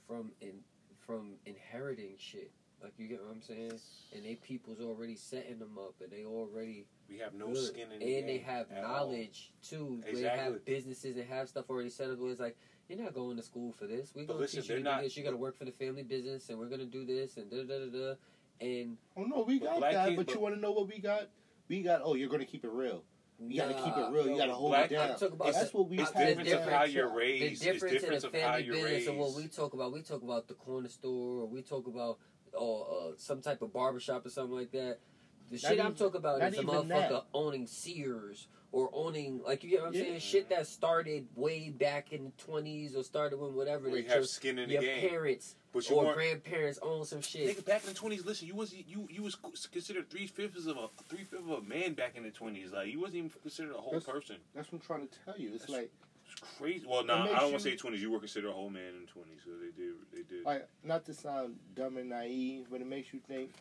from 0.08 0.32
in 0.42 0.60
from 1.06 1.34
inheriting 1.46 2.16
shit 2.18 2.52
Like 2.82 2.94
you 2.98 3.08
get 3.08 3.22
what 3.22 3.32
I'm 3.32 3.42
saying? 3.42 3.80
And 4.16 4.26
they 4.26 4.36
people's 4.36 4.80
already 4.82 5.16
setting 5.16 5.60
them 5.60 5.78
up, 5.78 5.96
and 6.02 6.12
they 6.12 6.26
already 6.26 6.86
We 7.10 7.18
have 7.20 7.34
no 7.34 7.48
good. 7.48 7.58
skin 7.58 7.92
in 7.92 8.00
the 8.00 8.18
and 8.18 8.28
they 8.30 8.38
have 8.40 8.70
at 8.72 8.84
all. 8.84 9.08
knowledge 9.08 9.52
too. 9.62 10.02
They 10.12 10.24
have 10.24 10.66
businesses 10.66 11.16
and 11.18 11.26
have 11.30 11.48
stuff 11.50 11.70
already 11.70 11.90
set 11.90 12.10
up. 12.10 12.20
Where 12.20 12.32
it's 12.32 12.40
like 12.42 12.58
you're 12.88 13.00
not 13.00 13.14
going 13.14 13.38
to 13.38 13.44
school 13.44 13.72
for 13.72 13.88
this. 13.88 14.12
We're 14.16 14.26
gonna 14.26 14.46
teach 14.46 14.56
you 14.56 14.62
to 14.62 14.68
they're 14.68 14.78
do 14.98 15.02
this. 15.04 15.18
You 15.18 15.24
got 15.24 15.32
to 15.32 15.38
work 15.38 15.58
for 15.58 15.66
the 15.66 15.72
family 15.72 16.04
business, 16.04 16.50
and 16.50 16.60
we're 16.60 16.70
gonna 16.70 16.86
do 16.86 17.06
this, 17.06 17.38
and 17.38 17.50
da 17.50 17.64
da 17.64 17.80
da 17.80 17.86
da. 17.86 18.14
And 18.62 18.98
Oh 19.18 19.24
no, 19.24 19.44
we 19.44 19.60
got 19.60 19.80
that. 19.82 20.10
kids- 20.10 20.18
but 20.18 20.34
you 20.34 20.40
want 20.40 20.56
to 20.56 20.62
know 20.62 20.72
what 20.72 20.88
we 20.88 21.00
got? 21.00 21.30
We 21.68 21.82
got. 21.82 22.02
Oh, 22.04 22.16
you're 22.16 22.30
gonna 22.30 22.46
keep 22.46 22.64
it 22.64 22.72
real. 22.72 23.04
You 23.40 23.60
gotta 23.60 23.74
keep 23.74 23.98
it 23.98 24.12
real. 24.12 24.30
You 24.30 24.38
gotta 24.38 24.54
hold 24.54 24.72
black- 24.72 24.92
it 24.92 24.96
down. 24.96 25.10
talking 25.18 25.34
about 25.34 25.54
That's 25.54 25.74
what 25.74 25.90
we 25.90 26.00
It's 26.00 26.12
the 26.12 26.20
difference 26.20 26.52
of 26.52 26.62
how 26.64 26.84
you're 26.84 27.14
raised. 27.14 27.44
It's 27.54 27.62
difference, 27.62 27.94
difference 27.94 28.24
in 28.24 28.30
of 28.30 28.36
a 28.36 28.42
how 28.42 28.48
family 28.54 28.66
you're 28.66 28.76
business 28.76 28.92
raised. 28.94 29.10
and 29.10 29.18
what 29.18 29.34
we 29.34 29.48
talk 29.48 29.74
about. 29.74 29.92
We 29.92 30.02
talk 30.02 30.22
about 30.22 30.48
the 30.48 30.54
corner 30.54 30.88
store, 30.90 31.42
or 31.42 31.48
we 31.48 31.62
talk 31.62 31.88
about 31.88 32.20
oh, 32.54 32.82
uh, 32.82 33.14
some 33.18 33.42
type 33.42 33.62
of 33.62 33.74
barbershop 33.74 34.26
or 34.26 34.30
something 34.30 34.56
like 34.56 34.72
that. 34.72 35.00
The 35.50 35.60
Not 35.62 35.70
shit 35.72 35.80
I'm 35.86 35.96
talking 35.96 36.18
about 36.18 36.42
is 36.42 36.58
a 36.58 36.64
motherfucker 36.64 36.88
that. 37.10 37.26
owning 37.34 37.68
Sears 37.68 38.48
or 38.72 38.90
owning 38.94 39.42
like 39.44 39.64
you 39.64 39.70
get 39.70 39.82
what 39.82 39.90
I'm 39.90 39.94
Yeah. 39.94 40.02
saying. 40.04 40.20
Shit 40.20 40.50
that 40.50 40.66
started 40.68 41.28
way 41.36 41.70
back 41.70 42.12
in 42.12 42.26
the 42.26 42.32
20s 42.44 42.96
or 42.96 43.04
started 43.04 43.38
when 43.40 43.54
whatever. 43.54 43.90
We 43.90 44.04
have 44.04 44.16
your, 44.16 44.24
skin 44.24 44.58
in 44.58 44.68
the 44.70 44.74
your 44.74 44.82
game. 44.82 45.08
parents 45.10 45.56
But 45.72 45.88
you 45.90 45.96
or 45.96 46.06
weren't. 46.06 46.16
grandparents 46.16 46.80
own 46.82 47.06
some 47.06 47.22
shit. 47.22 47.56
Nigga, 47.56 47.66
back 47.66 47.84
in 47.84 47.90
the 47.90 47.96
twenties, 47.96 48.26
listen, 48.26 48.48
you 48.48 48.56
was 48.56 48.74
you 48.74 49.08
you 49.12 49.22
was 49.22 49.36
considered 49.72 50.10
three 50.10 50.26
fifths 50.28 50.66
of 50.66 50.78
a 50.78 50.90
three 51.08 51.24
fifths 51.24 51.44
of 51.44 51.50
a 51.52 51.62
man 51.62 51.94
back 51.94 52.16
in 52.16 52.24
the 52.24 52.32
twenties. 52.32 52.72
Like 52.72 52.88
you 52.92 53.00
wasn't 53.00 53.18
even 53.18 53.30
considered 53.30 53.74
a 53.76 53.78
whole 53.82 53.92
That's- 53.94 54.10
person. 54.12 54.38
That's 54.56 54.72
what 54.72 54.82
I'm 54.82 54.86
trying 54.88 55.08
to 55.08 55.16
tell 55.26 55.38
you. 55.38 55.50
It's 55.54 55.66
That's- 55.66 55.82
like, 55.84 55.92
It's 56.32 56.58
crazy. 56.58 56.88
Well, 56.88 57.04
nah, 57.06 57.26
I 57.26 57.28
don't 57.42 57.52
want 57.52 57.64
to 57.64 57.70
say 57.70 57.76
twenties. 57.76 58.02
You 58.02 58.10
were 58.10 58.18
considered 58.20 58.50
a 58.50 58.54
whole 58.54 58.72
man 58.72 58.96
in 58.96 59.02
the 59.02 59.12
twenties, 59.12 59.42
so 59.46 59.52
they 59.52 59.70
did. 59.80 59.94
They 60.12 60.24
did. 60.24 60.44
like 60.46 60.68
not 60.84 61.06
to 61.06 61.14
sound 61.14 61.60
dumb 61.76 61.98
and 61.98 62.10
naive, 62.10 62.68
but 62.72 62.82
it 62.82 62.88
makes 62.88 63.14
you 63.14 63.20
think. 63.28 63.52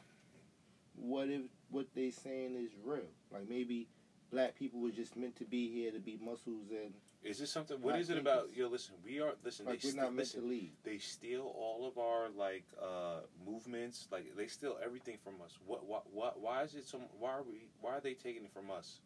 What 0.95 1.29
if 1.29 1.43
what 1.71 1.87
they 1.95 2.11
saying 2.11 2.57
is 2.57 2.71
real? 2.85 3.11
Like 3.33 3.49
maybe 3.49 3.89
black 4.31 4.55
people 4.55 4.81
were 4.81 4.91
just 4.91 5.17
meant 5.17 5.37
to 5.37 5.45
be 5.45 5.71
here 5.73 5.91
to 5.93 5.99
be 5.99 6.19
muscles 6.23 6.71
and 6.71 6.93
Is 7.23 7.39
this 7.39 7.51
something? 7.51 7.81
What 7.81 7.99
is 7.99 8.11
it 8.11 8.19
about? 8.19 8.49
Yo, 8.55 8.69
listen, 8.69 8.95
we 9.05 9.21
are 9.21 9.33
listen. 9.45 9.67
like 9.67 9.81
they 9.81 9.87
we're 9.89 9.93
steal, 9.93 10.03
not 10.05 10.15
meant 10.15 10.31
to 10.31 10.37
listen, 10.39 10.51
lead. 10.51 10.73
they 10.85 10.99
steal 10.99 11.43
all 11.57 11.87
of 11.89 11.99
our 11.99 12.29
like 12.37 12.65
uh 12.81 13.21
movements. 13.47 14.09
Like 14.11 14.37
they 14.37 14.47
steal 14.49 14.79
everything 14.85 15.19
from 15.23 15.35
us. 15.45 15.59
What? 15.67 15.87
What? 15.87 16.13
What? 16.13 16.41
Why 16.41 16.63
is 16.63 16.75
it 16.75 16.87
so? 16.87 17.01
Why 17.19 17.31
are 17.31 17.43
we? 17.43 17.69
Why 17.81 17.93
are 17.93 18.01
they 18.01 18.15
taking 18.15 18.45
it 18.45 18.53
from 18.53 18.71
us? 18.71 19.01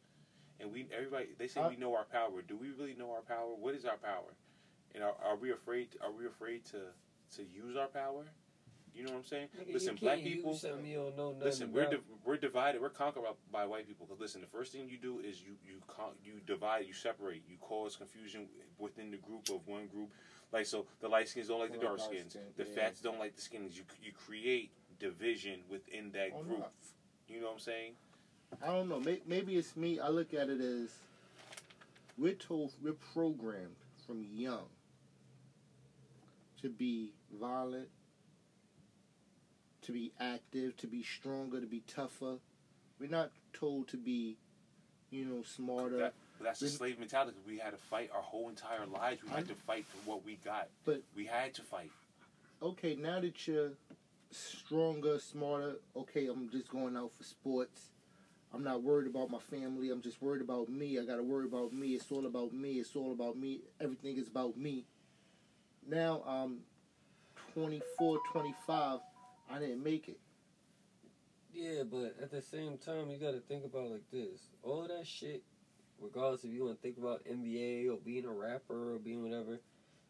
And 0.58 0.72
we, 0.72 0.86
everybody, 0.96 1.26
they 1.38 1.48
say 1.48 1.60
we 1.68 1.76
know 1.76 1.94
our 1.94 2.06
power. 2.06 2.40
Do 2.40 2.56
we 2.56 2.70
really 2.70 2.94
know 2.94 3.10
our 3.12 3.20
power? 3.20 3.54
What 3.58 3.74
is 3.74 3.84
our 3.84 3.98
power? 3.98 4.32
And 4.94 5.04
are, 5.04 5.14
are 5.22 5.36
we 5.36 5.52
afraid? 5.52 5.88
Are 6.02 6.10
we 6.12 6.26
afraid 6.26 6.64
to 6.66 6.78
to 7.36 7.42
use 7.42 7.76
our 7.76 7.88
power? 7.88 8.24
You 8.96 9.04
know 9.04 9.12
what 9.12 9.18
I'm 9.18 9.24
saying? 9.24 9.48
Nigga, 9.60 9.74
listen, 9.74 9.94
you 9.94 10.00
black 10.00 10.16
can't 10.16 10.26
people. 10.26 10.52
Use 10.52 10.62
you 10.62 10.70
don't 10.96 11.16
know 11.16 11.28
nothing 11.32 11.44
Listen, 11.44 11.72
we're 11.72 11.80
about. 11.82 11.90
div- 11.90 12.00
we're 12.24 12.36
divided. 12.38 12.80
We're 12.80 12.88
conquered 12.88 13.24
by, 13.24 13.30
by 13.52 13.66
white 13.66 13.86
people. 13.86 14.06
Because 14.06 14.20
listen, 14.20 14.40
the 14.40 14.46
first 14.46 14.72
thing 14.72 14.88
you 14.88 14.96
do 14.96 15.20
is 15.20 15.42
you 15.42 15.52
you 15.64 15.82
con- 15.86 16.14
you 16.24 16.40
divide, 16.46 16.86
you 16.86 16.94
separate, 16.94 17.42
you 17.46 17.56
cause 17.60 17.96
confusion 17.96 18.46
within 18.78 19.10
the 19.10 19.18
group 19.18 19.50
of 19.50 19.66
one 19.66 19.86
group. 19.86 20.08
Like 20.52 20.64
so, 20.64 20.86
the 21.00 21.08
light 21.08 21.28
skins 21.28 21.48
don't 21.48 21.60
like 21.60 21.72
the 21.72 21.78
dark 21.78 21.98
dark 21.98 22.10
skins. 22.10 22.36
The 22.56 22.64
yeah. 22.64 22.74
fats 22.74 23.00
don't 23.00 23.18
like 23.18 23.36
the 23.36 23.42
skins. 23.42 23.76
You 23.76 23.84
you 24.02 24.12
create 24.12 24.70
division 24.98 25.60
within 25.68 26.10
that 26.12 26.30
Oh, 26.34 26.38
no, 26.38 26.42
group. 26.42 26.72
You 27.28 27.40
know 27.40 27.46
what 27.46 27.54
I'm 27.54 27.58
saying? 27.60 27.92
I 28.62 28.68
don't 28.68 28.88
know. 28.88 29.02
Maybe 29.26 29.56
it's 29.56 29.76
me. 29.76 30.00
I 30.00 30.08
look 30.08 30.32
at 30.32 30.48
it 30.48 30.60
as 30.60 30.90
we're 32.16 32.32
told, 32.32 32.72
we're 32.82 32.94
programmed 33.12 33.76
from 34.06 34.24
young 34.32 34.66
to 36.62 36.70
be 36.70 37.12
violent, 37.38 37.88
to 39.86 39.92
be 39.92 40.12
active, 40.20 40.76
to 40.78 40.86
be 40.86 41.02
stronger, 41.02 41.60
to 41.60 41.66
be 41.66 41.82
tougher. 41.86 42.36
We're 43.00 43.10
not 43.10 43.30
told 43.52 43.88
to 43.88 43.96
be, 43.96 44.36
you 45.10 45.24
know, 45.24 45.42
smarter. 45.42 45.98
That, 45.98 46.14
that's 46.42 46.60
the 46.60 46.68
slave 46.68 46.98
mentality. 46.98 47.36
We 47.46 47.58
had 47.58 47.70
to 47.70 47.76
fight 47.76 48.10
our 48.14 48.22
whole 48.22 48.48
entire 48.48 48.86
lives. 48.86 49.22
We 49.22 49.30
had 49.30 49.48
to 49.48 49.54
fight 49.54 49.86
for 49.86 50.10
what 50.10 50.24
we 50.24 50.38
got. 50.44 50.68
But- 50.84 51.02
we 51.14 51.26
had 51.26 51.54
to 51.54 51.62
fight. 51.62 51.90
okay, 52.62 52.96
now 52.96 53.20
that 53.20 53.46
you're 53.46 53.72
stronger, 54.30 55.18
smarter, 55.18 55.76
okay, 55.96 56.26
I'm 56.26 56.50
just 56.50 56.68
going 56.68 56.96
out 56.96 57.12
for 57.12 57.22
sports. 57.24 57.90
I'm 58.52 58.64
not 58.64 58.82
worried 58.82 59.06
about 59.06 59.30
my 59.30 59.38
family. 59.38 59.90
I'm 59.90 60.00
just 60.00 60.22
worried 60.22 60.40
about 60.40 60.68
me. 60.68 60.98
I 60.98 61.04
got 61.04 61.16
to 61.16 61.22
worry 61.22 61.44
about 61.44 61.72
me. 61.72 61.88
It's 61.88 62.10
all 62.10 62.26
about 62.26 62.52
me. 62.52 62.74
It's 62.74 62.96
all 62.96 63.12
about 63.12 63.36
me. 63.36 63.60
Everything 63.80 64.16
is 64.16 64.28
about 64.28 64.56
me. 64.56 64.84
Now 65.86 66.22
I'm 66.26 66.60
24, 67.54 68.18
25. 68.32 69.00
I 69.50 69.58
didn't 69.58 69.82
make 69.82 70.08
it. 70.08 70.18
Yeah, 71.54 71.84
but 71.90 72.16
at 72.22 72.30
the 72.30 72.42
same 72.42 72.76
time, 72.78 73.10
you 73.10 73.16
got 73.16 73.32
to 73.32 73.40
think 73.40 73.64
about 73.64 73.84
it 73.86 73.92
like 73.92 74.10
this. 74.12 74.40
All 74.62 74.86
that 74.88 75.06
shit, 75.06 75.42
regardless 76.00 76.44
if 76.44 76.50
you 76.52 76.64
want 76.64 76.76
to 76.76 76.82
think 76.82 76.98
about 76.98 77.22
NBA 77.24 77.90
or 77.90 77.96
being 78.04 78.26
a 78.26 78.30
rapper 78.32 78.94
or 78.94 78.98
being 78.98 79.22
whatever, 79.22 79.58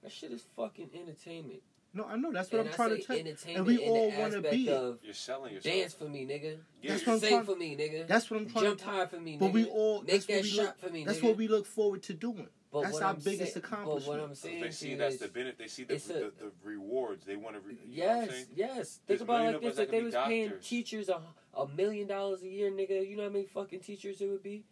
that 0.03 0.11
shit 0.13 0.33
is 0.33 0.45
fucking 0.57 0.91
entertainment. 0.95 1.61
No, 1.95 2.05
I 2.05 2.17
know. 2.17 2.33
That's 2.33 2.51
what 2.51 2.61
and 2.61 2.69
I'm 2.69 2.73
I 2.75 2.77
trying 2.77 2.91
say 2.91 2.97
to 3.01 3.07
tell 3.07 3.17
you. 3.17 3.21
entertainment 3.23 3.57
And 3.59 3.67
we 3.67 3.83
in 3.85 3.89
all 3.91 4.13
wanna 4.21 4.41
be 4.43 4.69
of 4.69 4.99
You're 5.03 5.15
selling 5.15 5.55
yourself. 5.55 5.75
dance 5.75 5.95
for 5.95 6.05
me, 6.09 6.27
nigga. 6.27 6.59
Yeah, 6.83 6.91
That's 6.91 7.03
you're- 7.03 7.07
what 7.07 7.13
I'm 7.15 7.21
Sing 7.21 7.29
trying- 7.31 7.45
for 7.45 7.57
me, 7.57 7.77
nigga. 7.77 8.07
That's 8.07 8.31
what 8.31 8.41
I'm 8.41 8.51
trying 8.51 8.65
Jump 8.65 8.79
to. 8.81 8.85
high 8.85 9.07
for 9.07 9.21
me, 9.21 9.37
nigga. 9.37 9.39
But 9.41 9.53
we 9.53 9.65
all. 9.67 10.01
Make 10.03 10.11
That's 10.11 10.27
that 10.27 10.43
we 10.43 10.49
shot 10.49 10.63
look. 10.65 10.79
for 10.79 10.89
me, 10.91 11.05
That's 11.05 11.19
nigga. 11.21 11.23
what 11.23 11.37
we 11.37 11.49
look 11.49 11.65
forward 11.67 12.03
to 12.03 12.13
doing. 12.15 12.49
But 12.83 12.91
that's 12.91 13.01
our 13.03 13.11
I'm 13.11 13.17
biggest 13.17 13.55
saying- 13.55 13.65
accomplishment. 13.65 14.05
But 14.07 14.21
what 14.21 14.29
I'm 14.29 14.35
saying 14.35 14.61
they 14.61 14.71
see 14.71 14.91
you 14.91 14.97
that's 14.97 15.17
the 15.17 15.29
benefit. 15.29 15.59
They 15.59 15.69
see 15.69 15.85
the, 15.85 15.95
a- 15.95 15.99
the, 15.99 16.33
the 16.39 16.53
rewards. 16.65 17.25
They 17.25 17.37
want 17.37 17.57
to. 17.57 17.61
Re- 17.61 17.77
you 17.87 18.03
know 18.03 18.07
what 18.09 18.17
I'm 18.17 18.21
yes, 18.27 18.31
saying? 18.35 18.47
yes. 18.55 18.75
There's 19.07 19.19
Think 19.19 19.21
a 19.21 19.25
about 19.25 19.41
it 19.41 19.53
like 19.53 19.61
this: 19.63 19.71
us 19.71 19.77
that 19.77 19.83
if 19.85 19.91
they 19.91 20.03
was 20.03 20.15
be 20.15 20.21
paying 20.27 20.53
teachers 20.63 21.09
a, 21.09 21.21
a 21.55 21.69
million 21.69 22.07
dollars 22.07 22.43
a 22.43 22.49
year, 22.49 22.71
nigga, 22.71 23.09
you 23.09 23.17
know 23.17 23.25
how 23.25 23.29
many 23.31 23.47
fucking 23.47 23.81
teachers 23.81 24.21
it 24.21 24.29
would 24.29 24.43
be? 24.43 24.65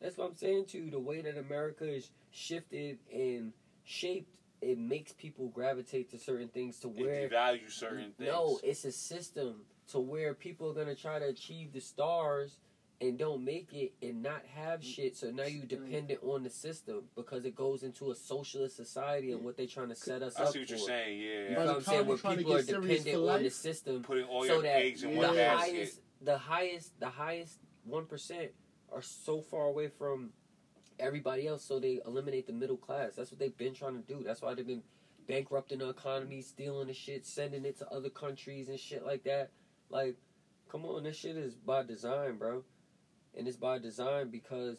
That's 0.00 0.16
what 0.16 0.28
I'm 0.30 0.36
saying 0.36 0.64
to 0.66 0.78
you. 0.78 0.90
The 0.90 0.98
way 0.98 1.20
that 1.20 1.36
America 1.36 1.84
is 1.84 2.10
shifted 2.30 2.98
and 3.12 3.52
shaped, 3.84 4.34
it 4.62 4.78
makes 4.78 5.12
people 5.12 5.48
gravitate 5.48 6.10
to 6.10 6.18
certain 6.18 6.48
things 6.48 6.78
to 6.80 6.88
where 6.88 7.26
It 7.26 7.32
devalues 7.32 7.72
certain 7.72 8.12
things. 8.18 8.30
No, 8.30 8.58
it's 8.62 8.84
a 8.84 8.92
system 8.92 9.62
to 9.88 9.98
where 10.00 10.34
people 10.34 10.70
are 10.70 10.74
gonna 10.74 10.94
try 10.94 11.18
to 11.18 11.26
achieve 11.26 11.72
the 11.72 11.80
stars 11.80 12.58
and 13.02 13.18
don't 13.18 13.44
make 13.44 13.72
it 13.72 13.92
and 14.02 14.22
not 14.22 14.42
have 14.54 14.84
shit. 14.84 15.16
So 15.16 15.30
now 15.30 15.44
you're 15.44 15.64
dependent 15.64 16.20
on 16.22 16.42
the 16.42 16.50
system 16.50 17.04
because 17.16 17.44
it 17.46 17.54
goes 17.54 17.82
into 17.82 18.10
a 18.10 18.14
socialist 18.14 18.76
society 18.76 19.32
and 19.32 19.42
what 19.42 19.56
they're 19.56 19.66
trying 19.66 19.88
to 19.88 19.94
set 19.96 20.22
us 20.22 20.36
I 20.38 20.44
up 20.44 20.52
see 20.52 20.58
what 20.60 20.68
for. 20.68 20.74
you're 20.74 20.86
saying. 20.86 21.20
Yeah, 21.20 21.26
You 21.26 21.50
know 21.50 21.60
the 21.60 21.66
what 21.66 21.76
I'm 21.76 21.82
saying? 21.82 22.06
Where 22.06 22.16
people 22.18 22.54
are 22.56 22.62
dependent 22.62 23.08
for 23.08 23.30
on 23.30 23.42
the 23.42 23.50
system 23.50 24.02
putting 24.02 24.24
all 24.24 24.44
so 24.44 24.54
your 24.54 24.62
that 24.62 24.76
eggs 24.76 25.02
in 25.02 25.10
Yeah. 25.12 25.16
one 25.18 25.28
the 25.30 25.34
basket. 25.34 25.70
highest 25.74 26.00
the 26.22 26.38
highest 26.38 27.00
the 27.00 27.08
highest 27.08 27.58
one 27.84 28.04
percent 28.04 28.50
are 28.92 29.00
so 29.02 29.40
far 29.40 29.64
away 29.66 29.88
from 29.88 30.30
everybody 30.98 31.46
else 31.46 31.64
so 31.64 31.78
they 31.80 32.00
eliminate 32.06 32.46
the 32.46 32.52
middle 32.52 32.76
class. 32.76 33.14
That's 33.16 33.30
what 33.30 33.38
they've 33.38 33.56
been 33.56 33.72
trying 33.74 33.94
to 33.94 34.02
do. 34.06 34.22
That's 34.22 34.42
why 34.42 34.52
they've 34.54 34.66
been 34.66 34.82
bankrupting 35.26 35.78
the 35.78 35.88
economy, 35.88 36.42
stealing 36.42 36.88
the 36.88 36.92
shit, 36.92 37.24
sending 37.24 37.64
it 37.64 37.78
to 37.78 37.88
other 37.88 38.10
countries 38.10 38.68
and 38.68 38.78
shit 38.78 39.06
like 39.06 39.24
that. 39.24 39.50
Like, 39.88 40.16
come 40.70 40.84
on, 40.84 41.04
this 41.04 41.16
shit 41.16 41.36
is 41.38 41.54
by 41.54 41.82
design, 41.84 42.36
bro. 42.36 42.64
And 43.36 43.46
it's 43.46 43.56
by 43.56 43.78
design 43.78 44.28
because 44.30 44.78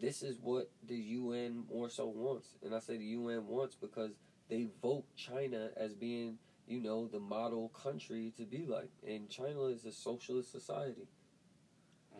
this 0.00 0.22
is 0.22 0.38
what 0.40 0.70
the 0.86 0.96
UN 0.96 1.64
more 1.72 1.88
so 1.88 2.06
wants. 2.06 2.48
And 2.64 2.74
I 2.74 2.80
say 2.80 2.96
the 2.96 3.04
UN 3.04 3.46
wants 3.46 3.74
because 3.74 4.10
they 4.48 4.68
vote 4.82 5.04
China 5.16 5.70
as 5.76 5.94
being 5.94 6.38
you 6.66 6.80
know, 6.80 7.06
the 7.06 7.20
model 7.20 7.68
country 7.70 8.32
to 8.36 8.44
be 8.44 8.64
like. 8.66 8.90
And 9.06 9.28
China 9.28 9.64
is 9.64 9.84
a 9.84 9.92
socialist 9.92 10.50
society. 10.50 11.06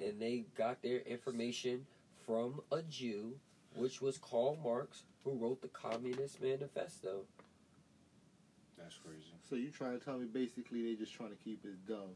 And 0.03 0.21
they 0.21 0.45
got 0.57 0.83
their 0.83 0.99
information 1.01 1.87
from 2.27 2.61
a 2.73 2.83
Jew, 2.83 3.35
which 3.77 4.03
was 4.03 4.19
Karl 4.19 4.59
Marx, 4.63 5.05
who 5.25 5.33
wrote 5.33 5.63
the 5.63 5.69
Communist 5.69 6.43
Manifesto. 6.43 7.21
That's 8.77 8.97
crazy. 8.97 9.33
So 9.49 9.57
you 9.57 9.71
trying 9.71 9.99
to 9.99 10.05
tell 10.05 10.19
me 10.19 10.27
basically 10.27 10.83
they 10.85 10.95
just 10.95 11.15
trying 11.15 11.31
to 11.31 11.37
keep 11.37 11.65
us 11.65 11.79
dumb? 11.89 12.11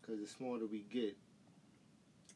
Because 0.00 0.20
the 0.20 0.26
smarter 0.26 0.66
we 0.66 0.84
get, 0.90 1.16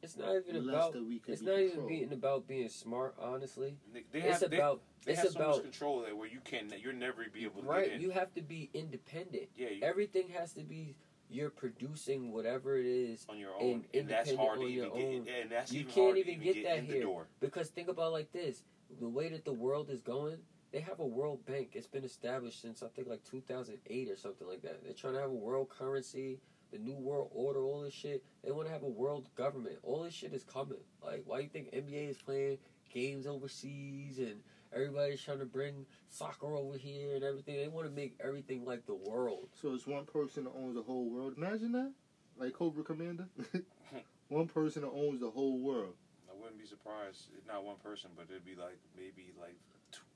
It's 0.03 0.17
not 0.17 0.35
even 0.37 0.67
less 0.67 0.75
about. 0.75 0.93
that 0.95 1.05
we 1.05 1.19
can 1.19 1.33
It's 1.35 1.43
be 1.43 1.49
not 1.51 1.59
even 1.61 1.87
being 1.87 2.13
about 2.13 2.47
being 2.49 2.69
smart, 2.69 3.15
honestly. 3.21 3.77
They, 3.93 4.05
they 4.13 4.21
It's 4.27 4.41
have, 4.41 4.51
they- 4.51 4.57
about. 4.57 4.81
they, 5.05 5.13
it's 5.13 5.23
have 5.23 5.31
so 5.33 5.39
about 5.41 5.51
much 5.57 5.63
control 5.63 6.01
there 6.03 6.17
where 6.17 6.29
you 6.29 6.41
can 6.45 6.73
you'll 6.83 6.95
never 6.95 7.25
be 7.33 7.45
able 7.45 7.63
to 7.63 7.69
right. 7.69 7.85
get 7.87 7.95
in. 7.97 8.01
You 8.01 8.11
have 8.11 8.33
to 8.35 8.43
be 8.43 8.71
independent. 8.75 9.49
yeah, 9.57 9.69
you, 9.71 9.83
Everything 9.83 10.29
has 10.31 10.53
to 10.55 10.63
be. 10.63 10.97
You're 11.33 11.51
producing 11.51 12.33
whatever 12.33 12.77
it 12.77 12.87
is 12.87 13.25
on 13.29 13.39
your 13.39 13.53
own, 13.61 13.85
and, 13.95 14.09
that's 14.09 14.35
hard 14.35 14.59
to 14.59 14.65
on 14.65 14.71
even 14.71 14.85
get. 14.93 15.05
own. 15.05 15.27
And 15.43 15.51
that's 15.51 15.71
You 15.73 15.81
even 15.81 15.93
can't 15.93 16.05
hard 16.07 16.15
to 16.17 16.21
even 16.23 16.33
even 16.35 16.45
get 16.45 16.55
get 16.55 16.65
that 16.65 16.79
in 16.79 16.87
here. 16.87 16.95
the 16.97 17.03
door. 17.03 17.29
Because 17.39 17.69
think 17.69 17.87
about 17.89 18.11
like 18.13 18.33
this: 18.33 18.65
the 18.99 19.09
way 19.09 19.29
that 19.29 19.45
the 19.45 19.53
world 19.53 19.91
is 19.91 20.01
going, 20.01 20.39
they 20.73 20.81
have 20.81 20.99
a 20.99 21.07
world 21.07 21.47
bank. 21.47 21.71
It's 21.75 21.87
been 21.87 22.03
established 22.03 22.61
since 22.61 22.83
I 22.83 22.89
think 22.89 23.07
like 23.07 23.23
2008 23.31 24.11
or 24.11 24.17
something 24.17 24.49
like 24.49 24.63
that. 24.63 24.83
They're 24.83 24.93
trying 24.93 25.13
to 25.15 25.21
have 25.21 25.31
a 25.31 25.35
world 25.35 25.69
currency, 25.69 26.41
the 26.73 26.79
new 26.79 26.97
world 26.97 27.31
order, 27.33 27.65
all 27.65 27.83
this 27.83 27.95
shit. 27.95 28.25
They 28.45 28.51
want 28.51 28.67
to 28.67 28.73
have 28.73 28.83
a 28.83 28.89
world 28.89 29.29
government. 29.35 29.77
All 29.83 30.03
this 30.03 30.15
shit 30.15 30.33
is 30.33 30.45
coming. 30.45 30.79
Like, 31.03 31.23
why 31.27 31.41
you 31.41 31.49
think 31.49 31.73
NBA 31.73 32.11
is 32.11 32.17
playing 32.19 32.59
games 32.93 33.27
overseas 33.27 34.19
and 34.19 34.41
Everybody's 34.73 35.21
trying 35.21 35.41
to 35.41 35.47
bring 35.47 35.85
soccer 36.09 36.55
over 36.55 36.79
here 36.79 37.17
and 37.17 37.25
everything. 37.25 37.57
They 37.57 37.67
want 37.67 37.89
to 37.89 37.93
make 37.93 38.15
everything 38.23 38.65
like 38.65 38.87
the 38.87 38.95
world. 38.95 39.49
So 39.61 39.75
it's 39.75 39.87
one 39.87 40.05
person 40.05 40.45
that 40.45 40.53
owns 40.55 40.77
the 40.77 40.83
whole 40.83 41.11
world. 41.11 41.35
Imagine 41.37 41.73
that, 41.73 41.93
like 42.39 42.53
Cobra 42.53 42.85
Commander. 42.85 43.27
one 44.29 44.47
person 44.47 44.83
that 44.83 44.93
owns 44.95 45.21
the 45.21 45.31
whole 45.31 45.59
world. 45.59 45.95
I 46.31 46.39
wouldn't 46.39 46.59
be 46.59 46.67
surprised. 46.67 47.31
If 47.37 47.47
not 47.49 47.65
one 47.65 47.77
person, 47.83 48.11
but 48.17 48.27
it'd 48.31 48.45
be 48.45 48.55
like 48.55 48.79
maybe 48.97 49.35
like 49.41 49.59
two, 49.91 50.07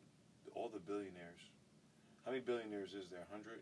all 0.54 0.70
the 0.72 0.78
billionaires. 0.78 1.50
How 2.24 2.30
many 2.30 2.42
billionaires 2.42 2.94
is 2.94 3.10
there? 3.10 3.26
Hundred. 3.32 3.58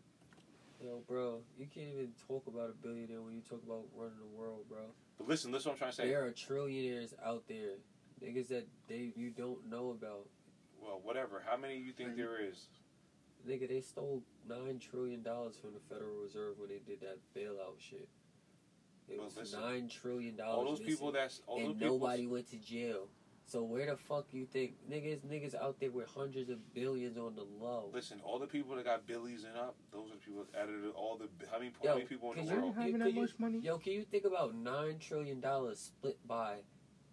Yo, 0.83 1.01
bro, 1.07 1.41
you 1.57 1.67
can't 1.73 1.89
even 1.95 2.09
talk 2.27 2.45
about 2.49 2.71
a 2.71 2.73
billionaire 2.87 3.23
when 3.23 3.35
you 3.35 3.41
talk 3.41 3.63
about 3.65 3.85
running 3.97 4.19
the 4.19 4.37
world, 4.37 4.65
bro. 4.69 4.81
But 5.17 5.29
listen, 5.29 5.53
listen. 5.53 5.69
What 5.71 5.75
I'm 5.75 5.79
trying 5.79 5.91
to 5.93 5.97
say. 5.97 6.09
There 6.09 6.25
are 6.27 6.33
trillionaires 6.33 7.13
out 7.25 7.45
there, 7.47 7.77
niggas 8.23 8.49
that 8.49 8.67
they 8.89 9.13
you 9.15 9.31
don't 9.31 9.69
know 9.71 9.91
about. 9.91 10.27
Well, 10.81 11.01
whatever. 11.05 11.41
How 11.49 11.57
many 11.57 11.77
you 11.77 11.93
think 11.93 12.17
there 12.17 12.45
is? 12.45 12.67
Nigga, 13.49 13.69
they 13.69 13.81
stole 13.81 14.23
nine 14.49 14.81
trillion 14.81 15.23
dollars 15.23 15.55
from 15.57 15.71
the 15.75 15.81
Federal 15.89 16.17
Reserve 16.21 16.55
when 16.59 16.69
they 16.69 16.81
did 16.85 17.01
that 17.01 17.19
bailout 17.37 17.79
shit. 17.79 18.09
It 19.09 19.19
Well, 19.19 19.27
was 19.27 19.37
listen, 19.37 19.61
nine 19.61 19.89
trillion 19.89 20.37
dollars. 20.37 20.57
All 20.57 20.65
those 20.65 20.81
people 20.81 21.13
that's 21.13 21.43
all 21.47 21.59
those 21.59 21.67
and 21.71 21.79
people. 21.79 21.99
nobody 22.01 22.27
went 22.27 22.51
to 22.51 22.57
jail. 22.57 23.07
So 23.53 23.63
where 23.63 23.85
the 23.85 23.99
fuck 23.99 24.29
you 24.33 24.47
think 24.47 24.77
niggas 24.91 25.21
niggas 25.27 25.55
out 25.55 25.79
there 25.79 25.91
with 25.91 26.07
hundreds 26.09 26.49
of 26.49 26.73
billions 26.73 27.19
on 27.19 27.35
the 27.35 27.43
low? 27.43 27.91
Listen, 27.93 28.19
all 28.25 28.39
the 28.39 28.47
people 28.47 28.75
that 28.77 28.87
got 28.87 29.07
billies 29.07 29.45
and 29.45 29.59
up, 29.59 29.77
those 29.93 30.09
are 30.11 30.15
the 30.15 30.21
people 30.25 30.47
that 30.51 30.59
added 30.63 30.77
all 30.97 31.19
the. 31.19 31.29
How 31.51 31.59
many, 31.59 31.71
Yo, 31.85 31.91
how 31.91 31.95
many 31.97 32.07
people 32.07 32.33
in 32.33 32.47
the 32.47 32.51
you- 32.55 32.59
world? 32.63 32.75
having 32.77 32.93
can 32.93 33.01
that 33.01 33.13
you- 33.13 33.21
much 33.21 33.39
money? 33.39 33.59
Yo, 33.59 33.77
can 33.77 33.93
you 33.93 34.05
think 34.05 34.25
about 34.25 34.55
nine 34.55 34.99
trillion 34.99 35.39
dollars 35.41 35.81
split 35.81 36.17
by 36.27 36.61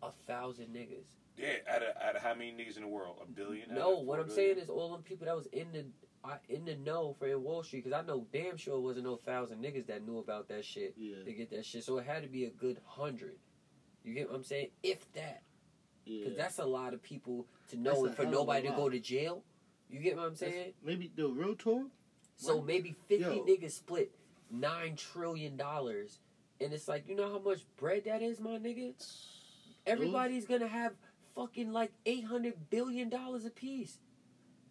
a 0.02 0.12
thousand 0.28 0.67
niggas? 0.73 1.08
Yeah, 1.36 1.56
out 1.69 1.84
of, 1.84 1.89
out 2.02 2.15
of 2.15 2.21
how 2.21 2.34
many 2.36 2.54
niggas 2.54 2.78
in 2.78 2.84
the 2.84 2.88
world? 2.88 3.17
A 3.21 3.25
billion? 3.30 3.71
Out 3.71 3.78
No, 3.78 3.99
of 3.99 4.06
what 4.06 4.19
I'm 4.21 4.28
billion? 4.28 4.56
saying 4.56 4.58
is 4.60 4.69
all 4.69 4.93
them 4.93 5.04
people 5.04 5.25
that 5.25 5.36
was 5.36 5.47
in 5.47 5.73
the 5.73 5.88
I, 6.23 6.38
in 6.47 6.63
the 6.63 6.75
know 6.78 7.17
for 7.19 7.28
in 7.28 7.43
Wall 7.43 7.63
Street, 7.63 7.84
because 7.84 8.02
I 8.02 8.06
know 8.08 8.25
damn 8.32 8.56
sure 8.56 8.78
it 8.78 8.82
wasn't 8.82 9.08
no 9.08 9.17
thousand 9.17 9.62
niggas 9.62 9.88
that 9.88 10.06
knew 10.06 10.19
about 10.19 10.47
that 10.47 10.63
shit 10.63 10.93
Yeah, 10.97 11.21
to 11.25 11.34
get 11.34 11.49
that 11.49 11.65
shit. 11.65 11.84
So 11.84 11.97
it 11.97 12.06
had 12.06 12.23
to 12.23 12.30
be 12.30 12.45
a 12.45 12.49
good 12.49 12.80
hundred. 12.86 13.36
You 14.06 14.13
get 14.13 14.30
what 14.30 14.38
I'm 14.38 14.43
saying? 14.45 14.69
If 14.84 15.12
that, 15.15 15.43
yeah. 16.10 16.24
because 16.24 16.38
that's 16.38 16.60
a 16.60 16.65
lot 16.65 16.93
of 16.93 17.02
people 17.04 17.45
to 17.69 17.78
know 17.78 17.91
That's 17.91 18.04
and 18.08 18.15
for 18.15 18.24
hell 18.24 18.32
of 18.32 18.34
a 18.34 18.41
nobody 18.41 18.67
to 18.67 18.74
go 18.76 18.89
to 18.89 19.00
jail. 19.00 19.43
You 19.89 20.00
get 20.00 20.15
what 20.17 20.26
I'm 20.26 20.34
That's- 20.36 20.52
saying? 20.54 20.74
Maybe 20.84 21.12
the 21.15 21.28
real 21.30 21.56
talk. 21.56 21.88
So 22.36 22.58
What? 22.58 22.65
maybe 22.65 22.95
50 23.08 23.24
Yo. 23.24 23.45
niggas 23.45 23.72
split 23.72 24.12
nine 24.52 24.95
trillion 24.95 25.56
dollars, 25.58 26.19
and 26.60 26.74
it's 26.74 26.88
like 26.88 27.08
you 27.08 27.15
know 27.15 27.30
how 27.32 27.39
much 27.39 27.62
bread 27.78 28.06
that 28.06 28.22
is, 28.22 28.39
my 28.39 28.58
nigga. 28.58 28.93
Everybody's 29.86 30.45
gonna 30.45 30.67
have 30.67 30.93
fucking 31.36 31.72
like 31.72 31.91
800 32.06 32.69
billion 32.69 33.10
dollars 33.10 33.45
a 33.45 33.50
piece. 33.50 34.00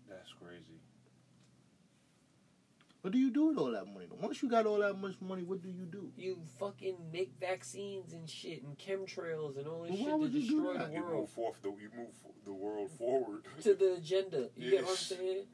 That's 0.09 0.33
crazy. 0.43 0.81
What 3.09 3.15
do 3.15 3.19
you 3.21 3.31
do 3.31 3.47
with 3.47 3.57
all 3.57 3.71
that 3.71 3.87
money? 3.87 4.05
Once 4.21 4.43
you 4.43 4.51
got 4.51 4.67
all 4.67 4.81
that 4.81 4.99
much 5.01 5.15
money, 5.23 5.43
what 5.43 5.63
do 5.63 5.71
you 5.71 5.87
do? 5.87 6.13
You 6.15 6.41
fucking 6.61 6.95
make 7.11 7.33
vaccines 7.41 8.13
and 8.13 8.29
shit 8.29 8.63
and 8.63 8.77
chemtrails 8.77 9.57
and 9.57 9.67
all 9.67 9.85
this 9.85 9.93
Well, 9.93 9.99
why 9.99 10.05
shit 10.05 10.09
to 10.11 10.17
would 10.19 10.33
you 10.35 10.41
do 10.41 10.47
destroy 10.57 10.73
that? 10.75 10.89
the 10.91 10.95
You 10.97 11.03
world 11.03 11.21
move 11.21 11.31
forth 11.31 11.63
the 11.63 11.69
you 11.71 11.89
move 11.97 12.11
the 12.45 12.53
world 12.53 12.91
forward. 12.99 13.45
to 13.63 13.73
the 13.75 13.95
agenda. 13.95 14.51
You 14.59 14.73
get 14.73 14.83
what 14.83 14.91
I'm 14.91 14.97
saying? 14.99 15.45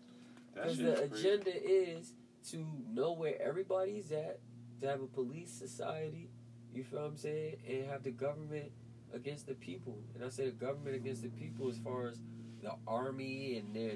Because 0.52 0.78
the 0.78 0.92
is 0.94 1.10
crazy. 1.10 1.28
agenda 1.28 1.64
is 1.70 2.12
to 2.50 2.66
know 2.92 3.12
where 3.12 3.40
everybody's 3.40 4.10
at, 4.10 4.40
to 4.80 4.88
have 4.88 5.00
a 5.00 5.06
police 5.06 5.52
society, 5.52 6.30
you 6.74 6.82
feel 6.82 7.02
what 7.02 7.06
I'm 7.06 7.16
saying, 7.16 7.58
and 7.68 7.88
have 7.88 8.02
the 8.02 8.10
government 8.10 8.72
against 9.12 9.46
the 9.46 9.54
people. 9.54 9.96
And 10.16 10.24
I 10.24 10.28
say 10.28 10.46
the 10.46 10.50
government 10.50 10.96
against 10.96 11.22
the 11.22 11.28
people 11.28 11.68
as 11.70 11.78
far 11.78 12.08
as 12.08 12.18
the 12.64 12.72
army 12.88 13.58
and 13.58 13.76
their 13.76 13.92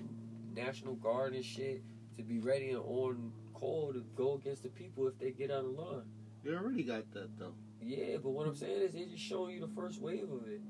national 0.55 0.95
guard 0.95 1.35
and 1.35 1.45
shit 1.45 1.83
to 2.19 2.23
be 2.23 2.39
ready 2.39 2.71
and 2.71 2.79
on 2.85 3.33
call 3.59 3.93
to 3.93 4.05
go 4.17 4.35
against 4.35 4.63
the 4.63 4.69
people 4.69 5.07
if 5.09 5.19
they 5.19 5.31
get 5.31 5.51
out 5.51 5.65
of 5.65 5.71
line. 5.73 6.03
They 6.45 6.53
already 6.53 6.83
got 6.85 7.11
that 7.13 7.39
though. 7.39 7.55
Yeah, 7.83 8.17
but 8.23 8.31
what 8.31 8.47
I'm 8.47 8.55
saying 8.55 8.81
is 8.83 8.93
they're 8.93 9.07
just 9.07 9.23
showing 9.23 9.55
you 9.57 9.61
the 9.61 9.73
first 9.75 10.01
wave 10.01 10.31
of 10.31 10.47
it. 10.49 10.61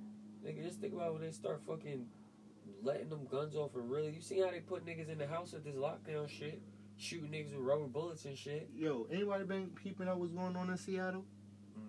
Nigga, 0.44 0.62
just 0.64 0.80
think 0.80 0.94
about 0.94 1.12
when 1.12 1.22
they 1.22 1.30
start 1.30 1.60
fucking 1.66 2.06
letting 2.82 3.08
them 3.08 3.26
guns 3.30 3.54
off 3.54 3.74
and 3.74 3.90
really. 3.90 4.12
You 4.12 4.20
see 4.20 4.40
how 4.40 4.50
they 4.50 4.60
put 4.60 4.86
niggas 4.86 5.08
in 5.10 5.18
the 5.18 5.26
house 5.26 5.52
with 5.52 5.64
this 5.64 5.74
lockdown 5.74 6.28
shit? 6.28 6.60
Shooting 6.96 7.30
niggas 7.30 7.52
with 7.56 7.60
rubber 7.64 7.86
bullets 7.86 8.24
and 8.24 8.36
shit? 8.36 8.68
Yo, 8.74 9.06
anybody 9.10 9.44
been 9.44 9.68
peeping 9.68 10.08
out 10.08 10.18
what's 10.18 10.32
going 10.32 10.56
on 10.56 10.70
in 10.70 10.76
Seattle? 10.76 11.24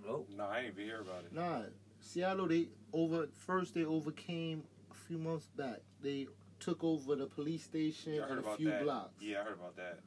Nope. 0.05 0.29
No, 0.35 0.45
I 0.45 0.61
didn't 0.61 0.73
even 0.75 0.85
hear 0.85 1.01
about 1.01 1.23
it. 1.25 1.33
Nah, 1.33 1.61
Seattle. 1.99 2.47
They 2.47 2.67
over 2.93 3.27
first. 3.45 3.73
They 3.73 3.85
overcame 3.85 4.63
a 4.91 4.93
few 4.95 5.17
months 5.17 5.47
back. 5.47 5.79
They 6.01 6.27
took 6.59 6.83
over 6.83 7.15
the 7.15 7.25
police 7.25 7.63
station 7.63 8.13
Yeah, 8.15 8.21
heard 8.21 8.29
and 8.31 8.39
a 8.39 8.41
about 8.43 8.57
few 8.57 8.69
that. 8.69 8.83
blocks. 8.83 9.13
Yeah, 9.21 9.41
I 9.41 9.43
heard 9.45 9.53
about 9.53 9.75
that. 9.77 9.99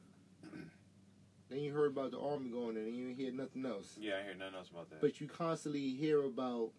Then 1.53 1.61
you 1.61 1.71
heard 1.71 1.91
about 1.91 2.09
the 2.09 2.19
army 2.19 2.49
going 2.49 2.77
in, 2.77 2.83
and 2.83 2.95
you 2.95 3.05
didn't 3.09 3.19
hear 3.19 3.31
nothing 3.31 3.63
else. 3.63 3.95
Yeah, 3.99 4.13
I 4.19 4.23
hear 4.23 4.33
nothing 4.33 4.55
else 4.55 4.69
about 4.69 4.89
that. 4.89 5.01
But 5.01 5.21
you 5.21 5.27
constantly 5.27 5.91
hear 5.91 6.23
about 6.23 6.71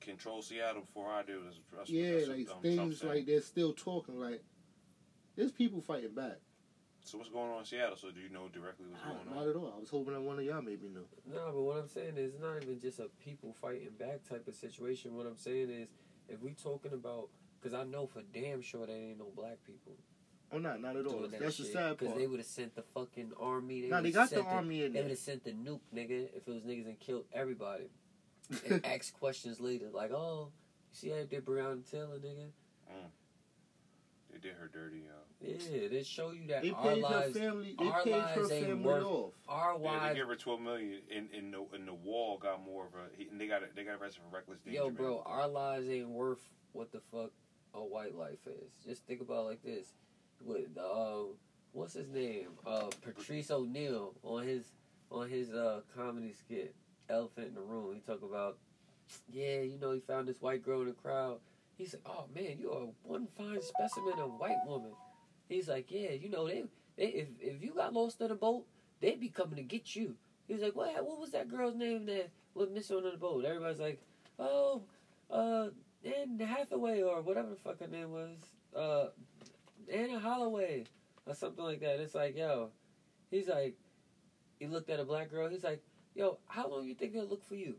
Control 0.00 0.40
Seattle 0.40 0.80
before 0.80 1.12
I 1.12 1.22
do. 1.22 1.42
That's, 1.44 1.58
that's, 1.76 1.90
yeah, 1.90 2.12
that's 2.12 2.28
like 2.28 2.46
what, 2.46 2.56
um, 2.56 2.62
things 2.62 3.04
like 3.04 3.26
they're 3.26 3.42
still 3.42 3.74
talking 3.74 4.18
like 4.18 4.42
there's 5.36 5.52
people 5.52 5.82
fighting 5.82 6.14
back. 6.14 6.38
So 7.04 7.18
what's 7.18 7.28
going 7.28 7.50
on 7.52 7.58
in 7.58 7.64
Seattle? 7.66 7.96
So 7.96 8.10
do 8.10 8.18
you 8.20 8.30
know 8.30 8.48
directly 8.48 8.86
what's 8.88 9.02
I- 9.04 9.08
going 9.08 9.26
not 9.26 9.36
on? 9.36 9.36
Not 9.36 9.48
at 9.50 9.56
all. 9.56 9.74
I 9.76 9.80
was 9.80 9.90
hoping 9.90 10.14
that 10.14 10.22
one 10.22 10.38
of 10.38 10.44
y'all 10.46 10.62
maybe 10.62 10.88
knew. 10.88 11.04
No, 11.30 11.52
but 11.52 11.60
what 11.60 11.76
I'm 11.76 11.88
saying 11.88 12.16
is 12.16 12.32
it's 12.32 12.42
not 12.42 12.62
even 12.62 12.80
just 12.80 12.98
a 13.00 13.10
people 13.22 13.54
fighting 13.60 13.90
back 13.98 14.26
type 14.26 14.48
of 14.48 14.54
situation. 14.54 15.14
What 15.14 15.26
I'm 15.26 15.36
saying 15.36 15.68
is 15.68 15.88
if 16.26 16.40
we 16.40 16.54
talking 16.54 16.94
about, 16.94 17.28
because 17.60 17.74
I 17.74 17.84
know 17.84 18.06
for 18.06 18.22
damn 18.32 18.62
sure 18.62 18.86
there 18.86 18.96
ain't 18.96 19.18
no 19.18 19.28
black 19.36 19.58
people 19.66 19.92
Oh, 20.52 20.58
not 20.58 20.80
not 20.80 20.96
at 20.96 21.06
all. 21.06 21.22
that 21.22 21.40
That's 21.40 21.56
the 21.58 21.64
shit. 21.64 21.72
sad 21.72 21.98
Because 21.98 22.14
they 22.16 22.26
would 22.26 22.38
have 22.38 22.46
sent 22.46 22.74
the 22.76 22.82
fucking 22.94 23.32
army. 23.40 23.82
They 23.82 23.88
Nah, 23.88 24.00
they 24.00 24.12
got 24.12 24.30
the 24.30 24.36
sent 24.36 24.46
army 24.48 24.84
in 24.84 24.92
They 24.92 25.02
would 25.02 25.10
have 25.10 25.18
sent 25.18 25.44
the 25.44 25.52
nuke, 25.52 25.80
nigga, 25.94 26.28
if 26.34 26.46
it 26.46 26.48
was 26.48 26.62
niggas 26.62 26.86
and 26.86 26.98
killed 27.00 27.24
everybody. 27.32 27.90
and 28.68 28.84
ask 28.86 29.12
questions 29.18 29.60
later, 29.60 29.86
like, 29.92 30.12
oh, 30.12 30.52
you 30.92 30.96
see 30.96 31.08
how 31.10 31.16
they 31.16 31.24
did 31.24 31.44
Breonna 31.44 31.88
Taylor, 31.90 32.18
nigga? 32.18 32.46
Mm. 32.88 33.10
They 34.32 34.38
did 34.38 34.54
her 34.56 34.68
dirty, 34.72 34.98
yo. 34.98 35.12
Yeah, 35.40 35.88
they 35.88 36.02
show 36.02 36.30
you 36.30 36.46
that 36.48 36.62
They 36.62 36.70
our 36.70 36.82
paid 36.82 37.04
her 37.04 37.30
family. 37.32 37.76
They 37.78 37.86
our 37.86 38.02
paid 38.04 38.12
her 38.12 38.18
lives 38.20 38.52
ain't 38.52 38.66
family 38.66 38.84
worth- 38.84 39.04
off. 39.04 39.32
our 39.48 39.72
Yeah, 39.72 39.78
they 39.78 39.84
wives. 39.84 40.14
gave 40.16 40.26
her 40.26 40.36
twelve 40.36 40.60
million, 40.60 41.00
and 41.14 41.28
and 41.36 41.52
the 41.54 41.66
and 41.74 41.88
the 41.88 41.94
wall 41.94 42.38
got 42.38 42.62
more 42.64 42.86
of 42.86 42.92
a. 42.94 43.30
And 43.30 43.40
they 43.40 43.46
got 43.46 43.62
they 43.74 43.84
got 43.84 44.00
arrested 44.00 44.22
for 44.28 44.34
reckless 44.36 44.60
danger. 44.60 44.78
Yo, 44.78 44.84
man. 44.86 44.94
bro, 44.94 45.22
our 45.26 45.48
lives 45.48 45.88
ain't 45.88 46.08
worth 46.08 46.48
what 46.72 46.92
the 46.92 47.00
fuck 47.12 47.30
a 47.74 47.80
white 47.84 48.14
life 48.14 48.46
is. 48.46 48.72
Just 48.86 49.04
think 49.06 49.20
about 49.20 49.40
it 49.46 49.48
like 49.48 49.62
this. 49.62 49.88
With 50.44 50.76
uh, 50.78 51.24
what's 51.72 51.94
his 51.94 52.08
name? 52.08 52.48
Uh, 52.66 52.88
Patrice 53.02 53.50
O'Neal 53.50 54.14
on 54.22 54.44
his 54.46 54.64
on 55.10 55.28
his 55.28 55.50
uh 55.52 55.80
comedy 55.96 56.32
skit, 56.32 56.74
Elephant 57.08 57.48
in 57.48 57.54
the 57.54 57.60
Room. 57.60 57.94
He 57.94 58.00
talk 58.00 58.22
about, 58.22 58.58
yeah, 59.30 59.60
you 59.60 59.78
know, 59.78 59.92
he 59.92 60.00
found 60.00 60.28
this 60.28 60.40
white 60.40 60.62
girl 60.64 60.80
in 60.82 60.88
the 60.88 60.92
crowd. 60.92 61.38
He 61.76 61.86
said, 61.86 62.00
oh 62.06 62.26
man, 62.34 62.56
you 62.58 62.70
are 62.72 62.86
one 63.02 63.28
fine 63.36 63.60
specimen 63.60 64.18
of 64.18 64.38
white 64.38 64.64
woman. 64.66 64.92
He's 65.48 65.68
like, 65.68 65.90
yeah, 65.90 66.12
you 66.12 66.30
know, 66.30 66.46
they, 66.46 66.64
they 66.96 67.06
if 67.06 67.28
if 67.40 67.62
you 67.62 67.72
got 67.74 67.92
lost 67.92 68.22
on 68.22 68.30
a 68.30 68.34
boat, 68.34 68.66
they'd 69.00 69.20
be 69.20 69.28
coming 69.28 69.56
to 69.56 69.62
get 69.62 69.94
you. 69.94 70.14
He 70.46 70.54
was 70.54 70.62
like, 70.62 70.76
what? 70.76 70.94
What 71.04 71.20
was 71.20 71.32
that 71.32 71.48
girl's 71.48 71.76
name 71.76 72.06
that 72.06 72.30
was 72.54 72.70
missing 72.70 72.96
on 72.96 73.04
the 73.04 73.16
boat? 73.16 73.44
Everybody's 73.44 73.80
like, 73.80 74.00
oh, 74.38 74.82
uh, 75.30 75.68
Anne 76.04 76.38
Hathaway 76.38 77.02
or 77.02 77.20
whatever 77.20 77.50
the 77.50 77.56
fuck 77.56 77.80
her 77.80 77.88
name 77.88 78.12
was, 78.12 78.38
uh, 78.76 79.08
Anna 79.92 80.18
Holloway 80.18 80.84
or 81.26 81.34
something 81.34 81.64
like 81.64 81.80
that. 81.80 82.00
It's 82.00 82.14
like, 82.14 82.36
yo, 82.36 82.70
he's 83.30 83.48
like, 83.48 83.76
he 84.58 84.66
looked 84.66 84.90
at 84.90 85.00
a 85.00 85.04
black 85.04 85.30
girl. 85.30 85.48
He's 85.48 85.64
like, 85.64 85.82
yo, 86.14 86.38
how 86.46 86.68
long 86.68 86.86
you 86.86 86.94
think 86.94 87.14
it'll 87.14 87.28
look 87.28 87.44
for 87.44 87.54
you 87.54 87.76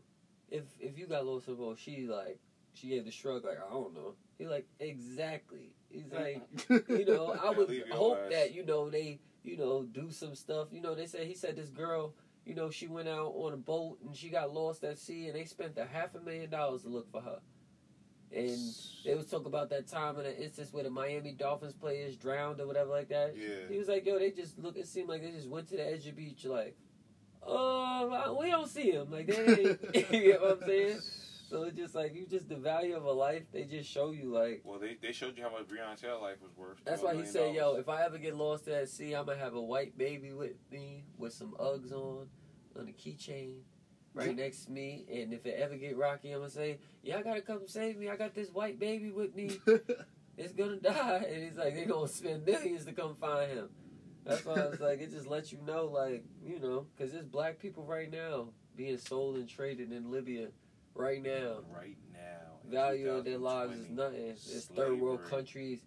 if 0.50 0.64
if 0.80 0.98
you 0.98 1.06
got 1.06 1.26
lost 1.26 1.48
on 1.48 1.56
the 1.56 1.60
boat? 1.60 1.78
She 1.78 2.06
like, 2.06 2.38
she 2.74 2.88
gave 2.88 3.04
the 3.04 3.10
shrug 3.10 3.44
like, 3.44 3.58
I 3.58 3.70
don't 3.70 3.94
know. 3.94 4.14
He 4.38 4.46
like, 4.46 4.66
exactly. 4.78 5.74
He's 5.90 6.12
like, 6.12 6.42
you 6.88 7.04
know, 7.06 7.36
I 7.42 7.50
would 7.50 7.70
hope 7.90 8.18
ass. 8.24 8.32
that 8.32 8.54
you 8.54 8.64
know 8.64 8.90
they, 8.90 9.20
you 9.42 9.56
know, 9.56 9.82
do 9.82 10.10
some 10.10 10.34
stuff. 10.34 10.68
You 10.70 10.80
know, 10.80 10.94
they 10.94 11.06
said 11.06 11.26
he 11.26 11.34
said 11.34 11.56
this 11.56 11.70
girl, 11.70 12.14
you 12.44 12.54
know, 12.54 12.70
she 12.70 12.86
went 12.86 13.08
out 13.08 13.32
on 13.34 13.52
a 13.52 13.56
boat 13.56 13.98
and 14.04 14.16
she 14.16 14.28
got 14.28 14.52
lost 14.52 14.84
at 14.84 14.98
sea, 14.98 15.26
and 15.26 15.34
they 15.36 15.44
spent 15.44 15.76
a 15.78 15.84
half 15.84 16.14
a 16.14 16.20
million 16.20 16.50
dollars 16.50 16.82
to 16.82 16.88
look 16.88 17.10
for 17.10 17.20
her. 17.20 17.40
And 18.34 18.58
they 19.04 19.14
was 19.14 19.26
talking 19.26 19.46
about 19.46 19.70
that 19.70 19.86
time 19.86 20.18
in 20.20 20.26
an 20.26 20.34
instance 20.34 20.72
where 20.72 20.84
the 20.84 20.90
Miami 20.90 21.32
Dolphins 21.32 21.72
players 21.72 22.16
drowned 22.16 22.60
or 22.60 22.66
whatever 22.66 22.90
like 22.90 23.08
that. 23.08 23.34
Yeah. 23.36 23.68
He 23.70 23.78
was 23.78 23.88
like, 23.88 24.04
yo, 24.04 24.18
they 24.18 24.30
just 24.30 24.58
look. 24.58 24.76
It 24.76 24.86
seemed 24.86 25.08
like 25.08 25.22
they 25.22 25.30
just 25.30 25.48
went 25.48 25.68
to 25.68 25.76
the 25.76 25.86
edge 25.86 26.00
of 26.00 26.04
the 26.04 26.12
beach, 26.12 26.44
like, 26.44 26.76
oh, 27.42 28.36
we 28.40 28.50
don't 28.50 28.68
see 28.68 28.90
him. 28.90 29.10
Like 29.10 29.26
they, 29.26 29.38
ain't, 29.40 29.94
you 30.12 30.20
get 30.20 30.40
what 30.40 30.58
I'm 30.62 30.68
saying? 30.68 31.00
So 31.48 31.62
it's 31.62 31.76
just 31.76 31.94
like 31.94 32.14
you 32.14 32.26
just 32.26 32.48
the 32.48 32.56
value 32.56 32.94
of 32.94 33.04
a 33.04 33.10
life. 33.10 33.44
They 33.52 33.64
just 33.64 33.90
show 33.90 34.10
you 34.10 34.30
like. 34.30 34.60
well 34.64 34.78
they 34.78 34.98
they 35.00 35.12
showed 35.12 35.36
you 35.38 35.44
how 35.44 35.50
much 35.50 35.66
Taylor 35.98 36.20
life 36.20 36.36
was 36.42 36.54
worth. 36.54 36.78
That's 36.84 37.02
why 37.02 37.14
he 37.14 37.24
said, 37.24 37.54
"Yo, 37.54 37.76
if 37.76 37.88
I 37.88 38.04
ever 38.04 38.18
get 38.18 38.36
lost 38.36 38.68
at 38.68 38.88
sea, 38.90 39.14
I'm 39.14 39.24
gonna 39.24 39.38
have 39.38 39.54
a 39.54 39.62
white 39.62 39.96
baby 39.96 40.32
with 40.32 40.56
me 40.70 41.04
with 41.16 41.32
some 41.32 41.54
Uggs 41.58 41.90
on, 41.92 42.26
on 42.78 42.88
a 42.88 42.92
keychain, 42.92 43.60
right 44.18 44.36
next 44.36 44.66
to 44.66 44.72
me. 44.72 45.04
And 45.12 45.32
if 45.32 45.46
it 45.46 45.56
ever 45.58 45.76
get 45.76 45.96
rocky, 45.96 46.32
I'm 46.32 46.40
gonna 46.40 46.50
say, 46.50 46.78
"Y'all 47.02 47.22
gotta 47.22 47.40
come 47.40 47.66
save 47.66 47.96
me. 47.96 48.08
I 48.08 48.16
got 48.16 48.34
this 48.34 48.50
white 48.50 48.78
baby 48.78 49.10
with 49.10 49.34
me." 49.34 49.58
it's 50.38 50.52
gonna 50.52 50.76
die, 50.76 51.26
and 51.28 51.42
he's 51.42 51.56
like, 51.56 51.74
they 51.74 51.84
gonna 51.84 52.08
spend 52.08 52.46
millions 52.46 52.84
to 52.84 52.92
come 52.92 53.14
find 53.16 53.50
him. 53.50 53.68
That's 54.24 54.44
why 54.44 54.54
I 54.54 54.68
was 54.68 54.80
like, 54.80 55.00
it 55.00 55.10
just 55.10 55.26
lets 55.26 55.52
you 55.52 55.58
know, 55.66 55.86
like, 55.86 56.22
you 56.44 56.60
know, 56.60 56.86
because 56.96 57.12
there's 57.12 57.24
black 57.24 57.58
people 57.58 57.84
right 57.84 58.10
now 58.10 58.48
being 58.76 58.98
sold 58.98 59.36
and 59.36 59.48
traded 59.48 59.90
in 59.90 60.10
Libya 60.10 60.48
right 60.94 61.22
now. 61.22 61.60
Right 61.74 61.96
now. 62.12 62.58
in 62.64 62.70
Value 62.70 63.10
of 63.10 63.24
their 63.24 63.38
lives 63.38 63.72
is 63.72 63.86
2020. 63.88 63.94
nothing. 63.94 64.30
It's 64.30 64.66
third 64.66 65.00
world 65.00 65.20
countries 65.28 65.80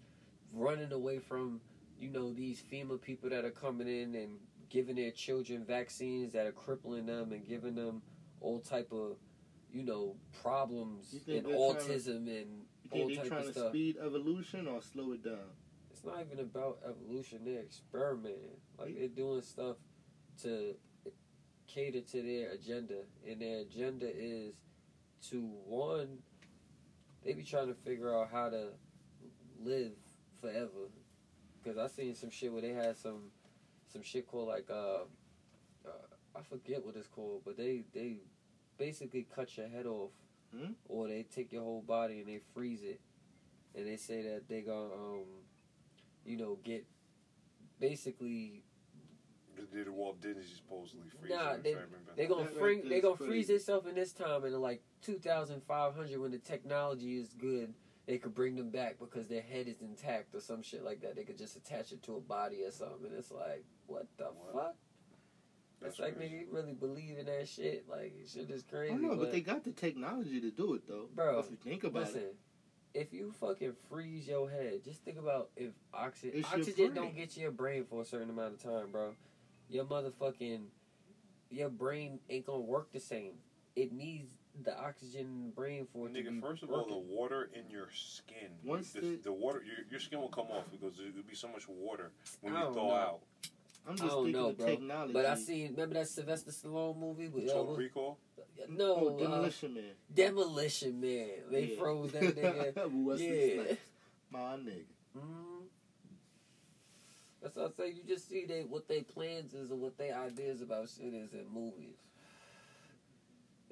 running 0.53 0.91
away 0.91 1.19
from, 1.19 1.61
you 1.99 2.09
know, 2.09 2.33
these 2.33 2.63
FEMA 2.71 2.99
people 2.99 3.29
that 3.29 3.45
are 3.45 3.51
coming 3.51 3.87
in 3.87 4.15
and 4.15 4.37
giving 4.69 4.95
their 4.95 5.11
children 5.11 5.63
vaccines 5.63 6.33
that 6.33 6.47
are 6.47 6.51
crippling 6.51 7.05
them 7.05 7.31
and 7.31 7.45
giving 7.47 7.75
them 7.75 8.01
all 8.41 8.59
type 8.59 8.91
of, 8.91 9.17
you 9.71 9.83
know, 9.83 10.15
problems 10.41 11.13
You 11.27 11.35
and 11.35 11.45
trying 11.45 11.55
to- 11.55 11.59
autism 11.59 12.41
and 12.41 12.65
You 12.93 13.01
all 13.03 13.09
type 13.09 13.27
trying 13.27 13.39
of 13.47 13.53
to 13.53 13.59
stuff. 13.59 13.69
speed 13.71 13.97
evolution 13.97 14.67
or 14.67 14.81
slow 14.81 15.13
it 15.13 15.23
down? 15.23 15.49
It's 15.91 16.03
not 16.03 16.19
even 16.21 16.39
about 16.39 16.79
evolution. 16.85 17.45
They're 17.45 17.61
experimenting. 17.61 18.59
Like 18.77 18.97
they're 18.97 19.07
doing 19.07 19.41
stuff 19.41 19.77
to 20.41 20.75
cater 21.67 22.01
to 22.01 22.21
their 22.21 22.51
agenda, 22.51 23.03
and 23.27 23.39
their 23.41 23.59
agenda 23.59 24.07
is 24.13 24.55
to 25.29 25.41
one. 25.65 26.23
They 27.23 27.33
be 27.33 27.43
trying 27.43 27.67
to 27.67 27.75
figure 27.75 28.15
out 28.15 28.29
how 28.31 28.49
to 28.49 28.69
live 29.59 29.91
forever. 30.41 30.89
Cause 31.63 31.77
I 31.77 31.87
seen 31.87 32.15
some 32.15 32.31
shit 32.31 32.51
where 32.51 32.63
they 32.63 32.73
had 32.73 32.97
some 32.97 33.29
some 33.93 34.01
shit 34.01 34.25
called 34.25 34.47
like 34.47 34.67
uh, 34.71 35.03
uh 35.85 35.89
I 36.35 36.41
forget 36.41 36.83
what 36.83 36.95
it's 36.95 37.07
called, 37.07 37.43
but 37.45 37.55
they 37.57 37.83
they 37.93 38.17
basically 38.85 39.27
cut 39.35 39.55
your 39.57 39.67
head 39.67 39.85
off, 39.85 40.11
Hmm? 40.55 40.73
or 40.89 41.07
they 41.07 41.23
take 41.23 41.51
your 41.53 41.61
whole 41.63 41.81
body 41.83 42.19
and 42.19 42.27
they 42.27 42.39
freeze 42.53 42.81
it, 42.83 42.99
and 43.75 43.85
they 43.87 43.95
say 43.95 44.21
that 44.23 44.47
they 44.49 44.61
gonna 44.61 44.93
um, 44.93 45.25
you 46.25 46.35
know, 46.37 46.57
get 46.63 46.85
basically 47.79 48.63
They 49.55 49.77
did 49.77 49.89
Walt 49.89 50.19
Disney 50.21 50.43
supposedly 50.43 51.09
freeze 51.09 51.29
Nah, 51.31 51.57
they- 51.57 51.75
they 52.15 52.25
gonna 52.27 52.43
That 52.45 52.53
right 52.53 52.59
freeze 52.59 52.81
there 52.81 52.89
they 52.89 53.01
gonna 53.01 53.15
crazy. 53.17 53.29
freeze 53.31 53.47
themselves 53.47 53.87
in 53.87 53.95
this 53.95 54.13
time 54.13 54.43
and 54.45 54.53
in 54.55 54.61
like 54.61 54.81
two 55.01 55.19
thousand 55.19 55.61
five 55.63 55.93
hundred 55.95 56.19
when 56.19 56.31
the 56.31 56.39
technology 56.39 57.17
is 57.17 57.33
good. 57.35 57.73
They 58.07 58.17
could 58.17 58.33
bring 58.33 58.55
them 58.55 58.71
back 58.71 58.97
because 58.99 59.27
their 59.27 59.41
head 59.43 59.67
is 59.67 59.81
intact 59.81 60.33
or 60.33 60.39
some 60.41 60.61
shit 60.63 60.83
like 60.83 61.01
that. 61.01 61.15
They 61.15 61.23
could 61.23 61.37
just 61.37 61.55
attach 61.55 61.91
it 61.91 62.01
to 62.03 62.15
a 62.15 62.19
body 62.19 62.63
or 62.63 62.71
something. 62.71 63.05
And 63.05 63.15
it's 63.15 63.31
like, 63.31 63.63
what 63.85 64.07
the 64.17 64.25
What? 64.25 64.53
fuck? 64.53 64.75
That's 65.81 65.93
it's 65.95 65.99
like 65.99 66.15
crazy. 66.17 66.35
nigga, 66.35 66.39
you 66.41 66.47
really 66.51 66.73
believe 66.73 67.17
in 67.17 67.25
that 67.25 67.47
shit? 67.47 67.85
Like 67.89 68.13
shit 68.31 68.49
is 68.49 68.63
I 68.67 68.75
crazy. 68.75 68.93
don't 68.93 69.01
know, 69.03 69.09
but, 69.09 69.19
but 69.19 69.31
they 69.31 69.41
got 69.41 69.63
the 69.63 69.71
technology 69.71 70.39
to 70.41 70.51
do 70.51 70.73
it 70.75 70.87
though. 70.87 71.07
Bro, 71.15 71.39
if 71.39 71.49
you 71.51 71.57
think 71.63 71.83
about 71.83 72.03
listen, 72.03 72.21
it, 72.21 72.35
if 72.93 73.13
you 73.13 73.31
fucking 73.39 73.73
freeze 73.89 74.27
your 74.27 74.49
head, 74.49 74.83
just 74.83 75.03
think 75.03 75.17
about 75.17 75.49
if 75.55 75.71
oxygen 75.93 76.39
It's 76.39 76.53
oxygen 76.53 76.93
don't 76.93 77.15
get 77.15 77.31
to 77.31 77.39
your 77.39 77.51
brain 77.51 77.85
for 77.89 78.01
a 78.01 78.05
certain 78.05 78.29
amount 78.29 78.53
of 78.53 78.63
time, 78.63 78.91
bro. 78.91 79.15
Your 79.69 79.85
motherfucking 79.85 80.59
your 81.49 81.69
brain 81.69 82.19
ain't 82.29 82.45
gonna 82.45 82.59
work 82.59 82.91
the 82.91 82.99
same. 82.99 83.33
It 83.75 83.91
needs 83.91 84.29
the 84.63 84.77
oxygen 84.77 85.21
in 85.21 85.43
the 85.45 85.49
brain 85.49 85.87
for 85.93 86.07
it 86.07 86.13
to 86.13 86.21
be 86.23 86.29
Nigga, 86.29 86.41
first 86.41 86.61
of 86.63 86.71
all, 86.71 86.85
the 86.85 86.95
water 86.97 87.49
in 87.53 87.69
your 87.69 87.87
skin. 87.93 88.49
Once 88.63 88.91
the, 88.91 88.99
the- 89.01 89.19
the 89.23 89.31
water, 89.31 89.63
your, 89.65 89.85
your 89.89 89.99
skin 89.99 90.19
will 90.19 90.27
come 90.29 90.47
off 90.51 90.65
because 90.71 90.97
there 90.97 91.07
will 91.15 91.23
be 91.23 91.35
so 91.35 91.47
much 91.47 91.67
water 91.67 92.11
when 92.41 92.55
I 92.55 92.67
you 92.67 92.73
thaw 92.73 92.87
know. 92.89 92.93
out. 92.93 93.19
I'm 93.87 93.93
I 93.93 93.95
don't 93.97 94.09
thinking 94.25 94.31
know, 94.33 94.49
of 94.49 94.57
bro. 94.57 94.65
technology. 94.67 95.13
But 95.13 95.25
I 95.25 95.35
seen 95.35 95.71
remember 95.71 95.95
that 95.95 96.07
Sylvester 96.07 96.51
Stallone 96.51 96.97
movie 96.99 97.27
with 97.27 97.45
uh, 97.45 97.53
Total 97.53 97.65
what- 97.67 97.77
Recall. 97.77 98.17
no 98.69 98.95
oh, 98.95 99.15
uh, 99.15 99.19
Demolition 99.19 99.73
Man. 99.73 99.83
Demolition 100.13 101.01
Man. 101.01 101.29
They 101.49 101.63
Yeah. 101.65 101.79
froze 101.79 102.11
that 102.11 102.21
nigga. 102.23 102.75
Yeah. 103.19 103.63
Snipes. 103.63 103.81
My 104.29 104.39
nigga. 104.57 104.85
Mhm. 105.17 105.63
That's 107.41 107.55
what 107.55 107.73
I 107.79 107.83
say. 107.83 107.89
You 107.93 108.03
just 108.07 108.29
see 108.29 108.45
they 108.45 108.61
what 108.61 108.87
they 108.87 109.01
plans 109.01 109.53
is 109.53 109.71
or 109.71 109.75
what 109.77 109.97
they 109.97 110.11
ideas 110.11 110.61
about 110.61 110.87
shit 110.89 111.13
is 111.13 111.33
in 111.33 111.45
movies. 111.51 111.97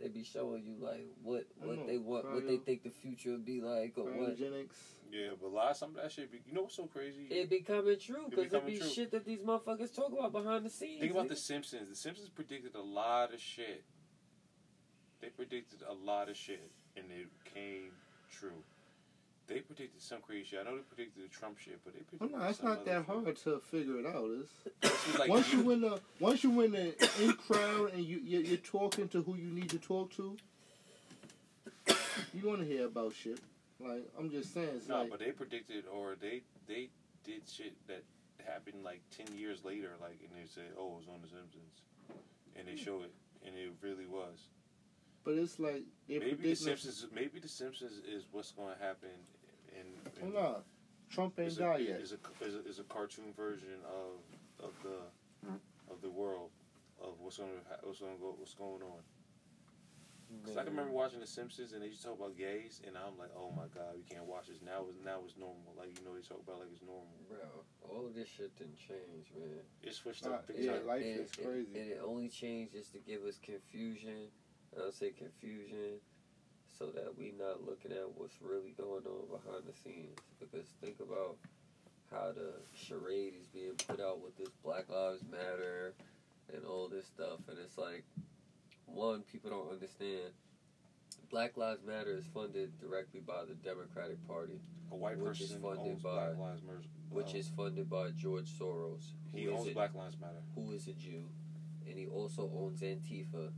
They 0.02 0.08
be 0.08 0.24
showing 0.24 0.64
you 0.66 0.76
like 0.80 1.08
what 1.24 1.46
what 1.62 1.86
they 1.88 1.98
want, 1.98 2.32
what 2.32 2.48
they 2.48 2.58
think 2.58 2.84
the 2.84 2.90
future 2.90 3.32
would 3.32 3.46
be 3.46 3.62
like, 3.62 3.94
or 3.98 4.06
what. 4.06 4.38
Cryogenics. 4.38 4.78
Yeah, 5.12 5.30
but 5.42 5.48
a 5.48 5.50
lot 5.50 5.72
of 5.72 5.78
some 5.78 5.90
of 5.96 6.02
that 6.02 6.12
shit. 6.12 6.32
Be, 6.32 6.40
you 6.46 6.54
know 6.54 6.62
what's 6.62 6.76
so 6.76 6.86
crazy? 6.86 7.26
It 7.30 7.50
be 7.50 7.62
coming 7.62 7.98
true 8.00 8.26
It 8.26 8.30
because 8.30 8.46
it 8.46 8.52
becoming 8.52 8.80
be 8.80 8.90
shit 8.90 9.12
that 9.12 9.26
these 9.26 9.40
motherfuckers 9.40 9.94
talk 9.94 10.12
about 10.12 10.32
behind 10.32 10.66
the 10.66 10.70
scenes. 10.70 11.02
Think 11.02 11.12
about 11.12 11.26
nigga. 11.26 11.30
The 11.30 11.36
Simpsons. 11.36 11.90
The 11.90 11.96
Simpsons 11.96 12.30
predicted 12.30 12.76
a 12.76 12.82
lot 12.82 13.34
of 13.34 13.42
shit. 13.42 13.84
They 15.22 15.30
predicted 15.30 15.80
a 15.88 15.94
lot 15.94 16.30
of 16.30 16.38
shit, 16.38 16.72
and 16.96 17.06
it 17.12 17.28
came 17.54 17.92
true. 18.32 18.64
They 19.50 19.60
predicted 19.62 20.00
some 20.02 20.22
crazy 20.22 20.46
shit. 20.52 20.60
I 20.62 20.64
know 20.70 20.76
they 20.78 20.84
predicted 20.84 21.24
the 21.24 21.28
Trump 21.36 21.58
shit, 21.58 21.80
but 21.84 21.94
they 21.94 22.02
predicted. 22.02 22.32
Well, 22.32 22.42
no, 22.44 22.50
it's 22.50 22.62
not 22.62 22.86
that 22.86 22.98
shit. 22.98 23.06
hard 23.08 23.36
to 23.36 23.60
figure 23.60 23.98
it 24.00 24.06
out. 24.06 24.30
It's, 24.84 25.18
like 25.20 25.30
once 25.30 25.52
you 25.52 25.62
win 25.62 25.82
the 25.82 26.00
once 26.20 26.44
you 26.44 26.52
win 26.52 26.72
the 26.72 27.24
in 27.24 27.34
crowd 27.34 27.94
and 27.94 28.04
you 28.06 28.20
you're, 28.24 28.42
you're 28.42 28.58
talking 28.58 29.08
to 29.10 29.24
who 29.24 29.36
you 29.36 29.50
need 29.52 29.70
to 29.72 29.80
talk 29.80 30.12
to, 30.18 30.38
you 32.34 32.48
want 32.48 32.60
to 32.60 32.66
hear 32.66 32.86
about 32.86 33.14
shit. 33.14 33.40
Like 33.80 34.04
I'm 34.18 34.30
just 34.30 34.54
saying, 34.54 34.70
it's 34.76 34.88
No, 34.88 35.02
like 35.02 35.10
but 35.10 35.20
they 35.20 35.32
predicted 35.32 35.86
or 35.92 36.16
they 36.22 36.42
they 36.68 36.90
did 37.26 37.42
shit 37.52 37.74
that 37.88 38.04
happened 38.46 38.84
like 38.84 39.02
ten 39.16 39.36
years 39.36 39.64
later, 39.66 39.92
like 40.02 40.20
and 40.22 40.32
they 40.40 40.48
said, 40.48 40.72
"Oh, 40.78 40.94
it 40.94 40.98
was 40.98 41.08
on 41.08 41.22
The 41.22 41.28
Simpsons," 41.30 41.82
and 42.56 42.68
they 42.68 42.76
show 42.76 43.02
it, 43.02 43.12
and 43.46 43.56
it 43.56 43.72
really 43.82 44.06
was. 44.06 44.38
but 45.24 45.34
it's 45.36 45.60
like 45.60 45.84
Maybe 46.08 46.36
The. 46.36 46.56
Simpsons. 46.56 47.06
Maybe 47.14 47.40
The 47.40 47.48
Simpsons 47.48 47.94
is 48.06 48.26
what's 48.32 48.52
going 48.52 48.76
to 48.76 48.84
happen. 48.84 49.10
In, 49.74 50.28
in 50.28 50.34
Well, 50.34 50.44
nah, 50.44 50.56
Trump 51.10 51.40
ain't 51.40 51.48
is 51.50 51.58
a, 51.58 51.62
died 51.62 51.82
yet. 51.88 52.00
is 52.02 52.14
a, 52.14 52.46
is 52.46 52.56
a 52.56 52.68
is 52.68 52.80
a 52.80 52.84
cartoon 52.84 53.34
version 53.36 53.80
of 53.86 54.66
of 54.66 54.74
the 54.84 54.98
hmm? 55.48 55.56
of 55.92 56.02
the 56.02 56.10
world 56.10 56.52
of 57.02 57.20
what's 57.20 57.38
going 57.38 57.50
to 57.52 57.88
what's 57.88 58.00
going 58.00 58.16
to 58.16 58.20
go 58.22 58.36
what's 58.38 58.54
going 58.54 58.82
on. 58.84 59.02
Cause 60.46 60.58
I 60.58 60.62
can 60.62 60.78
remember 60.78 60.94
watching 60.94 61.20
The 61.20 61.26
Simpsons 61.26 61.74
and 61.74 61.82
they 61.82 61.88
used 61.88 62.02
to 62.04 62.10
talk 62.10 62.20
about 62.20 62.38
gays, 62.38 62.82
and 62.86 62.96
I'm 62.96 63.18
like, 63.18 63.32
oh 63.36 63.50
my 63.58 63.66
god, 63.74 63.98
we 63.98 64.04
can't 64.04 64.26
watch 64.30 64.46
this 64.48 64.62
now. 64.62 64.86
It's 64.88 65.02
now 65.04 65.18
it's 65.26 65.34
normal. 65.38 65.74
Like 65.76 65.98
you 65.98 66.06
know, 66.06 66.14
they 66.14 66.22
talk 66.22 66.38
about 66.46 66.60
like 66.60 66.70
it's 66.72 66.86
normal. 66.86 67.10
Bro, 67.28 67.42
all 67.82 68.06
of 68.06 68.14
this 68.14 68.30
shit 68.30 68.56
didn't 68.56 68.78
change, 68.78 69.34
man. 69.34 69.66
It 69.82 69.94
switched 69.96 70.26
Nah, 70.26 70.38
up 70.38 70.48
big 70.48 70.58
yeah, 70.60 70.86
life 70.86 71.02
and, 71.02 71.26
is 71.26 71.32
crazy. 71.34 71.74
And, 71.74 71.82
and 71.82 71.92
it 71.98 72.02
only 72.06 72.30
changed 72.30 72.74
just 72.74 72.94
to 72.94 73.00
give 73.00 73.24
us 73.26 73.40
confusion. 73.42 74.30
And 74.74 74.84
I'll 74.86 74.92
say 74.92 75.10
confusion 75.18 75.98
so 76.80 76.88
that 76.96 77.18
we 77.18 77.34
not 77.38 77.68
looking 77.68 77.92
at 77.92 78.08
what's 78.16 78.42
really 78.42 78.74
going 78.78 79.04
on 79.06 79.28
behind 79.28 79.64
the 79.68 79.74
scenes. 79.84 80.18
Because 80.40 80.66
think 80.82 80.96
about 81.02 81.36
how 82.10 82.32
the 82.32 82.54
charade 82.74 83.34
is 83.40 83.48
being 83.48 83.74
put 83.88 84.00
out 84.00 84.22
with 84.24 84.38
this 84.38 84.50
Black 84.64 84.90
Lives 84.90 85.22
Matter 85.30 85.94
and 86.54 86.64
all 86.66 86.88
this 86.88 87.06
stuff. 87.06 87.40
And 87.50 87.58
it's 87.64 87.78
like, 87.78 88.04
one, 88.86 89.24
people 89.30 89.50
don't 89.52 89.72
understand. 89.72 90.32
Black 91.30 91.58
Lives 91.58 91.82
Matter 91.86 92.16
is 92.16 92.26
funded 92.34 92.72
directly 92.80 93.20
by 93.20 93.44
the 93.48 93.54
Democratic 93.56 94.26
Party, 94.26 94.60
A 94.92 94.96
white 94.96 95.18
which 95.20 95.42
is 95.42 95.50
person 95.52 95.62
funded 95.62 95.92
owns 95.94 96.02
by- 96.02 96.14
Black 96.14 96.38
Lives 96.40 96.62
Matter. 96.64 96.82
which 97.10 97.32
um, 97.32 97.36
is 97.36 97.48
funded 97.56 97.90
by 97.90 98.10
George 98.18 98.50
Soros. 98.58 99.12
he 99.36 99.48
owns 99.50 99.68
a- 99.68 99.74
Black 99.74 99.94
Lives 99.94 100.16
Matter. 100.20 100.42
who 100.56 100.72
is 100.72 100.88
a 100.88 100.94
Jew, 100.94 101.26
and 101.88 102.00
he 102.00 102.08
also 102.08 102.50
owns 102.58 102.82
Antifa, 102.82 103.52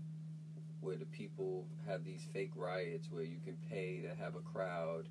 where 0.82 0.98
the 0.98 1.06
people 1.06 1.66
have 1.88 2.04
these 2.04 2.28
fake 2.34 2.52
riots 2.56 3.08
where 3.10 3.24
you 3.24 3.38
can 3.46 3.56
pay 3.70 4.02
to 4.02 4.14
have 4.22 4.36
a 4.36 4.40
crowd, 4.40 5.08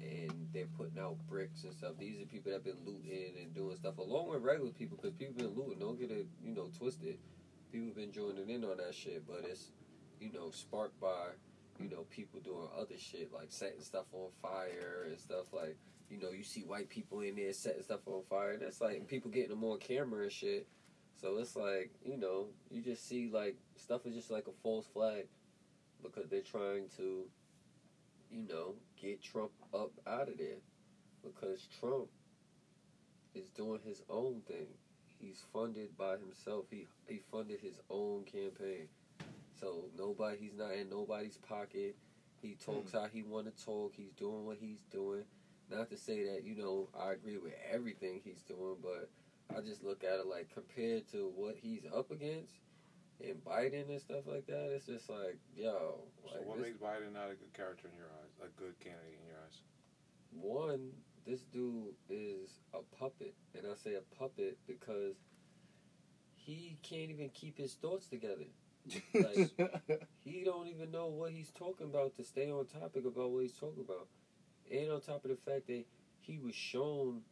and 0.00 0.48
they're 0.52 0.66
putting 0.76 0.98
out 0.98 1.16
bricks 1.28 1.64
and 1.64 1.72
stuff. 1.72 1.92
These 1.98 2.20
are 2.20 2.26
people 2.26 2.50
that 2.50 2.56
have 2.58 2.64
been 2.64 2.84
looting 2.84 3.34
and 3.40 3.54
doing 3.54 3.76
stuff 3.76 3.98
along 3.98 4.28
with 4.28 4.42
regular 4.42 4.72
people, 4.72 4.98
because 5.00 5.14
people 5.14 5.34
been 5.34 5.54
looting. 5.56 5.78
Don't 5.78 5.98
get 5.98 6.10
it, 6.10 6.26
you 6.44 6.54
know, 6.54 6.70
twisted. 6.76 7.18
People 7.70 7.86
have 7.88 7.96
been 7.96 8.12
joining 8.12 8.50
in 8.50 8.64
on 8.64 8.76
that 8.78 8.94
shit, 8.94 9.26
but 9.26 9.44
it's, 9.48 9.72
you 10.20 10.30
know, 10.32 10.50
sparked 10.50 11.00
by, 11.00 11.28
you 11.78 11.88
know, 11.88 12.04
people 12.10 12.40
doing 12.40 12.68
other 12.76 12.98
shit 12.98 13.32
like 13.32 13.46
setting 13.50 13.80
stuff 13.80 14.06
on 14.12 14.28
fire 14.42 15.06
and 15.08 15.18
stuff 15.18 15.46
like. 15.52 15.76
You 16.10 16.20
know, 16.20 16.30
you 16.30 16.44
see 16.44 16.60
white 16.60 16.90
people 16.90 17.20
in 17.20 17.36
there 17.36 17.54
setting 17.54 17.82
stuff 17.82 18.00
on 18.04 18.22
fire, 18.28 18.58
that's 18.58 18.82
like 18.82 19.08
people 19.08 19.30
getting 19.30 19.48
them 19.48 19.64
on 19.64 19.78
camera 19.78 20.24
and 20.24 20.30
shit. 20.30 20.66
So 21.22 21.38
it's 21.38 21.54
like, 21.54 21.92
you 22.04 22.16
know, 22.16 22.46
you 22.68 22.82
just 22.82 23.08
see 23.08 23.30
like 23.32 23.54
stuff 23.76 24.04
is 24.06 24.14
just 24.14 24.30
like 24.30 24.48
a 24.48 24.62
false 24.62 24.86
flag 24.92 25.26
because 26.02 26.28
they're 26.28 26.40
trying 26.40 26.88
to, 26.96 27.26
you 28.28 28.48
know, 28.48 28.74
get 29.00 29.22
Trump 29.22 29.52
up 29.72 29.92
out 30.04 30.28
of 30.28 30.36
there 30.36 30.58
because 31.22 31.68
Trump 31.78 32.08
is 33.36 33.46
doing 33.50 33.78
his 33.84 34.02
own 34.10 34.40
thing. 34.48 34.66
He's 35.20 35.44
funded 35.52 35.96
by 35.96 36.16
himself. 36.16 36.64
He 36.70 36.88
he 37.06 37.20
funded 37.30 37.60
his 37.60 37.78
own 37.88 38.24
campaign. 38.24 38.88
So 39.60 39.84
nobody 39.96 40.38
he's 40.40 40.58
not 40.58 40.72
in 40.72 40.90
nobody's 40.90 41.36
pocket. 41.36 41.94
He 42.40 42.56
talks 42.66 42.90
hmm. 42.90 42.98
how 42.98 43.06
he 43.12 43.22
want 43.22 43.46
to 43.46 43.64
talk. 43.64 43.92
He's 43.96 44.10
doing 44.18 44.44
what 44.44 44.56
he's 44.60 44.82
doing. 44.90 45.22
Not 45.70 45.88
to 45.90 45.96
say 45.96 46.24
that, 46.24 46.42
you 46.44 46.56
know, 46.56 46.88
I 47.00 47.12
agree 47.12 47.38
with 47.38 47.52
everything 47.72 48.20
he's 48.24 48.42
doing, 48.42 48.76
but 48.82 49.08
I 49.56 49.60
just 49.60 49.84
look 49.84 50.04
at 50.04 50.20
it 50.20 50.26
like 50.26 50.48
compared 50.52 51.10
to 51.12 51.30
what 51.34 51.56
he's 51.60 51.82
up 51.94 52.10
against 52.10 52.54
and 53.22 53.44
Biden 53.44 53.88
and 53.88 54.00
stuff 54.00 54.26
like 54.26 54.46
that, 54.46 54.72
it's 54.74 54.86
just 54.86 55.08
like, 55.08 55.38
yo, 55.54 56.00
So 56.24 56.38
like 56.38 56.46
what 56.46 56.58
this, 56.58 56.66
makes 56.66 56.78
Biden 56.78 57.12
not 57.12 57.30
a 57.30 57.34
good 57.34 57.52
character 57.54 57.88
in 57.88 57.96
your 57.96 58.08
eyes? 58.08 58.32
A 58.42 58.60
good 58.60 58.78
candidate 58.80 59.18
in 59.20 59.26
your 59.28 59.38
eyes? 59.44 59.60
one, 60.34 60.90
this 61.26 61.40
dude 61.52 61.94
is 62.08 62.50
a 62.74 62.78
puppet, 62.98 63.34
and 63.54 63.64
I 63.66 63.74
say 63.76 63.94
a 63.94 64.16
puppet 64.18 64.58
because 64.66 65.14
he 66.34 66.78
can't 66.82 67.10
even 67.10 67.28
keep 67.30 67.58
his 67.58 67.74
thoughts 67.74 68.06
together. 68.06 68.46
He 70.24 70.44
don't 70.44 70.68
even 70.68 70.90
know 70.90 71.06
what 71.06 71.32
he's 71.32 71.50
talking 71.50 71.86
about 71.86 72.16
to 72.16 72.24
stay 72.24 72.50
on 72.50 72.66
topic 72.66 73.04
about 73.04 73.30
what 73.30 73.42
he's 73.42 73.52
talking 73.52 73.84
about, 73.84 74.06
and 74.70 74.90
on 74.90 75.00
top 75.00 75.24
of 75.24 75.30
the 75.30 75.36
fact 75.36 75.66
that 75.66 75.84
he 76.20 76.38
was 76.38 76.54
shown 76.54 77.22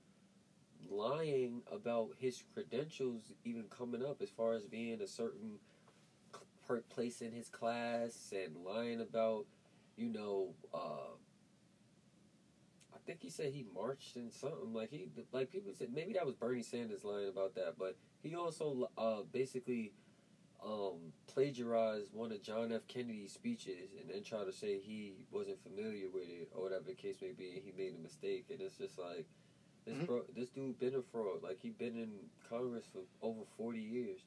lying 0.89 1.63
about 1.71 2.11
his 2.19 2.43
credentials 2.55 3.33
even 3.45 3.65
coming 3.69 4.05
up 4.05 4.21
as 4.23 4.31
far 4.31 4.55
as 4.55 4.65
being 4.65 5.01
a 5.01 5.07
certain 5.07 5.59
place 6.89 7.21
in 7.21 7.33
his 7.33 7.49
class 7.49 8.33
and 8.33 8.57
lying 8.65 9.01
about 9.01 9.45
you 9.97 10.09
know 10.09 10.55
uh 10.73 11.11
I 12.95 12.99
think 13.07 13.23
he 13.23 13.29
said 13.29 13.53
he 13.53 13.65
marched 13.75 14.17
in 14.17 14.31
something 14.31 14.73
like 14.73 14.91
he 14.91 15.09
like 15.33 15.51
people 15.51 15.73
said 15.77 15.89
maybe 15.93 16.13
that 16.13 16.25
was 16.25 16.35
Bernie 16.37 16.63
Sanders 16.63 17.05
lying 17.05 17.29
about 17.29 17.55
that 17.57 17.75
but 17.77 17.97
he 18.23 18.37
also 18.37 18.89
uh 18.97 19.23
basically 19.33 19.93
um 20.65 21.13
plagiarized 21.27 22.13
one 22.13 22.31
of 22.31 22.43
John 22.43 22.71
F. 22.71 22.87
Kennedy's 22.87 23.33
speeches 23.33 23.91
and 23.99 24.09
then 24.09 24.23
tried 24.23 24.45
to 24.45 24.53
say 24.53 24.79
he 24.79 25.15
wasn't 25.33 25.61
familiar 25.63 26.09
with 26.13 26.29
it 26.29 26.51
or 26.55 26.63
whatever 26.63 26.85
the 26.87 26.95
case 26.95 27.17
may 27.21 27.33
be 27.33 27.55
and 27.57 27.63
he 27.65 27.73
made 27.77 27.95
a 27.95 28.03
mistake 28.03 28.47
and 28.51 28.61
it's 28.61 28.77
just 28.77 28.99
like 28.99 29.27
this 29.85 29.97
Mhm. 29.97 30.07
bro 30.07 30.23
this 30.35 30.51
dude 30.51 30.79
been 30.79 30.95
a 30.95 31.03
fraud 31.03 31.43
like 31.43 31.59
he 31.61 31.71
been 31.71 31.97
in 31.97 32.31
Congress 32.49 32.85
for 32.87 33.03
over 33.23 33.45
40 33.57 33.81
years 33.81 34.21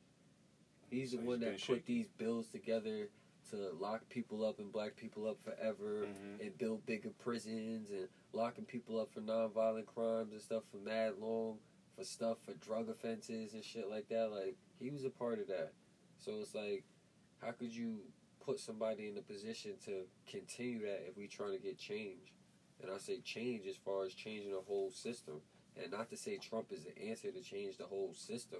he's 0.89 1.11
the 1.11 1.17
he's 1.17 1.25
one 1.25 1.39
been 1.39 1.49
that 1.51 1.59
put 1.59 1.77
shaky. 1.77 1.83
these 1.93 2.07
bills 2.17 2.47
together 2.49 3.09
to 3.49 3.69
lock 3.73 4.07
people 4.09 4.43
up 4.45 4.59
and 4.59 4.71
black 4.71 4.95
people 4.95 5.27
up 5.27 5.39
forever 5.41 6.07
Mhm. 6.07 6.39
and 6.41 6.57
build 6.57 6.85
bigger 6.85 7.11
prisons 7.19 7.91
and 7.91 8.07
locking 8.31 8.65
people 8.65 8.99
up 8.99 9.11
for 9.11 9.21
nonviolent 9.21 9.85
crimes 9.85 10.31
and 10.31 10.41
stuff 10.41 10.63
for 10.71 10.77
mad 10.77 11.17
long 11.19 11.59
for 11.95 12.03
stuff 12.03 12.39
for 12.43 12.53
drug 12.55 12.89
offenses 12.89 13.53
and 13.53 13.63
shit 13.63 13.87
like 13.87 14.07
that. 14.07 14.31
Like 14.31 14.55
he 14.79 14.89
was 14.89 15.03
a 15.03 15.09
part 15.11 15.37
of 15.39 15.47
that. 15.47 15.73
So 16.17 16.39
it's 16.39 16.55
like, 16.55 16.83
how 17.39 17.51
could 17.51 17.75
you 17.75 17.99
put 18.39 18.59
somebody 18.59 19.07
in 19.09 19.17
a 19.17 19.21
position 19.21 19.77
to 19.85 20.07
continue 20.25 20.79
that 20.79 21.07
if 21.07 21.15
we 21.17 21.27
trying 21.27 21.51
to 21.51 21.59
get 21.59 21.77
change? 21.77 22.32
And 22.83 22.91
I 22.91 22.97
say 22.97 23.19
change 23.23 23.65
as 23.67 23.77
far 23.77 24.03
as 24.05 24.13
changing 24.13 24.51
the 24.51 24.59
whole 24.67 24.91
system, 24.91 25.35
and 25.81 25.91
not 25.91 26.09
to 26.09 26.17
say 26.17 26.37
Trump 26.37 26.67
is 26.71 26.83
the 26.83 27.07
answer 27.09 27.31
to 27.31 27.41
change 27.41 27.77
the 27.77 27.85
whole 27.85 28.13
system, 28.13 28.59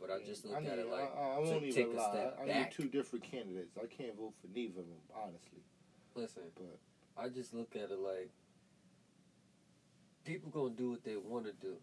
but 0.00 0.08
I 0.10 0.20
just 0.24 0.46
mm, 0.46 0.50
look 0.50 0.62
I 0.62 0.66
at 0.66 0.78
it 0.78 0.88
like 0.90 1.12
I, 1.18 1.32
I 1.32 1.34
to 1.44 1.50
won't 1.50 1.62
take 1.64 1.78
even 1.78 1.96
a 1.96 2.00
lie. 2.00 2.10
step 2.10 2.38
I, 2.38 2.42
I 2.42 2.46
need 2.62 2.70
two 2.70 2.88
different 2.88 3.24
candidates. 3.24 3.76
I 3.76 3.86
can't 3.86 4.16
vote 4.16 4.34
for 4.40 4.46
neither 4.54 4.80
of 4.80 4.86
them, 4.86 5.02
honestly. 5.14 5.60
Listen, 6.14 6.42
But- 6.54 6.78
I 7.18 7.28
just 7.28 7.52
look 7.54 7.74
at 7.74 7.90
it 7.90 7.98
like 7.98 8.30
people 10.24 10.50
gonna 10.50 10.74
do 10.74 10.90
what 10.90 11.02
they 11.02 11.16
want 11.16 11.46
to 11.46 11.52
do. 11.52 11.76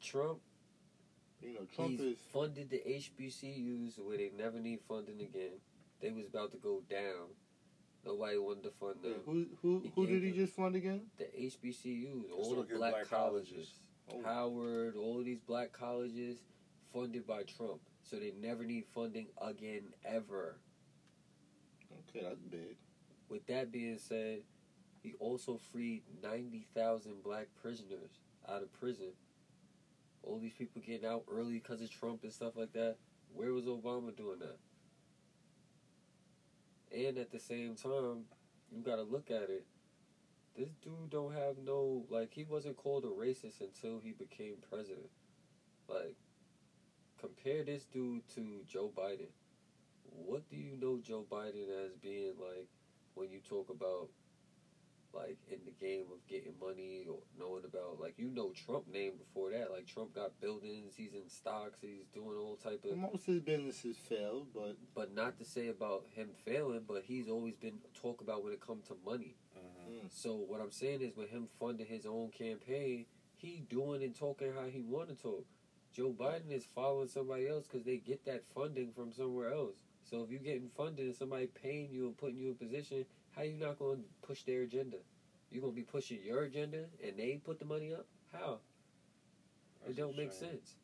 Trump, 0.00 0.40
You 1.42 1.54
know, 1.54 1.66
Trump 1.76 2.00
is. 2.00 2.16
funded 2.32 2.70
the 2.70 2.78
HBCUs 2.86 3.98
where 3.98 4.16
they 4.16 4.30
never 4.36 4.58
need 4.58 4.80
funding 4.88 5.20
again. 5.20 5.60
They 6.00 6.10
was 6.10 6.26
about 6.26 6.50
to 6.52 6.56
go 6.58 6.80
down. 6.88 7.28
Nobody 8.04 8.38
wanted 8.38 8.62
to 8.64 8.70
fund 8.70 8.96
Yeah, 9.02 9.10
them. 9.10 9.20
who 9.26 9.46
who 9.62 9.80
He 9.84 9.88
who 9.94 10.06
did 10.06 10.22
he 10.22 10.30
them- 10.30 10.38
just 10.38 10.52
fund 10.54 10.76
again? 10.76 11.02
The 11.18 11.24
HBCUs, 11.24 12.30
all 12.32 12.54
the 12.54 12.62
black, 12.62 12.92
black 12.92 13.08
colleges, 13.08 13.10
colleges. 13.10 13.70
Oh. 14.12 14.22
Howard, 14.24 14.96
all 14.96 15.18
of 15.18 15.24
these 15.24 15.40
black 15.40 15.72
colleges, 15.72 16.38
funded 16.92 17.26
by 17.26 17.42
Trump, 17.42 17.80
so 18.02 18.16
they 18.16 18.32
never 18.40 18.64
need 18.64 18.84
funding 18.94 19.26
again 19.40 19.82
ever. 20.04 20.56
Okay, 22.08 22.24
that's 22.24 22.40
big. 22.40 22.76
With 23.28 23.46
that 23.48 23.70
being 23.70 23.98
said, 23.98 24.40
he 25.02 25.14
also 25.20 25.58
freed 25.72 26.02
90,000 26.22 27.22
black 27.22 27.48
prisoners 27.60 28.10
out 28.48 28.62
of 28.62 28.72
prison. 28.80 29.12
All 30.22 30.38
these 30.38 30.54
people 30.54 30.80
getting 30.84 31.06
out 31.06 31.24
early 31.30 31.54
because 31.54 31.82
of 31.82 31.90
Trump 31.90 32.22
and 32.22 32.32
stuff 32.32 32.56
like 32.56 32.72
that. 32.72 32.96
Where 33.34 33.52
was 33.52 33.64
Obama 33.66 34.16
doing 34.16 34.38
that? 34.40 34.56
And 36.94 37.18
at 37.18 37.30
the 37.30 37.38
same 37.38 37.74
time, 37.74 38.24
you 38.72 38.82
got 38.82 38.96
to 38.96 39.02
look 39.02 39.30
at 39.30 39.50
it. 39.50 39.64
This 40.56 40.70
dude 40.82 41.10
don't 41.10 41.34
have 41.34 41.56
no 41.64 42.04
like 42.10 42.32
he 42.34 42.44
wasn't 42.44 42.76
called 42.76 43.04
a 43.04 43.08
racist 43.08 43.60
until 43.60 44.00
he 44.00 44.12
became 44.12 44.54
president. 44.68 45.08
Like 45.88 46.16
compare 47.20 47.62
this 47.64 47.84
dude 47.84 48.28
to 48.34 48.60
Joe 48.66 48.90
Biden. 48.96 49.28
What 50.10 50.48
do 50.50 50.56
you 50.56 50.76
know 50.80 50.98
Joe 51.00 51.24
Biden 51.30 51.68
as 51.84 51.92
being 52.02 52.32
like 52.40 52.66
when 53.14 53.30
you 53.30 53.38
talk 53.38 53.68
about 53.68 54.08
like 55.14 55.38
in 55.50 55.58
the 55.64 55.72
game 55.84 56.04
of 56.12 56.26
getting 56.28 56.52
money 56.60 57.06
or 57.08 57.18
knowing 57.38 57.64
about 57.64 58.00
like 58.00 58.14
you 58.16 58.28
know 58.28 58.52
Trump 58.66 58.86
name 58.92 59.12
before 59.18 59.50
that. 59.50 59.70
Like 59.70 59.86
Trump 59.86 60.14
got 60.14 60.40
buildings 60.40 60.94
he's 60.96 61.14
in 61.14 61.28
stocks 61.28 61.80
he's 61.80 62.06
doing 62.14 62.36
all 62.38 62.56
type 62.56 62.84
of 62.84 62.96
Most 62.96 63.28
of 63.28 63.34
his 63.34 63.42
businesses 63.42 63.96
failed, 63.96 64.48
but 64.54 64.76
but 64.94 65.14
not 65.14 65.38
to 65.38 65.44
say 65.44 65.68
about 65.68 66.04
him 66.14 66.28
failing 66.44 66.82
but 66.86 67.02
he's 67.06 67.28
always 67.28 67.54
been 67.54 67.78
talk 68.00 68.20
about 68.20 68.44
when 68.44 68.52
it 68.52 68.60
comes 68.60 68.88
to 68.88 68.96
money. 69.04 69.36
Mm, 69.56 70.08
so 70.10 70.34
what 70.34 70.60
I'm 70.60 70.72
saying 70.72 71.00
is 71.02 71.16
with 71.16 71.30
him 71.30 71.48
funding 71.58 71.86
his 71.86 72.06
own 72.06 72.30
campaign 72.30 73.06
he 73.38 73.64
doing 73.70 74.02
and 74.02 74.14
talking 74.14 74.52
how 74.52 74.66
he 74.66 74.82
want 74.82 75.08
to 75.08 75.14
talk. 75.14 75.44
Joe 75.94 76.12
Biden 76.18 76.50
is 76.50 76.64
following 76.64 77.08
somebody 77.08 77.48
else 77.48 77.66
because 77.66 77.84
they 77.84 77.96
get 77.96 78.24
that 78.26 78.44
funding 78.54 78.92
from 78.92 79.12
somewhere 79.12 79.52
else. 79.52 79.76
So 80.04 80.22
if 80.22 80.30
you're 80.30 80.40
getting 80.40 80.70
funded 80.76 81.06
and 81.06 81.14
somebody 81.14 81.46
paying 81.46 81.90
you 81.90 82.06
and 82.06 82.16
putting 82.16 82.36
you 82.36 82.48
in 82.48 82.54
position 82.54 83.04
how 83.38 83.44
you 83.44 83.56
not 83.56 83.78
going 83.78 83.98
to 83.98 84.04
push 84.26 84.42
their 84.42 84.62
agenda? 84.62 84.96
You 85.50 85.60
going 85.60 85.72
to 85.72 85.76
be 85.76 85.82
pushing 85.84 86.18
your 86.24 86.42
agenda 86.42 86.84
and 87.02 87.16
they 87.16 87.40
put 87.44 87.58
the 87.60 87.64
money 87.64 87.94
up? 87.94 88.06
How? 88.32 88.58
That's 89.80 89.92
it 89.92 89.96
don't 89.96 90.16
make 90.16 90.32
sense. 90.32 90.74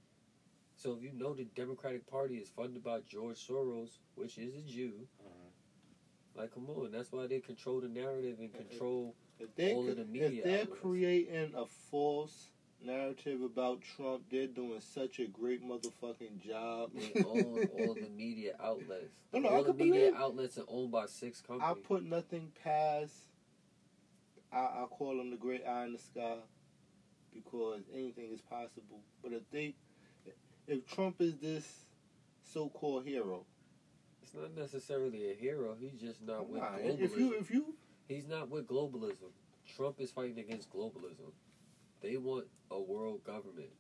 So 0.76 0.94
if 0.94 1.02
you 1.02 1.12
know 1.12 1.34
the 1.34 1.44
Democratic 1.57 2.07
Party 2.07 2.36
is 2.36 2.48
funded 2.48 2.82
by 2.84 3.00
George 3.00 3.36
Soros, 3.46 3.98
which 4.14 4.38
is 4.38 4.55
a 4.55 4.62
Jew, 4.62 5.09
Mhm. 5.20 6.36
like 6.36 6.52
come 6.55 6.70
on, 6.70 6.92
that's 6.92 7.12
why 7.12 7.26
they 7.26 7.40
control 7.40 7.80
the 7.80 7.88
narrative 7.88 8.38
and 8.40 8.52
control. 8.52 9.14
if 9.40 9.52
they 9.57 9.74
All 9.74 9.88
of 9.88 9.96
the 9.96 10.05
media 10.05 10.28
if 10.38 10.44
they're 10.44 10.61
outlets. 10.62 10.80
creating 10.80 11.55
a 11.57 11.66
false 11.66 12.50
narrative 12.83 13.43
about 13.43 13.81
Trump, 13.83 14.25
they're 14.31 14.47
doing 14.47 14.81
such 14.81 15.18
a 15.18 15.27
great 15.27 15.62
motherfucking 15.62 16.41
job. 16.47 16.91
They 16.95 17.22
own 17.22 17.68
all 17.79 17.95
the 17.95 18.09
media 18.16 18.55
outlets. 18.62 19.12
No, 19.33 19.41
no, 19.41 19.49
I 19.49 19.53
all 19.57 19.64
the 19.64 19.75
media 19.75 19.93
believe- 19.93 20.14
outlets 20.14 20.59
are 20.59 20.64
owned 20.68 20.93
by 20.93 21.07
six 21.07 21.43
I 21.61 21.75
put 21.75 22.05
nothing 22.05 22.53
past. 22.62 23.14
I, 24.53 24.59
I 24.59 24.87
call 24.91 25.20
him 25.20 25.31
the 25.31 25.37
great 25.37 25.62
eye 25.66 25.85
in 25.85 25.93
the 25.93 25.99
sky 25.99 26.37
because 27.33 27.83
anything 27.93 28.31
is 28.33 28.41
possible. 28.41 29.01
But 29.22 29.33
if 29.33 29.51
they, 29.51 29.75
if 30.68 30.87
Trump 30.87 31.20
is 31.20 31.37
this 31.39 31.85
so-called 32.53 33.05
hero, 33.05 33.45
it's 34.22 34.33
not 34.35 34.57
necessarily 34.57 35.33
a 35.33 35.35
hero. 35.35 35.75
He's 35.79 36.01
just 36.01 36.22
not 36.22 36.49
with 36.49 36.61
nah, 36.61 36.68
globalism. 36.79 37.01
if 37.01 37.16
you 37.18 37.35
if 37.35 37.51
you 37.51 37.75
He's 38.09 38.29
not 38.29 38.51
with 38.51 38.66
globalism. 38.66 39.33
Trump 39.77 40.01
is 40.01 40.11
fighting 40.11 40.39
against 40.39 40.70
globalism. 40.70 41.33
They 42.05 42.18
want 42.18 42.44
a 42.70 42.78
world 42.78 43.24
government. 43.24 43.70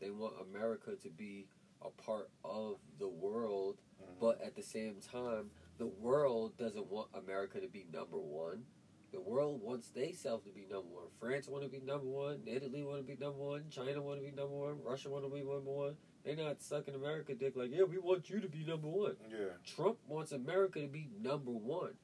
They 0.00 0.10
want 0.10 0.34
America 0.50 0.96
to 1.00 1.08
be 1.08 1.46
a 1.80 1.90
part 1.90 2.28
of 2.44 2.78
the 2.98 3.06
world, 3.06 3.78
Mhm. 4.02 4.18
but 4.18 4.40
at 4.40 4.56
the 4.56 4.64
same 4.64 5.00
time, 5.00 5.52
the 5.78 5.86
world 5.86 6.56
doesn't 6.56 6.90
want 6.90 7.08
America 7.14 7.60
to 7.60 7.68
be 7.68 7.84
number 7.84 8.18
one. 8.18 8.66
The 9.12 9.20
world 9.20 9.62
wants 9.62 9.90
theyself 9.90 10.42
to 10.42 10.50
be 10.50 10.66
number 10.66 10.92
one. 10.92 11.08
France 11.20 11.46
want 11.46 11.62
to 11.62 11.70
be 11.70 11.78
number 11.78 12.08
one. 12.08 12.42
Italy 12.46 12.82
want 12.82 13.06
to 13.06 13.06
be 13.06 13.16
number 13.16 13.38
one. 13.38 13.70
China 13.70 14.02
want 14.02 14.18
to 14.20 14.26
be 14.26 14.32
number 14.32 14.56
one. 14.56 14.82
Russia 14.82 15.08
want 15.08 15.24
to 15.24 15.30
be 15.30 15.44
number 15.44 15.70
one. 15.70 15.96
They're 16.24 16.34
not 16.34 16.60
sucking 16.60 16.96
America 16.96 17.36
dick 17.36 17.54
like, 17.54 17.70
yeah, 17.70 17.84
we 17.84 17.98
want 17.98 18.28
you 18.28 18.40
to 18.40 18.48
be 18.48 18.64
number 18.64 18.88
one. 18.88 19.16
Yeah. 19.30 19.56
Trump 19.64 20.00
wants 20.08 20.32
America 20.32 20.80
to 20.80 20.88
be 20.88 21.06
number 21.20 21.52
one. 21.52 21.96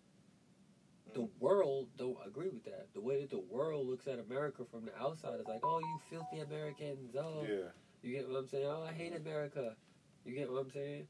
The 1.14 1.28
world 1.40 1.88
don't 1.98 2.16
agree 2.26 2.48
with 2.48 2.64
that. 2.64 2.88
The 2.94 3.00
way 3.00 3.20
that 3.20 3.30
the 3.30 3.38
world 3.38 3.86
looks 3.86 4.06
at 4.06 4.18
America 4.18 4.64
from 4.70 4.84
the 4.86 4.96
outside 4.98 5.40
is 5.40 5.46
like, 5.46 5.60
oh, 5.62 5.78
you 5.80 6.00
filthy 6.10 6.40
Americans. 6.40 7.14
Oh, 7.16 7.42
Yeah. 7.48 7.68
you 8.02 8.16
get 8.16 8.28
what 8.28 8.38
I'm 8.38 8.48
saying? 8.48 8.66
Oh, 8.66 8.82
I 8.88 8.92
hate 8.92 9.14
America. 9.14 9.76
You 10.24 10.34
get 10.34 10.50
what 10.50 10.58
I'm 10.60 10.70
saying? 10.70 11.06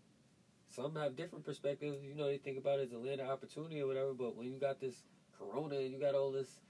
Some 0.69 0.97
have 0.97 1.17
different 1.17 1.45
perspectives. 1.45 2.03
You 2.03 2.15
know, 2.15 2.27
they 2.27 2.39
think 2.39 2.59
about 2.59 2.81
it 2.81 2.85
as 2.89 2.93
a 2.93 2.99
land 2.99 3.21
of 3.21 3.29
opportunity 3.29 3.81
or 3.81 3.87
whatever. 3.87 4.15
But 4.15 4.37
when 4.37 4.47
you 4.51 4.59
got 4.59 4.81
this 4.81 5.05
Corona 5.39 5.77
and 5.77 5.93
you 5.93 5.99
got 6.01 6.15
all 6.15 6.33
this 6.33 6.61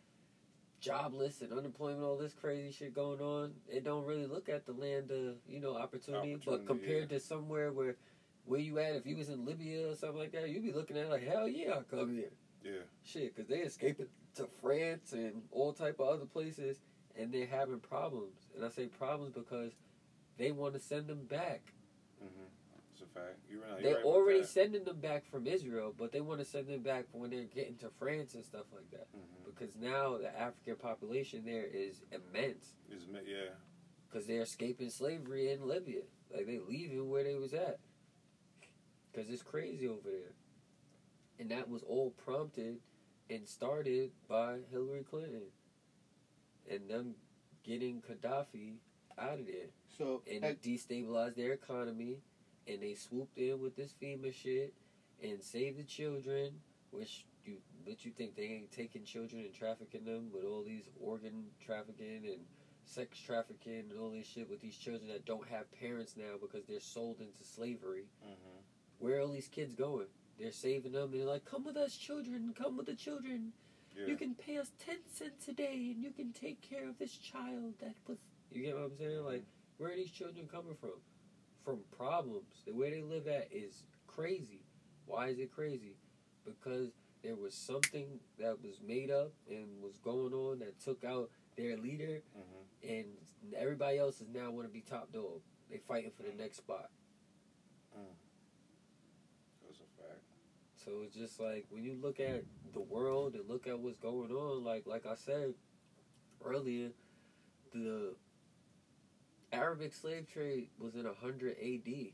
jobless 0.81 1.41
and 1.43 1.53
unemployment, 1.53 2.03
all 2.03 2.17
this 2.17 2.33
crazy 2.35 2.73
shit 2.73 2.95
going 2.95 3.21
on, 3.21 3.53
it 3.69 3.85
don't 3.85 4.05
really 4.05 4.27
look 4.27 4.49
at 4.49 4.67
the 4.67 4.73
land 4.73 5.11
of 5.11 5.37
you 5.49 5.61
know 5.61 5.77
opportunity. 5.77 6.35
but 6.35 6.55
Opportunity, 6.55 6.67
compared 6.67 7.09
to 7.11 7.21
somewhere 7.21 7.73
where 7.73 7.97
where 8.45 8.59
you 8.61 8.79
at, 8.81 8.97
if 8.97 9.07
you 9.07 9.17
was 9.17 9.29
in 9.29 9.45
Libya 9.45 9.89
or 9.91 9.95
something 9.95 10.19
like 10.19 10.33
that, 10.33 10.49
you'd 10.49 10.65
be 10.65 10.73
looking 10.73 10.97
at 10.97 11.05
it 11.05 11.11
like 11.11 11.27
hell 11.27 11.47
yeah, 11.49 11.75
I 11.79 11.83
come 11.83 12.13
here. 12.15 12.33
Yeah. 12.65 12.83
Shit, 13.05 13.35
because 13.35 13.49
they 13.49 13.59
escaping 13.59 14.07
to 14.37 14.47
France 14.61 15.13
and 15.13 15.43
all 15.51 15.73
type 15.73 16.01
of 16.01 16.09
other 16.09 16.27
places, 16.27 16.81
and 17.17 17.33
they're 17.33 17.47
having 17.47 17.81
problems. 17.81 18.47
And 18.55 18.65
I 18.65 18.69
say 18.69 18.87
problems 18.87 19.35
because 19.35 19.73
they 20.39 20.53
want 20.53 20.75
to 20.75 20.81
send 20.81 21.07
them 21.09 21.25
back. 21.27 21.63
Mm-hmm. 22.23 22.47
It's 22.93 23.03
a 23.03 23.07
fact. 23.07 23.39
You're 23.51 23.61
right. 23.63 23.83
They're 23.83 23.91
you're 23.91 23.97
right 23.99 24.05
already 24.05 24.45
sending 24.45 24.85
them 24.85 25.01
back 25.01 25.25
from 25.31 25.47
Israel, 25.47 25.95
but 25.97 26.13
they 26.13 26.21
want 26.21 26.41
to 26.41 26.45
send 26.45 26.69
them 26.69 26.83
back 26.83 27.07
when 27.13 27.31
they're 27.31 27.45
getting 27.45 27.77
to 27.77 27.91
France 27.99 28.35
and 28.35 28.45
stuff 28.45 28.67
like 28.73 28.91
that. 28.91 29.09
Mhm. 29.15 29.45
Because 29.47 29.75
now 29.77 30.19
the 30.19 30.29
African 30.39 30.77
population 30.77 31.45
there 31.45 31.65
is 31.67 32.03
immense. 32.11 32.75
Me- 33.11 33.21
yeah. 33.27 33.55
Because 34.09 34.27
they're 34.27 34.43
escaping 34.43 34.91
slavery 34.91 35.51
in 35.51 35.67
Libya. 35.67 36.03
Like 36.33 36.47
they 36.47 36.59
leaving 36.59 37.09
where 37.11 37.25
they 37.25 37.37
was 37.37 37.55
at. 37.55 37.81
Because 39.11 39.29
it's 39.31 39.43
crazy 39.43 39.89
over 39.89 40.11
there. 40.11 40.33
And 41.39 41.51
that 41.51 41.69
was 41.69 41.83
all 41.83 42.11
prompted 42.25 42.79
and 43.31 43.49
started 43.49 44.11
by 44.29 44.59
Hillary 44.71 45.05
Clinton. 45.09 45.43
And 46.71 46.89
them 46.89 47.15
getting 47.65 48.03
Gaddafi 48.03 48.75
out 49.19 49.41
of 49.41 49.47
there. 49.47 49.71
So 49.99 50.23
and 50.31 50.45
it 50.45 50.63
destabilized 50.63 51.37
their 51.37 51.53
economy, 51.53 52.19
and 52.67 52.83
they 52.83 52.95
swooped 52.95 53.39
in 53.39 53.61
with 53.61 53.77
this 53.77 53.95
FEMA 54.01 54.33
shit 54.33 54.75
and 55.23 55.43
saved 55.43 55.79
the 55.79 55.85
children, 55.85 56.53
which 56.91 57.27
you 57.45 57.57
but 57.85 58.05
you 58.05 58.13
think 58.13 58.37
they 58.37 58.45
ain't 58.45 58.73
taking 58.73 59.05
children 59.05 59.43
and 59.43 59.53
trafficking 59.53 60.05
them 60.05 60.31
with 60.33 60.45
all 60.45 60.63
these 60.63 60.85
organ 61.01 61.45
trafficking 61.65 62.23
and 62.27 62.41
sex 62.85 63.19
trafficking 63.19 63.85
and 63.91 63.99
all 63.99 64.11
this 64.11 64.27
shit 64.27 64.49
with 64.49 64.61
these 64.61 64.77
children 64.77 65.09
that 65.09 65.25
don't 65.25 65.49
have 65.49 65.71
parents 65.73 66.15
now 66.17 66.35
because 66.41 66.65
they're 66.67 66.81
sold 66.81 67.21
into 67.21 67.43
slavery. 67.43 68.05
hmm 68.23 68.61
Where 68.99 69.19
are 69.19 69.23
all 69.23 69.33
these 69.33 69.49
kids 69.49 69.75
going? 69.75 70.07
They're 70.43 70.51
saving 70.51 70.91
them. 70.91 71.13
They're 71.13 71.25
like, 71.25 71.45
"Come 71.45 71.63
with 71.63 71.77
us, 71.77 71.97
children. 71.97 72.53
Come 72.59 72.77
with 72.77 72.87
the 72.87 72.97
children. 72.97 73.53
Yeah. 73.97 74.07
You 74.07 74.17
can 74.17 74.35
pay 74.35 74.59
us 74.59 74.73
ten 74.77 74.99
cents 75.07 75.47
a 75.47 75.53
day, 75.53 75.93
and 75.95 76.03
you 76.03 76.11
can 76.11 76.33
take 76.33 76.61
care 76.61 76.89
of 76.89 76.99
this 76.99 77.17
child 77.17 77.75
that 77.79 77.95
was." 78.09 78.19
You 78.51 78.63
get 78.63 78.75
what 78.75 78.87
I'm 78.87 78.97
saying? 78.97 79.25
Like, 79.25 79.45
where 79.79 79.93
are 79.93 79.97
these 79.97 80.11
children 80.11 80.49
coming 80.49 80.75
from? 80.75 81.01
From 81.65 81.85
problems. 81.97 82.65
The 82.67 82.73
way 82.73 82.91
they 82.91 83.03
live 83.03 83.29
at 83.29 83.53
is 83.53 83.85
crazy. 84.09 84.63
Why 85.07 85.29
is 85.29 85.39
it 85.39 85.53
crazy? 85.53 85.95
Because 86.45 86.91
there 87.23 87.37
was 87.37 87.55
something 87.55 88.19
that 88.41 88.61
was 88.65 88.81
made 88.81 89.13
up 89.13 89.33
and 89.49 89.81
was 89.81 89.99
going 89.99 90.35
on 90.35 90.59
that 90.59 90.81
took 90.81 91.05
out 91.05 91.31
their 91.57 91.77
leader, 91.77 92.21
hmm 92.35 92.63
and 92.83 93.07
everybody 93.57 93.99
else 93.99 94.21
is 94.21 94.27
now 94.35 94.51
want 94.51 94.67
to 94.67 94.73
be 94.73 94.81
top 94.81 95.13
dog. 95.13 95.41
They 95.71 95.79
fighting 95.79 96.11
for 96.11 96.25
the 96.25 96.33
next 96.33 96.57
spot. 96.57 96.91
That's 97.95 98.03
a 98.03 98.05
fact. 98.05 98.22
So 100.85 101.03
it's 101.05 101.15
just 101.15 101.39
like 101.41 101.67
when 101.71 101.85
you 101.85 101.97
look 102.01 102.19
at 102.19 102.43
the 102.73 102.81
world 102.81 103.35
and 103.35 103.49
look 103.49 103.67
at 103.67 103.79
what's 103.79 103.99
going 103.99 104.31
on, 104.31 104.65
like 104.65 104.85
like 104.87 105.07
I 105.07 105.15
said 105.15 105.55
earlier, 106.45 106.91
the 107.73 108.15
Arabic 109.53 109.93
slave 109.93 110.27
trade 110.33 110.69
was 110.79 110.95
in 110.95 111.07
hundred 111.21 111.57
AD. 111.63 112.13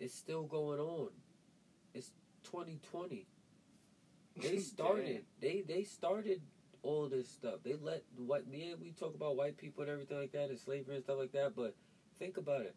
It's 0.00 0.14
still 0.14 0.44
going 0.44 0.80
on. 0.80 1.08
It's 1.94 2.10
twenty 2.42 2.80
twenty. 2.90 3.26
They 4.36 4.58
started 4.58 5.24
they 5.40 5.62
they 5.66 5.84
started 5.84 6.42
all 6.82 7.08
this 7.08 7.28
stuff. 7.28 7.60
They 7.64 7.74
let 7.80 8.02
what 8.16 8.44
yeah, 8.50 8.74
we 8.80 8.90
talk 8.90 9.14
about 9.14 9.36
white 9.36 9.56
people 9.56 9.82
and 9.82 9.92
everything 9.92 10.18
like 10.18 10.32
that 10.32 10.50
and 10.50 10.58
slavery 10.58 10.96
and 10.96 11.04
stuff 11.04 11.18
like 11.18 11.32
that, 11.32 11.54
but 11.54 11.74
think 12.18 12.36
about 12.36 12.62
it. 12.62 12.74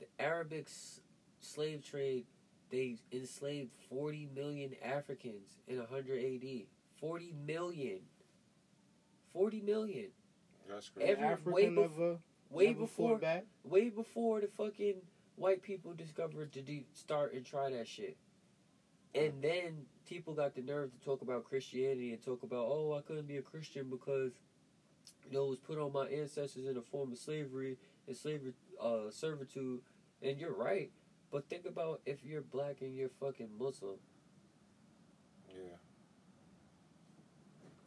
The 0.00 0.06
Arabic 0.22 0.66
s- 0.66 1.00
slave 1.40 1.84
trade 1.84 2.26
they 2.72 2.96
enslaved 3.12 3.70
40 3.88 4.30
million 4.34 4.72
Africans 4.82 5.58
in 5.68 5.78
100 5.78 6.18
AD. 6.24 6.66
40 6.98 7.34
million. 7.46 8.00
40 9.32 9.60
million. 9.60 10.06
That's 10.68 10.88
crazy. 10.88 11.10
Every- 11.10 11.24
Africa 11.24 11.50
way 11.50 11.66
bef- 11.66 11.74
never, 11.74 12.18
Way 12.50 12.66
never 12.68 12.78
before 12.80 13.18
back. 13.18 13.44
way 13.64 13.88
before 13.90 14.40
the 14.40 14.48
fucking 14.48 14.96
white 15.36 15.62
people 15.62 15.92
discovered 15.94 16.52
to 16.52 16.62
de- 16.62 16.86
start 16.94 17.32
and 17.34 17.44
try 17.46 17.70
that 17.70 17.86
shit. 17.88 18.16
And 19.14 19.42
then 19.42 19.86
people 20.06 20.34
got 20.34 20.54
the 20.54 20.62
nerve 20.62 20.90
to 20.92 20.98
talk 21.04 21.20
about 21.22 21.44
Christianity 21.44 22.12
and 22.12 22.22
talk 22.22 22.42
about, 22.42 22.66
oh, 22.68 22.94
I 22.98 23.02
couldn't 23.02 23.26
be 23.28 23.36
a 23.36 23.42
Christian 23.42 23.88
because 23.90 24.32
you 25.26 25.32
know 25.32 25.44
it 25.46 25.50
was 25.50 25.58
put 25.60 25.78
on 25.78 25.92
my 25.92 26.06
ancestors 26.06 26.66
in 26.66 26.76
a 26.78 26.82
form 26.82 27.12
of 27.12 27.18
slavery 27.18 27.76
and 28.06 28.16
slavery 28.16 28.52
uh, 28.80 29.10
servitude. 29.10 29.80
And 30.22 30.38
you're 30.38 30.54
right, 30.54 30.90
but 31.32 31.48
think 31.48 31.64
about 31.66 32.00
if 32.04 32.24
you're 32.24 32.42
black 32.42 32.76
and 32.82 32.94
you're 32.94 33.08
fucking 33.20 33.48
Muslim. 33.58 33.96
Yeah. 35.48 35.76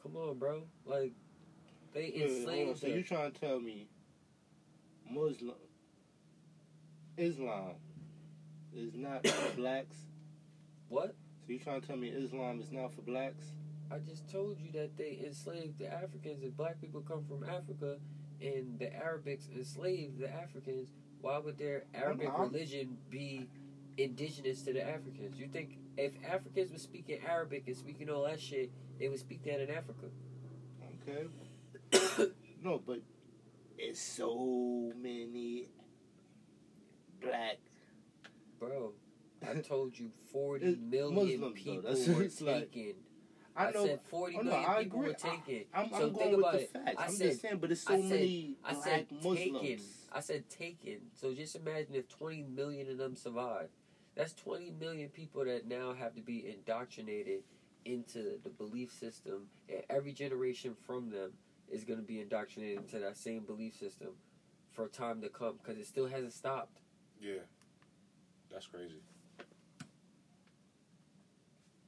Come 0.02 0.16
on, 0.18 0.38
bro. 0.38 0.64
Like 0.86 1.14
they 1.94 2.12
Wait, 2.16 2.16
wait, 2.18 2.38
enslaved 2.38 2.80
So 2.80 2.88
you 2.88 3.00
us. 3.02 3.08
trying 3.08 3.32
to 3.32 3.40
tell 3.40 3.60
me 3.60 3.88
Muslim 5.10 5.56
Islam 7.18 7.76
is 8.76 8.94
not 8.96 9.26
for 9.26 9.52
blacks? 9.56 9.96
What? 10.90 11.16
So 11.46 11.54
you 11.54 11.60
trying 11.60 11.82
to 11.82 11.88
tell 11.88 11.98
me 11.98 12.10
Islam 12.10 12.60
is 12.60 12.72
not 12.72 12.94
for 12.94 13.02
blacks? 13.02 13.46
I 13.92 14.00
just 14.00 14.30
told 14.32 14.60
you 14.60 14.72
that 14.74 14.98
they 14.98 15.20
enslaved 15.24 15.78
the 15.78 15.92
Africans 15.94 16.42
and 16.44 16.56
black 16.58 16.82
people 16.82 17.02
come 17.02 17.24
from 17.24 17.44
Africa 17.44 17.98
and 18.42 18.80
the 18.80 18.86
Arabics 18.88 19.50
enslaved 19.56 20.20
the 20.20 20.34
Africans. 20.34 20.90
Why 21.26 21.40
would 21.40 21.58
their 21.58 21.86
Arabic 21.96 22.30
I'm- 22.30 22.40
religion 22.52 23.00
be 23.10 23.48
indigenous 23.98 24.62
to 24.62 24.74
the 24.74 24.88
Africans? 24.88 25.40
You 25.40 25.48
think 25.48 25.80
if 25.98 26.12
Africans 26.24 26.72
were 26.72 26.78
speaking 26.78 27.20
Arabic 27.28 27.64
and 27.66 27.76
speaking 27.76 28.12
all 28.12 28.26
that 28.26 28.40
shit, 28.40 28.70
they 29.00 29.10
would 29.10 29.18
speak 29.18 29.44
that 29.46 29.60
in 29.60 29.72
Africa? 29.72 30.06
Okay. 31.10 32.32
no, 32.64 32.78
but 32.86 33.00
it's 33.76 34.00
so 34.00 34.92
many 35.02 35.70
black 37.20 37.58
Bro, 38.60 38.92
I 39.50 39.56
told 39.68 39.98
you 39.98 40.12
forty 40.32 40.76
million 40.76 41.40
Muslims, 41.42 41.56
people 41.60 41.82
That's- 41.82 42.08
were 42.40 42.46
like- 42.52 42.72
taken. 42.72 42.94
I 43.58 43.68
I, 43.68 43.72
know 43.72 43.86
said 43.88 44.02
forty 44.12 44.36
oh, 44.40 44.44
million 44.44 44.62
no, 44.62 44.68
I 44.70 44.84
people 44.84 45.00
agree. 45.00 45.08
were 45.10 45.16
taken. 45.16 45.64
I'm, 45.74 45.90
so 45.90 45.96
I'm 45.96 46.02
think 46.14 46.14
going 46.14 46.38
with 46.38 46.52
the 46.52 46.60
it. 46.62 46.70
facts. 46.72 46.96
I 47.00 47.04
I'm 47.06 47.12
said- 47.12 47.28
just 47.30 47.42
saying, 47.42 47.58
but 47.58 47.72
it's 47.72 47.82
so 47.82 47.94
I 47.96 48.02
said- 48.02 48.10
many 48.12 48.56
I 48.64 48.74
black 48.74 48.84
said 48.84 49.08
Muslims. 49.12 49.60
taken. 49.62 49.80
I 50.16 50.22
said 50.22 50.50
taken. 50.50 51.00
So 51.14 51.34
just 51.34 51.58
imagine 51.58 51.94
if 51.94 52.08
20 52.08 52.44
million 52.44 52.90
of 52.90 52.98
them 52.98 53.18
survive. 53.18 53.68
That's 54.16 54.34
20 54.34 54.72
million 54.80 55.10
people 55.10 55.44
that 55.44 55.68
now 55.68 55.94
have 55.94 56.16
to 56.16 56.22
be 56.22 56.46
indoctrinated 56.48 57.42
into 57.84 58.40
the 58.42 58.50
belief 58.50 58.92
system, 58.94 59.48
and 59.70 59.82
every 59.90 60.14
generation 60.14 60.74
from 60.88 61.10
them 61.10 61.34
is 61.70 61.84
going 61.84 62.00
to 62.00 62.06
be 62.06 62.22
indoctrinated 62.22 62.78
into 62.78 63.00
that 63.00 63.18
same 63.18 63.44
belief 63.44 63.76
system 63.76 64.10
for 64.72 64.88
time 64.88 65.22
to 65.22 65.30
come 65.30 65.60
because 65.62 65.78
it 65.78 65.86
still 65.86 66.08
hasn't 66.08 66.34
stopped. 66.34 66.80
Yeah. 67.22 67.44
That's 68.52 68.68
crazy. 68.68 69.02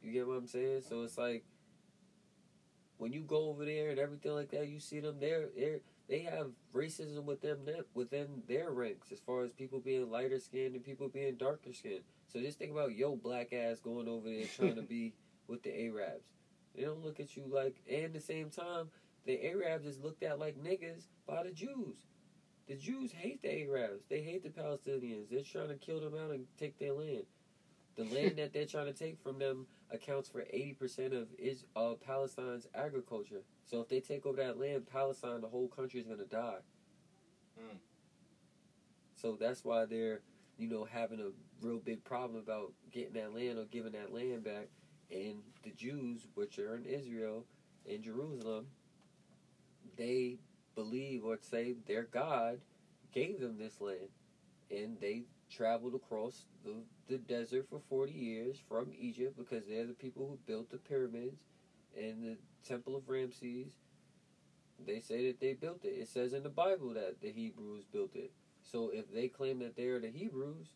You 0.03 0.11
get 0.11 0.27
what 0.27 0.37
I'm 0.37 0.47
saying? 0.47 0.81
So 0.87 1.03
it's 1.03 1.17
like 1.17 1.45
when 2.97 3.13
you 3.13 3.21
go 3.21 3.49
over 3.49 3.63
there 3.63 3.89
and 3.89 3.99
everything 3.99 4.33
like 4.33 4.51
that, 4.51 4.67
you 4.67 4.79
see 4.79 4.99
them 4.99 5.17
there. 5.19 5.45
They're, 5.55 5.79
they 6.09 6.19
have 6.19 6.47
racism 6.73 7.25
within 7.25 7.65
them 7.65 7.83
within 7.93 8.41
their 8.47 8.71
ranks 8.71 9.11
as 9.11 9.19
far 9.19 9.43
as 9.43 9.51
people 9.51 9.79
being 9.79 10.09
lighter 10.09 10.39
skinned 10.39 10.75
and 10.75 10.83
people 10.83 11.09
being 11.09 11.35
darker 11.35 11.73
skinned. 11.73 12.03
So 12.27 12.39
just 12.39 12.57
think 12.57 12.71
about 12.71 12.95
yo 12.95 13.15
black 13.15 13.51
ass 13.53 13.79
going 13.79 14.07
over 14.07 14.29
there 14.29 14.45
trying 14.55 14.75
to 14.75 14.81
be 14.87 15.13
with 15.47 15.63
the 15.63 15.85
Arabs. 15.85 16.25
They 16.75 16.83
don't 16.83 17.03
look 17.03 17.19
at 17.19 17.35
you 17.35 17.43
like. 17.47 17.75
And 17.89 18.05
at 18.05 18.13
the 18.13 18.19
same 18.19 18.49
time, 18.49 18.89
the 19.25 19.43
Arabs 19.45 19.85
is 19.85 19.99
looked 19.99 20.23
at 20.23 20.39
like 20.39 20.57
niggas 20.57 21.07
by 21.27 21.43
the 21.43 21.51
Jews. 21.51 21.97
The 22.67 22.75
Jews 22.75 23.11
hate 23.11 23.41
the 23.41 23.63
Arabs. 23.63 24.03
They 24.09 24.21
hate 24.21 24.43
the 24.43 24.49
Palestinians. 24.49 25.29
They're 25.29 25.41
trying 25.41 25.69
to 25.69 25.75
kill 25.75 26.01
them 26.01 26.15
out 26.15 26.31
and 26.31 26.45
take 26.57 26.77
their 26.79 26.93
land. 26.93 27.23
The 27.97 28.03
land 28.03 28.37
that 28.37 28.53
they're 28.53 28.65
trying 28.65 28.85
to 28.85 28.93
take 28.93 29.19
from 29.19 29.39
them 29.39 29.65
accounts 29.91 30.29
for 30.29 30.41
80% 30.41 31.19
of 31.19 31.27
is 31.39 31.65
uh, 31.75 31.93
Palestine's 32.05 32.67
agriculture. 32.75 33.41
So 33.65 33.81
if 33.81 33.89
they 33.89 33.99
take 33.99 34.25
over 34.25 34.37
that 34.37 34.59
land, 34.59 34.85
Palestine, 34.91 35.41
the 35.41 35.47
whole 35.47 35.67
country 35.67 35.99
is 35.99 36.05
going 36.05 36.19
to 36.19 36.25
die. 36.25 36.59
Mm. 37.59 37.77
So 39.15 39.35
that's 39.39 39.65
why 39.65 39.85
they're, 39.85 40.21
you 40.59 40.69
know, 40.69 40.85
having 40.85 41.19
a 41.19 41.31
real 41.65 41.79
big 41.79 42.03
problem 42.03 42.39
about 42.39 42.71
getting 42.91 43.13
that 43.13 43.33
land 43.33 43.57
or 43.57 43.65
giving 43.65 43.93
that 43.93 44.13
land 44.13 44.43
back. 44.43 44.67
And 45.09 45.39
the 45.63 45.71
Jews, 45.71 46.27
which 46.35 46.59
are 46.59 46.75
in 46.75 46.85
Israel, 46.85 47.45
in 47.85 48.03
Jerusalem, 48.03 48.67
they 49.95 50.37
believe 50.75 51.23
or 51.23 51.39
say 51.41 51.75
their 51.87 52.03
God 52.03 52.59
gave 53.11 53.39
them 53.39 53.57
this 53.57 53.81
land. 53.81 54.09
And 54.69 54.99
they 54.99 55.23
traveled 55.49 55.95
across 55.95 56.45
the, 56.63 56.73
the 57.07 57.17
desert 57.17 57.67
for 57.69 57.79
40 57.89 58.11
years 58.11 58.57
from 58.67 58.91
Egypt 58.99 59.37
because 59.37 59.65
they're 59.67 59.85
the 59.87 59.93
people 59.93 60.27
who 60.27 60.37
built 60.51 60.69
the 60.69 60.77
pyramids 60.77 61.41
and 61.97 62.23
the 62.23 62.37
Temple 62.67 62.95
of 62.95 63.07
Ramses. 63.07 63.67
They 64.85 64.99
say 64.99 65.27
that 65.27 65.39
they 65.39 65.53
built 65.53 65.83
it. 65.85 65.89
It 65.89 66.07
says 66.07 66.33
in 66.33 66.43
the 66.43 66.49
Bible 66.49 66.93
that 66.93 67.21
the 67.21 67.31
Hebrews 67.31 67.85
built 67.91 68.15
it. 68.15 68.31
So 68.61 68.91
if 68.93 69.11
they 69.11 69.27
claim 69.27 69.59
that 69.59 69.75
they're 69.75 69.99
the 69.99 70.09
Hebrews, 70.09 70.67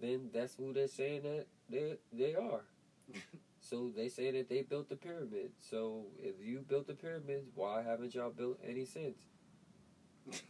then 0.00 0.30
that's 0.32 0.54
who 0.54 0.72
they're 0.72 0.88
saying 0.88 1.22
that 1.22 1.46
they 1.68 1.96
they 2.12 2.34
are. 2.34 2.64
so 3.60 3.90
they 3.94 4.08
say 4.08 4.30
that 4.30 4.48
they 4.48 4.62
built 4.62 4.88
the 4.88 4.96
pyramids. 4.96 5.54
So 5.60 6.06
if 6.18 6.34
you 6.42 6.60
built 6.60 6.86
the 6.86 6.94
pyramids, 6.94 7.48
why 7.54 7.82
haven't 7.82 8.14
y'all 8.14 8.30
built 8.30 8.58
any 8.66 8.84
since? 8.84 9.18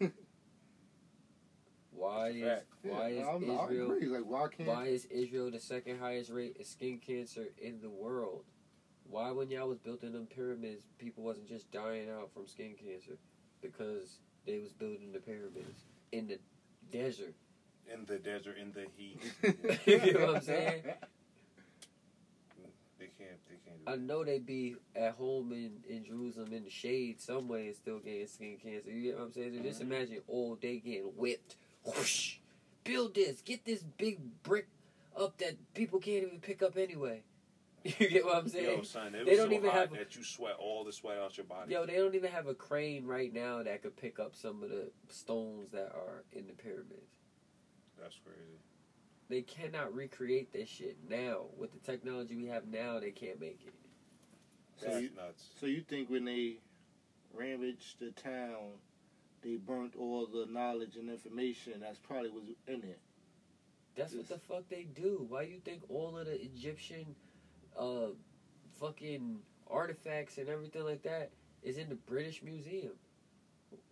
Why 1.94 2.28
is 2.28 2.42
Fact. 2.42 2.64
why 2.82 3.08
is 3.08 3.26
I'm, 3.26 3.50
I 3.50 3.64
Israel 3.64 3.92
agree. 3.92 4.08
Like, 4.08 4.26
why 4.26 4.48
can't? 4.48 4.68
why 4.68 4.86
is 4.86 5.04
Israel 5.06 5.50
the 5.50 5.60
second 5.60 6.00
highest 6.00 6.30
rate 6.30 6.56
of 6.58 6.66
skin 6.66 6.98
cancer 6.98 7.46
in 7.60 7.80
the 7.80 7.90
world? 7.90 8.44
Why 9.08 9.30
when 9.30 9.50
y'all 9.50 9.68
was 9.68 9.78
building 9.78 10.12
them 10.12 10.26
pyramids, 10.26 10.84
people 10.98 11.22
wasn't 11.22 11.48
just 11.48 11.70
dying 11.70 12.08
out 12.10 12.32
from 12.32 12.48
skin 12.48 12.74
cancer 12.82 13.18
because 13.62 14.18
they 14.46 14.58
was 14.58 14.72
building 14.72 15.12
the 15.12 15.20
pyramids 15.20 15.84
in 16.12 16.26
the 16.26 16.38
desert. 16.90 17.34
In 17.92 18.06
the 18.06 18.18
desert, 18.18 18.56
in 18.58 18.72
the 18.72 18.86
heat, 18.96 19.20
You 19.86 20.14
know 20.14 20.26
what 20.26 20.36
I'm 20.36 20.42
saying? 20.42 20.82
they 22.98 23.10
can't. 23.18 23.38
They 23.48 23.56
can't. 23.64 23.78
I 23.86 23.96
know 23.96 24.24
they 24.24 24.38
be 24.38 24.76
at 24.96 25.12
home 25.12 25.52
in, 25.52 25.72
in 25.88 26.04
Jerusalem 26.04 26.52
in 26.52 26.64
the 26.64 26.70
shade 26.70 27.20
some 27.20 27.46
way 27.46 27.66
and 27.66 27.76
still 27.76 27.98
getting 27.98 28.26
skin 28.26 28.56
cancer. 28.62 28.90
You 28.90 29.02
get 29.02 29.18
what 29.18 29.26
I'm 29.26 29.32
saying? 29.32 29.56
So 29.56 29.62
just 29.62 29.82
mm-hmm. 29.82 29.92
imagine 29.92 30.18
all 30.26 30.54
day 30.54 30.78
getting 30.78 31.12
whipped. 31.16 31.56
Whoosh! 31.84 32.36
Build 32.84 33.14
this. 33.14 33.40
Get 33.42 33.64
this 33.64 33.82
big 33.98 34.18
brick 34.42 34.68
up 35.16 35.38
that 35.38 35.56
people 35.74 35.98
can't 36.00 36.24
even 36.26 36.40
pick 36.40 36.62
up 36.62 36.76
anyway. 36.76 37.22
You 37.98 38.08
get 38.08 38.24
what 38.24 38.36
I'm 38.36 38.48
saying? 38.48 38.78
Yo, 38.78 38.82
son, 38.82 39.14
it 39.14 39.24
They 39.26 39.32
was 39.32 39.38
don't 39.40 39.50
so 39.50 39.54
even 39.56 39.70
hot 39.70 39.78
have 39.78 39.92
a- 39.92 39.96
that 39.98 40.16
you 40.16 40.24
sweat 40.24 40.54
all 40.58 40.84
the 40.84 40.92
sweat 40.92 41.18
out 41.18 41.36
your 41.36 41.44
body. 41.44 41.72
Yo, 41.72 41.84
they 41.84 41.96
don't 41.96 42.14
even 42.14 42.30
have 42.32 42.46
a 42.46 42.54
crane 42.54 43.04
right 43.06 43.30
now 43.32 43.62
that 43.62 43.82
could 43.82 43.94
pick 43.96 44.18
up 44.18 44.34
some 44.34 44.62
of 44.62 44.70
the 44.70 44.90
stones 45.10 45.70
that 45.72 45.92
are 45.94 46.24
in 46.32 46.46
the 46.46 46.54
pyramids. 46.54 47.12
That's 48.00 48.18
crazy. 48.24 48.58
They 49.28 49.42
cannot 49.42 49.94
recreate 49.94 50.50
this 50.52 50.68
shit 50.68 50.96
now. 51.10 51.42
With 51.58 51.72
the 51.72 51.78
technology 51.80 52.34
we 52.36 52.46
have 52.46 52.66
now, 52.66 53.00
they 53.00 53.10
can't 53.10 53.38
make 53.38 53.60
it. 53.66 53.74
So 54.76 54.86
That's 54.86 55.02
you- 55.02 55.10
nuts. 55.14 55.44
So 55.60 55.66
you 55.66 55.82
think 55.82 56.08
when 56.08 56.24
they 56.24 56.56
ravaged 57.34 57.98
the 58.00 58.12
town, 58.12 58.78
they 59.44 59.56
burnt 59.56 59.94
all 59.96 60.26
the 60.26 60.46
knowledge 60.50 60.96
and 60.96 61.08
information 61.10 61.74
that's 61.80 61.98
probably 61.98 62.30
was 62.30 62.44
in 62.66 62.82
it. 62.82 62.98
That's 63.96 64.14
what 64.14 64.28
the 64.28 64.38
fuck 64.38 64.68
they 64.68 64.86
do. 64.94 65.26
Why 65.28 65.42
you 65.42 65.60
think 65.64 65.82
all 65.88 66.16
of 66.18 66.26
the 66.26 66.40
Egyptian 66.42 67.14
uh 67.78 68.08
fucking 68.80 69.38
artifacts 69.70 70.38
and 70.38 70.48
everything 70.48 70.84
like 70.84 71.02
that 71.02 71.30
is 71.62 71.78
in 71.78 71.88
the 71.88 71.94
British 71.94 72.42
Museum? 72.42 72.92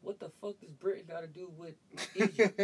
What 0.01 0.19
the 0.19 0.31
fuck 0.41 0.61
does 0.61 0.71
Britain 0.71 1.05
got 1.09 1.21
to 1.21 1.27
do 1.27 1.51
with 1.57 1.75
Egypt? 2.15 2.61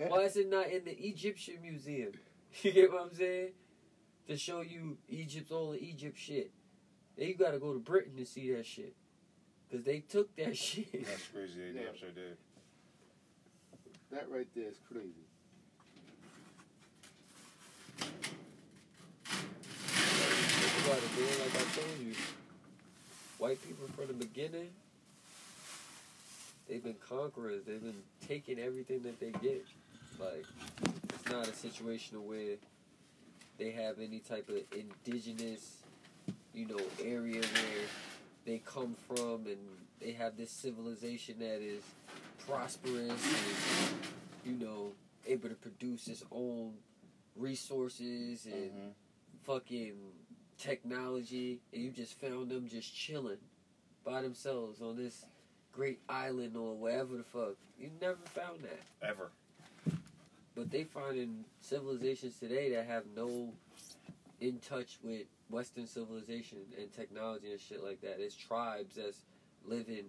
Why 0.08 0.20
is 0.20 0.36
it 0.36 0.50
not 0.50 0.68
in 0.68 0.84
the 0.84 0.96
Egyptian 0.98 1.60
Museum? 1.62 2.12
You 2.62 2.70
get 2.70 2.92
what 2.92 3.02
I'm 3.02 3.12
saying? 3.12 3.48
To 4.28 4.36
show 4.36 4.60
you 4.60 4.96
Egypt's 5.08 5.50
all 5.50 5.72
the 5.72 5.82
Egypt 5.82 6.16
shit. 6.16 6.52
Then 7.18 7.26
you 7.26 7.34
gotta 7.34 7.58
go 7.58 7.72
to 7.72 7.80
Britain 7.80 8.16
to 8.16 8.24
see 8.24 8.52
that 8.52 8.64
shit. 8.64 8.94
Cause 9.70 9.82
they 9.84 10.00
took 10.00 10.34
that 10.36 10.56
shit. 10.66 11.04
That's 11.06 11.26
crazy. 11.32 11.72
They 11.72 11.80
Yeah. 11.80 11.86
damn 11.86 11.96
sure 11.96 12.10
did. 12.10 12.36
that 14.10 14.30
right 14.30 14.46
there 14.54 14.68
is 14.68 14.76
crazy. 14.90 15.24
Think 19.24 20.86
about 20.86 20.98
it, 20.98 21.10
man. 21.18 21.38
Like 21.40 21.56
I 21.56 21.64
told 21.74 22.00
you, 22.06 22.14
white 23.38 23.62
people 23.66 23.86
from 23.96 24.06
the 24.08 24.12
beginning, 24.14 24.68
they've 26.68 26.82
been 26.82 26.96
conquerors. 27.08 27.62
They've 27.66 27.82
been 27.82 28.02
taking 28.28 28.58
everything 28.58 29.02
that 29.02 29.18
they 29.20 29.30
get. 29.40 29.64
Like 30.20 30.44
it's 31.12 31.28
not 31.30 31.48
a 31.48 31.54
situation 31.54 32.26
where 32.26 32.56
they 33.58 33.70
have 33.72 33.98
any 33.98 34.20
type 34.20 34.48
of 34.48 34.56
indigenous, 34.76 35.78
you 36.54 36.66
know, 36.66 36.78
area 37.02 37.40
where 37.40 37.86
they 38.44 38.58
come 38.64 38.94
from 39.08 39.46
and 39.46 39.58
they 40.00 40.12
have 40.12 40.36
this 40.36 40.50
civilization 40.50 41.36
that 41.38 41.60
is 41.62 41.82
prosperous 42.46 43.10
and 43.10 43.96
you 44.44 44.52
know 44.64 44.92
able 45.26 45.48
to 45.48 45.54
produce 45.54 46.08
its 46.08 46.22
own 46.30 46.72
resources 47.36 48.46
and 48.46 48.70
Mhm. 48.70 48.92
fucking 49.44 49.94
technology 50.58 51.60
and 51.72 51.82
you 51.82 51.90
just 51.90 52.14
found 52.20 52.50
them 52.50 52.68
just 52.68 52.94
chilling 52.94 53.38
by 54.04 54.20
themselves 54.22 54.80
on 54.82 54.96
this 54.96 55.24
great 55.72 55.98
island 56.08 56.56
or 56.56 56.76
wherever 56.76 57.16
the 57.16 57.24
fuck. 57.24 57.56
You 57.80 57.90
never 58.00 58.18
found 58.26 58.62
that. 58.62 58.80
Ever. 59.02 59.30
But 60.54 60.70
they 60.70 60.84
finding 60.84 61.44
civilizations 61.60 62.38
today 62.38 62.70
that 62.70 62.86
have 62.86 63.06
no 63.16 63.52
in 64.40 64.58
touch 64.58 64.98
with 65.02 65.26
Western 65.48 65.86
civilization 65.86 66.58
and 66.78 66.92
technology 66.92 67.52
and 67.52 67.60
shit 67.60 67.82
like 67.82 68.00
that. 68.02 68.20
It's 68.20 68.34
tribes 68.34 68.96
that's 68.96 69.24
living 69.64 70.06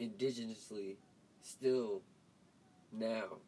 indigenously 0.00 0.96
still 1.40 2.02
now 2.92 3.38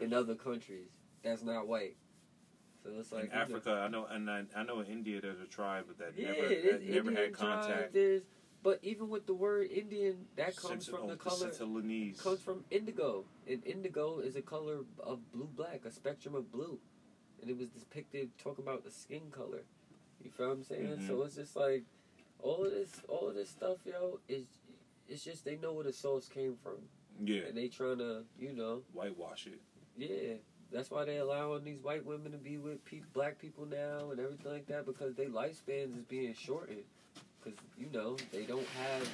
in 0.00 0.12
other 0.12 0.34
countries 0.34 0.88
that's 1.22 1.42
not 1.42 1.66
white. 1.66 1.96
So 2.82 2.90
it's 2.98 3.12
like 3.12 3.24
in 3.24 3.30
you 3.30 3.34
know- 3.34 3.42
Africa, 3.42 3.70
I 3.84 3.88
know, 3.88 4.06
and 4.06 4.30
I, 4.30 4.44
I 4.56 4.62
know 4.62 4.80
in 4.80 4.86
India 4.86 5.20
there's 5.20 5.40
a 5.40 5.46
tribe 5.46 5.86
that 5.98 6.12
Yeah, 6.16 6.32
never, 6.32 6.48
that 6.48 6.88
never 6.88 7.10
had 7.12 7.32
contact. 7.32 7.92
tribe, 7.92 8.22
but 8.62 8.80
even 8.82 9.08
with 9.08 9.26
the 9.26 9.34
word 9.34 9.70
Indian, 9.70 10.26
that 10.36 10.56
comes 10.56 10.86
from 10.86 11.00
oh, 11.02 11.08
the 11.08 11.16
color 11.16 11.50
comes 12.22 12.40
from 12.40 12.64
indigo, 12.70 13.24
and 13.46 13.64
indigo 13.64 14.18
is 14.20 14.36
a 14.36 14.42
color 14.42 14.78
of 15.00 15.32
blue 15.32 15.48
black, 15.54 15.82
a 15.84 15.90
spectrum 15.92 16.34
of 16.34 16.50
blue, 16.50 16.78
and 17.40 17.50
it 17.50 17.56
was 17.58 17.68
depicted 17.68 18.30
talking 18.38 18.64
about 18.64 18.84
the 18.84 18.90
skin 18.90 19.30
color. 19.30 19.62
You 20.22 20.30
feel 20.30 20.48
what 20.48 20.52
I'm 20.58 20.62
saying? 20.64 20.98
Mhm. 20.98 21.06
So 21.06 21.22
it's 21.22 21.36
just 21.36 21.56
like 21.56 21.84
all 22.40 22.64
of 22.64 22.70
this, 22.72 23.00
all 23.08 23.28
of 23.28 23.34
this 23.34 23.48
stuff, 23.50 23.78
yo, 23.86 24.20
is 24.28 24.46
it's 25.08 25.24
just 25.24 25.44
they 25.44 25.56
know 25.56 25.72
where 25.72 25.84
the 25.84 25.92
source 25.92 26.28
came 26.28 26.56
from, 26.56 26.88
Yeah, 27.24 27.42
and 27.42 27.56
they 27.56 27.68
trying 27.68 27.98
to, 27.98 28.24
you 28.38 28.52
know, 28.52 28.82
whitewash 28.92 29.46
it. 29.46 29.60
yeah. 29.96 30.34
That's 30.70 30.90
why 30.90 31.04
they 31.06 31.16
allowing 31.16 31.64
these 31.64 31.80
white 31.82 32.04
women 32.04 32.32
to 32.32 32.38
be 32.38 32.58
with 32.58 32.84
pe- 32.84 33.00
black 33.14 33.38
people 33.38 33.64
now 33.64 34.10
and 34.10 34.20
everything 34.20 34.52
like 34.52 34.66
that 34.66 34.84
because 34.84 35.14
their 35.14 35.30
lifespans 35.30 35.96
is 35.96 36.04
being 36.04 36.34
shortened. 36.34 36.84
Because 37.42 37.58
you 37.78 37.86
know 37.90 38.16
they 38.32 38.44
don't 38.44 38.66
have 38.68 39.08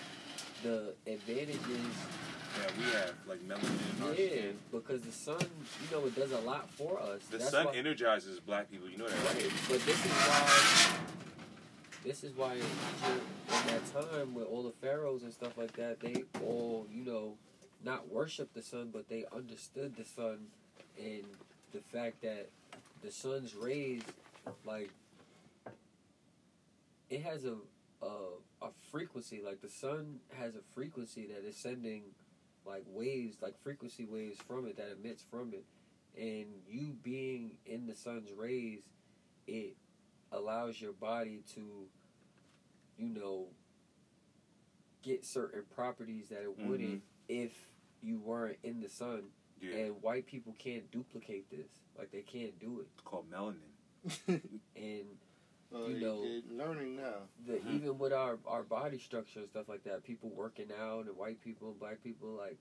the 0.64 0.94
advantages. 1.06 1.94
Yeah, 2.56 2.70
we 2.78 2.84
have 2.92 3.12
like 3.26 3.40
melanin 3.40 3.96
in 3.98 4.02
our 4.02 4.08
Yeah, 4.10 4.14
skin. 4.28 4.58
because 4.70 5.00
the 5.02 5.12
sun, 5.12 5.38
you 5.40 5.96
know, 5.96 6.06
it 6.06 6.14
does 6.14 6.32
a 6.32 6.38
lot 6.40 6.70
for 6.70 7.00
us. 7.00 7.22
The 7.30 7.38
That's 7.38 7.50
sun 7.50 7.66
why- 7.66 7.74
energizes 7.76 8.40
black 8.40 8.70
people. 8.70 8.88
You 8.88 8.98
know 8.98 9.08
that, 9.08 9.24
Right, 9.34 9.42
right? 9.42 9.52
but 9.68 9.80
this 9.84 10.04
is 10.04 10.12
why. 10.12 10.98
This 12.04 12.22
is 12.24 12.36
why 12.36 12.52
in 12.54 12.58
Egypt, 12.58 13.24
in 13.48 13.66
that 13.74 14.08
time 14.10 14.34
with 14.34 14.46
all 14.46 14.62
the 14.62 14.72
pharaohs 14.72 15.22
and 15.22 15.32
stuff 15.32 15.56
like 15.56 15.72
that, 15.76 16.00
they 16.00 16.24
all, 16.42 16.86
you 16.92 17.02
know, 17.04 17.36
not 17.82 18.08
worship 18.10 18.52
the 18.52 18.62
sun, 18.62 18.90
but 18.92 19.08
they 19.08 19.24
understood 19.34 19.96
the 19.96 20.04
sun 20.04 20.48
and 20.98 21.24
the 21.72 21.80
fact 21.80 22.20
that 22.22 22.50
the 23.02 23.10
sun's 23.10 23.54
rays, 23.54 24.02
like, 24.66 24.90
it 27.10 27.22
has 27.22 27.44
a 27.44 27.54
a, 28.02 28.66
a 28.66 28.68
frequency. 28.90 29.40
Like 29.44 29.62
the 29.62 29.68
sun 29.70 30.20
has 30.36 30.54
a 30.56 30.60
frequency 30.74 31.26
that 31.26 31.46
is 31.48 31.56
sending, 31.56 32.02
like 32.66 32.84
waves, 32.86 33.36
like 33.42 33.60
frequency 33.62 34.04
waves 34.04 34.38
from 34.46 34.66
it 34.66 34.76
that 34.76 34.96
emits 34.98 35.24
from 35.30 35.52
it, 35.52 35.64
and 36.18 36.46
you 36.68 36.96
being 37.02 37.52
in 37.66 37.86
the 37.86 37.94
sun's 37.94 38.30
rays, 38.32 38.80
it 39.46 39.76
allows 40.32 40.80
your 40.80 40.92
body 40.92 41.42
to, 41.54 41.86
you 42.98 43.08
know, 43.08 43.46
get 45.02 45.24
certain 45.24 45.62
properties 45.74 46.28
that 46.28 46.42
it 46.42 46.58
wouldn't 46.58 46.88
mm-hmm. 46.88 46.98
if 47.28 47.52
you 48.02 48.18
weren't 48.18 48.58
in 48.62 48.80
the 48.80 48.88
sun. 48.88 49.24
Yeah, 49.60 49.76
And 49.76 50.02
white 50.02 50.26
people 50.26 50.54
can't 50.58 50.90
duplicate 50.90 51.50
this. 51.50 51.68
Like 51.96 52.10
they 52.10 52.22
can't 52.22 52.58
do 52.58 52.80
it. 52.80 52.86
it's 52.92 53.02
called 53.02 53.26
melanin. 53.30 53.60
And 54.76 55.06
Uh, 55.74 55.86
You 55.88 55.94
you 55.96 56.00
know- 56.00 56.42
learning 56.64 56.96
now. 56.96 57.28
the, 57.46 57.54
Mhm. 57.54 57.74
even 57.74 57.98
with 57.98 58.12
our 58.12 58.38
our 58.46 58.62
body 58.62 58.98
structure 58.98 59.40
and 59.40 59.48
stuff 59.48 59.68
like 59.68 59.82
that, 59.84 60.04
people 60.04 60.30
working 60.30 60.70
out 60.72 61.06
and 61.06 61.16
white 61.16 61.40
people 61.40 61.70
and 61.70 61.78
black 61.80 62.02
people 62.02 62.28
like 62.28 62.58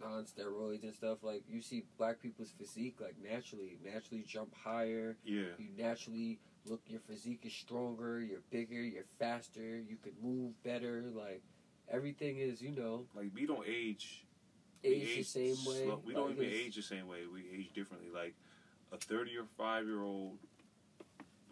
non 0.00 0.24
steroids 0.24 0.82
and 0.82 0.94
stuff. 0.94 1.22
Like 1.22 1.42
you 1.48 1.60
see 1.60 1.84
black 1.98 2.20
people's 2.20 2.50
physique 2.52 3.00
like 3.00 3.16
naturally 3.18 3.78
naturally 3.84 4.22
jump 4.22 4.54
higher. 4.54 5.16
Yeah, 5.24 5.56
You 5.58 5.68
naturally 5.76 6.40
look 6.64 6.80
your 6.88 7.00
physique 7.00 7.44
is 7.44 7.52
stronger. 7.52 8.20
You're 8.20 8.40
bigger. 8.50 8.82
You're 8.82 9.04
faster. 9.18 9.78
You 9.78 9.96
can 9.96 10.14
move 10.22 10.60
better. 10.62 11.02
Like 11.10 11.42
everything 11.88 12.38
is 12.38 12.62
you 12.62 12.70
know 12.70 13.06
like 13.14 13.30
we 13.34 13.44
don't 13.46 13.66
age. 13.68 14.24
we 14.82 14.90
age 14.90 15.16
the 15.16 15.22
same 15.22 15.64
way. 15.66 15.84
slow- 15.84 16.02
We 16.04 16.14
don't 16.14 16.32
even 16.32 16.44
age 16.44 16.76
the 16.76 16.82
same 16.82 17.06
way. 17.08 17.26
We 17.26 17.48
age 17.50 17.72
differently. 17.74 18.10
Like 18.10 18.34
a 18.92 18.96
thirty 18.98 19.36
or 19.36 19.44
five 19.56 19.86
year 19.86 20.02
old 20.02 20.38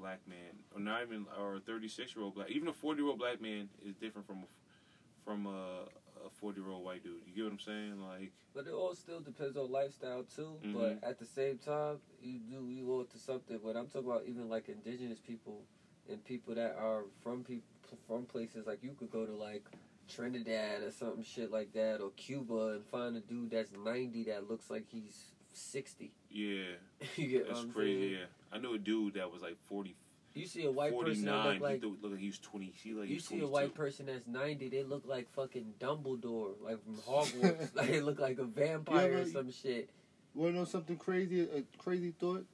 black 0.03 0.21
man, 0.29 0.59
or 0.75 0.81
not 0.81 1.03
even, 1.03 1.27
or 1.41 1.57
a 1.57 1.61
thirty 1.61 1.89
six 1.89 2.15
year 2.15 2.25
old 2.25 2.35
black, 2.35 2.51
even 2.51 2.69
a 2.69 2.73
forty 2.73 3.01
year 3.01 3.09
old 3.09 3.19
black 3.19 3.41
man 3.41 3.69
is 3.87 3.95
different 3.95 4.27
from 4.27 4.39
a, 4.39 5.25
from 5.25 5.47
a, 5.47 5.85
a 6.27 6.31
forty 6.41 6.61
year 6.61 6.71
old 6.71 6.85
white 6.85 7.05
dude. 7.05 7.23
You 7.27 7.35
get 7.35 7.45
what 7.45 7.53
I'm 7.53 7.59
saying? 7.61 8.03
Like, 8.03 8.33
But 8.55 8.67
it 8.67 8.73
all 8.73 8.95
still 8.95 9.21
depends 9.21 9.57
on 9.57 9.71
lifestyle 9.71 10.25
too. 10.25 10.59
Mhm. 10.65 10.75
But 10.75 11.09
at 11.09 11.19
the 11.19 11.25
same 11.25 11.59
time, 11.59 11.99
you 12.21 12.41
do 12.41 12.69
you 12.69 12.85
go 12.85 13.05
to 13.05 13.19
something. 13.19 13.61
But 13.65 13.77
I'm 13.77 13.87
talking 13.87 14.11
about 14.11 14.25
even 14.27 14.49
like 14.49 14.69
indigenous 14.69 15.21
people 15.21 15.63
and 16.11 16.23
people 16.25 16.55
that 16.57 16.77
are 16.77 17.05
from 17.23 17.45
people 17.45 17.65
from 18.09 18.25
places 18.25 18.67
like 18.67 18.83
you 18.83 18.95
could 18.99 19.11
go 19.11 19.25
to 19.25 19.33
like 19.33 19.65
Trinidad 20.09 20.83
or 20.83 20.91
something 20.91 21.23
shit 21.23 21.51
like 21.53 21.73
that 21.75 22.01
or 22.01 22.11
Cuba 22.17 22.75
and 22.75 22.85
find 22.87 23.17
a 23.17 23.21
dude 23.21 23.51
that's 23.51 23.73
90 23.73 24.25
that 24.25 24.49
looks 24.51 24.69
like 24.69 24.85
he's 24.91 25.33
sixty. 25.57 26.13
Yeah, 26.31 26.63
you 27.17 27.29
get 27.29 27.49
that's 27.49 27.65
crazy. 27.75 28.01
saying? 28.01 28.13
Yeah, 28.13 28.27
I 28.53 28.59
knew 28.59 28.75
a 28.75 28.79
dude 28.79 29.15
that 29.15 29.31
was 29.33 29.43
like 29.43 29.57
40, 29.69 29.95
You 30.35 30.47
see 30.47 30.65
a 30.65 30.71
white 30.71 30.93
person 30.99 31.25
that 31.27 31.43
49. 31.45 31.53
look 31.53 31.63
like 31.63 31.81
he 31.81 31.87
looked 31.89 32.03
look 32.03 32.13
like 32.13 32.21
he 32.21 32.27
was 32.29 32.39
twenty. 32.39 32.73
He 32.83 32.93
like 32.95 33.09
you 33.09 33.15
he's 33.15 33.27
see 33.29 33.41
a 33.41 33.47
white 33.47 33.75
person 33.75 34.07
that's 34.07 34.27
ninety, 34.27 34.69
they 34.69 34.83
look 34.83 35.05
like 35.07 35.29
fucking 35.35 35.75
Dumbledore, 35.81 36.53
like 36.63 36.79
from 36.85 36.97
Hogwarts. 36.97 37.75
like 37.75 37.89
they 37.91 38.01
look 38.01 38.19
like 38.21 38.39
a 38.39 38.45
vampire 38.45 39.11
Yeah, 39.13 39.19
or 39.19 39.27
some 39.27 39.51
shit. 39.53 39.89
Want 40.35 40.53
to 40.55 40.59
know 40.61 40.65
something 40.65 40.97
crazy? 40.97 41.43
A 41.43 41.63
crazy 41.79 42.13
thought. 42.19 42.47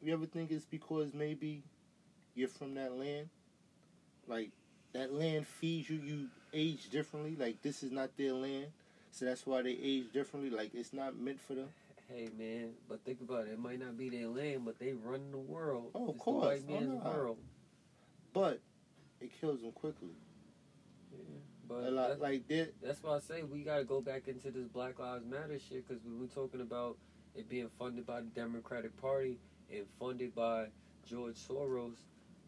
You 0.00 0.12
ever 0.12 0.26
think 0.26 0.50
it's 0.52 0.64
because 0.66 1.12
maybe 1.14 1.62
you're 2.36 2.48
from 2.48 2.74
that 2.74 2.92
land? 2.96 3.28
Like 4.28 4.50
that 4.92 5.12
land 5.12 5.46
feeds 5.46 5.90
you. 5.90 5.96
You 5.98 6.28
age 6.52 6.90
differently. 6.90 7.34
Like 7.38 7.60
this 7.62 7.82
is 7.82 7.90
not 7.90 8.16
their 8.16 8.32
land, 8.32 8.66
so 9.10 9.24
that's 9.24 9.44
why 9.46 9.62
they 9.62 9.76
age 9.82 10.12
differently. 10.12 10.50
Like 10.50 10.70
it's 10.74 10.92
not 10.92 11.16
meant 11.18 11.40
for 11.40 11.54
them. 11.54 11.68
Hey 12.08 12.28
man, 12.38 12.70
but 12.88 13.02
think 13.04 13.20
about 13.20 13.46
it. 13.46 13.52
It 13.52 13.58
might 13.58 13.80
not 13.80 13.96
be 13.96 14.08
their 14.10 14.28
land, 14.28 14.64
but 14.64 14.78
they 14.78 14.92
run 14.92 15.30
the 15.30 15.38
world. 15.38 15.90
Oh, 15.94 16.04
of 16.04 16.14
it's 16.14 16.18
course. 16.18 16.60
the 16.62 16.72
white 16.72 16.82
Oh, 16.82 16.86
no. 16.86 16.96
world. 16.96 17.38
But 18.32 18.60
it 19.20 19.30
kills 19.40 19.62
them 19.62 19.72
quickly. 19.72 20.10
But 21.66 21.84
A 21.84 21.90
lot, 21.90 22.08
that- 22.10 22.20
like 22.20 22.46
that. 22.48 22.74
that's 22.82 23.02
why 23.02 23.16
I 23.16 23.20
say 23.20 23.42
we 23.42 23.62
got 23.62 23.78
to 23.78 23.84
go 23.84 24.00
back 24.02 24.28
into 24.28 24.50
this 24.50 24.68
Black 24.68 24.98
Lives 24.98 25.24
Matter 25.24 25.58
shit 25.58 25.88
because 25.88 26.02
we 26.04 26.14
were 26.14 26.26
talking 26.26 26.60
about 26.60 26.98
it 27.34 27.48
being 27.48 27.70
funded 27.78 28.06
by 28.06 28.20
the 28.20 28.26
Democratic 28.28 28.94
Party 29.00 29.38
and 29.72 29.86
funded 29.98 30.34
by 30.34 30.66
George 31.06 31.36
Soros. 31.36 31.96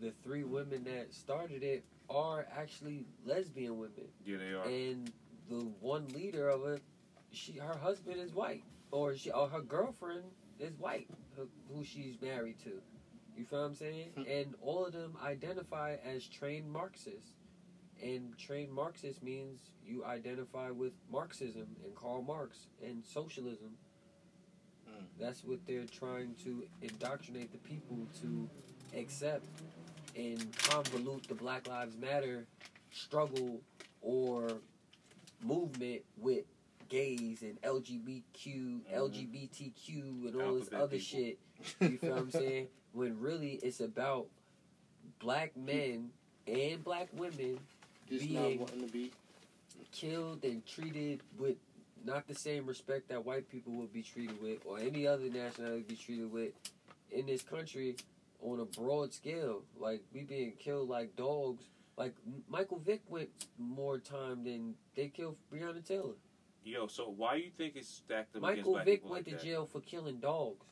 The 0.01 0.13
three 0.23 0.45
women 0.45 0.85
that 0.85 1.15
started 1.15 1.63
it 1.63 1.83
are 2.11 2.47
actually 2.55 3.07
lesbian 3.25 3.79
women. 3.79 4.07
Yeah, 4.25 4.37
they 4.37 4.53
are. 4.53 4.65
and 4.65 5.11
the 5.49 5.61
one 5.81 6.07
leader 6.09 6.51
of 6.51 6.67
it, 6.67 6.83
she 7.33 7.53
her 7.55 7.77
husband 7.79 8.21
is 8.21 8.35
white, 8.35 8.63
or 8.91 9.17
she 9.17 9.31
or 9.31 9.49
her 9.49 9.61
girlfriend 9.61 10.25
is 10.59 10.73
white, 10.79 11.09
who, 11.37 11.85
she's 11.85 12.21
married 12.21 12.59
to. 12.65 12.81
You 13.37 13.45
feel 13.45 13.61
what 13.61 13.67
I'm 13.67 13.75
saying? 13.75 14.09
Hmm. 14.17 14.23
and 14.31 14.55
all 14.63 14.87
of 14.87 14.93
them 14.93 15.17
identify 15.23 15.97
as 16.05 16.27
trained 16.27 16.71
Marxists. 16.71 17.33
And 18.03 18.37
trained 18.37 18.73
Marxist 18.73 19.23
means 19.23 19.71
you 19.87 20.05
identify 20.05 20.71
with 20.71 20.93
Marxism 21.11 21.67
and 21.83 21.95
Karl 21.95 22.23
Marx 22.23 22.67
and 22.85 23.03
socialism. 23.05 23.71
Mm. 24.89 25.05
That's 25.19 25.43
what 25.45 25.61
they're 25.67 25.87
trying 25.87 26.35
to 26.45 26.65
indoctrinate 26.83 27.53
the 27.53 27.59
people 27.59 28.07
to 28.21 28.49
accept 28.99 29.47
and 30.15 30.39
convolute 30.53 31.27
the 31.27 31.35
Black 31.35 31.69
Lives 31.69 31.97
Matter 31.97 32.47
struggle 32.91 33.61
or 34.03 34.49
movement 35.43 36.03
with 36.19 36.45
gays 36.89 37.43
and 37.43 37.61
LGBTQ, 37.63 38.23
mm-hmm. 38.47 38.95
LGBTQ, 38.95 40.29
and 40.33 40.43
all 40.43 40.55
this 40.55 40.69
other 40.73 40.97
people. 40.97 40.99
shit. 40.99 41.39
You 41.81 41.99
feel 41.99 42.11
what 42.11 42.19
I'm 42.19 42.31
saying? 42.31 42.67
When 42.93 43.19
really 43.21 43.59
it's 43.63 43.81
about 43.81 44.27
black 45.21 45.57
men 45.57 46.11
and 46.47 46.83
black 46.85 47.09
women 47.15 47.59
Just 48.09 48.27
being- 48.29 48.67
be. 48.93 49.11
killed 49.93 50.45
and 50.45 50.65
treated 50.67 51.21
with 51.39 51.57
not 52.05 52.27
the 52.29 52.35
same 52.35 52.67
respect 52.67 53.09
that 53.09 53.25
white 53.25 53.49
people 53.51 53.73
would 53.73 53.93
be 53.93 54.03
treated 54.03 54.41
with 54.43 54.59
or 54.67 54.79
any 54.79 55.07
other 55.07 55.29
nationality 55.29 55.83
be 55.89 55.97
treated 55.97 56.31
with 56.31 56.53
in 57.11 57.27
this 57.27 57.43
country 57.43 57.97
on 58.43 58.61
a 58.61 58.65
broad 58.65 59.13
scale. 59.13 59.63
Like 59.79 60.03
we 60.13 60.23
being 60.23 60.53
killed 60.59 60.89
like 60.89 61.17
dogs. 61.17 61.65
Like 61.97 62.15
Michael 62.49 62.79
Vick 62.79 63.01
went 63.09 63.31
more 63.59 63.99
time 63.99 64.45
than 64.45 64.75
they 64.95 65.09
killed 65.09 65.37
Breonna 65.53 65.83
Taylor. 65.85 66.13
Yo, 66.67 66.89
so 66.89 67.15
why 67.17 67.37
you 67.37 67.51
think 67.57 67.77
it's 67.77 67.89
stacked 67.89 68.35
up 68.35 68.43
against 68.43 68.57
Michael 68.59 68.73
black 68.73 68.85
Vick 68.87 69.03
went 69.05 69.13
like 69.15 69.25
to 69.27 69.31
that? 69.31 69.43
jail 69.45 69.67
for 69.67 69.81
killing 69.81 70.19
dogs. 70.19 70.67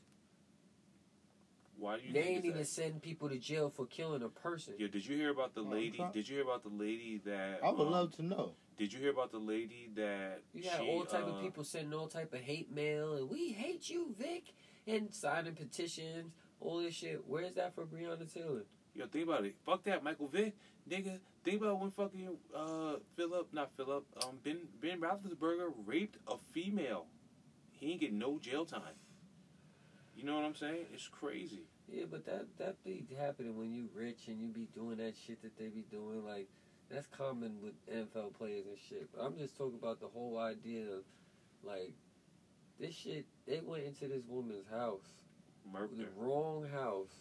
Why 1.78 1.98
do 1.98 2.02
you 2.06 2.12
They 2.12 2.22
think 2.22 2.28
ain't 2.30 2.38
it's 2.38 2.46
even 2.46 2.58
that? 2.58 2.66
send 2.66 3.02
people 3.02 3.28
to 3.28 3.38
jail 3.38 3.70
for 3.70 3.86
killing 3.86 4.22
a 4.24 4.28
person. 4.28 4.74
Yeah, 4.76 4.88
did 4.88 5.06
you 5.06 5.16
hear 5.16 5.30
about 5.30 5.54
the 5.54 5.60
Oh, 5.60 5.68
lady? 5.68 6.00
okay. 6.00 6.10
Did 6.12 6.28
you 6.28 6.34
hear 6.34 6.44
about 6.44 6.64
the 6.64 6.68
lady 6.68 7.22
that? 7.26 7.60
I 7.62 7.70
would 7.70 7.86
um, 7.86 7.92
love 7.92 8.12
to 8.16 8.22
know. 8.22 8.54
Did 8.76 8.92
you 8.92 8.98
hear 8.98 9.10
about 9.10 9.30
the 9.30 9.38
lady 9.38 9.88
that? 9.94 10.42
You 10.52 10.68
had 10.68 10.80
she, 10.80 10.88
all 10.88 11.04
type 11.04 11.26
uh, 11.26 11.30
of 11.30 11.40
people 11.40 11.62
sending 11.62 11.94
all 11.94 12.08
type 12.08 12.34
of 12.34 12.40
hate 12.40 12.72
mail 12.72 13.14
and 13.14 13.30
we 13.30 13.52
hate 13.52 13.88
you, 13.88 14.12
Vick, 14.18 14.52
and 14.88 15.14
signing 15.14 15.54
petitions, 15.54 16.32
all 16.58 16.80
this 16.80 16.94
shit. 16.94 17.22
Where's 17.24 17.54
that 17.54 17.72
for 17.76 17.86
Breonna 17.86 18.32
Taylor? 18.32 18.64
Yo, 18.94 19.06
think 19.06 19.28
about 19.28 19.44
it. 19.44 19.54
Fuck 19.64 19.84
that, 19.84 20.02
Michael 20.02 20.26
Vick, 20.26 20.56
nigga. 20.90 21.20
Think 21.44 21.60
about 21.60 21.78
when 21.80 21.90
fucking 21.90 22.28
uh 22.56 22.96
Philip, 23.16 23.48
not 23.52 23.70
Philip, 23.76 24.06
um 24.24 24.38
Ben 24.42 24.60
Ben 24.80 25.00
Roethlisberger 25.00 25.72
raped 25.84 26.16
a 26.26 26.36
female. 26.52 27.06
He 27.72 27.92
ain't 27.92 28.00
get 28.00 28.12
no 28.12 28.38
jail 28.38 28.64
time. 28.64 28.96
You 30.16 30.24
know 30.24 30.36
what 30.36 30.44
I'm 30.44 30.54
saying? 30.54 30.86
It's 30.94 31.08
crazy. 31.08 31.64
Yeah, 31.86 32.04
but 32.10 32.24
that 32.24 32.46
that 32.58 32.82
be 32.82 33.06
happening 33.18 33.58
when 33.58 33.74
you 33.74 33.88
rich 33.94 34.28
and 34.28 34.40
you 34.40 34.48
be 34.48 34.68
doing 34.74 34.96
that 34.96 35.14
shit 35.26 35.42
that 35.42 35.58
they 35.58 35.68
be 35.68 35.84
doing. 35.90 36.24
Like 36.24 36.48
that's 36.90 37.06
common 37.08 37.56
with 37.62 37.74
NFL 37.92 38.34
players 38.34 38.64
and 38.66 38.78
shit. 38.88 39.08
But 39.14 39.22
I'm 39.24 39.36
just 39.36 39.56
talking 39.58 39.78
about 39.80 40.00
the 40.00 40.06
whole 40.06 40.38
idea 40.38 40.84
of 40.84 41.02
like 41.62 41.92
this 42.80 42.94
shit. 42.94 43.26
They 43.46 43.60
went 43.60 43.84
into 43.84 44.08
this 44.08 44.22
woman's 44.26 44.66
house, 44.70 45.06
Murder. 45.70 45.94
the 45.96 46.06
wrong 46.16 46.66
house. 46.72 47.12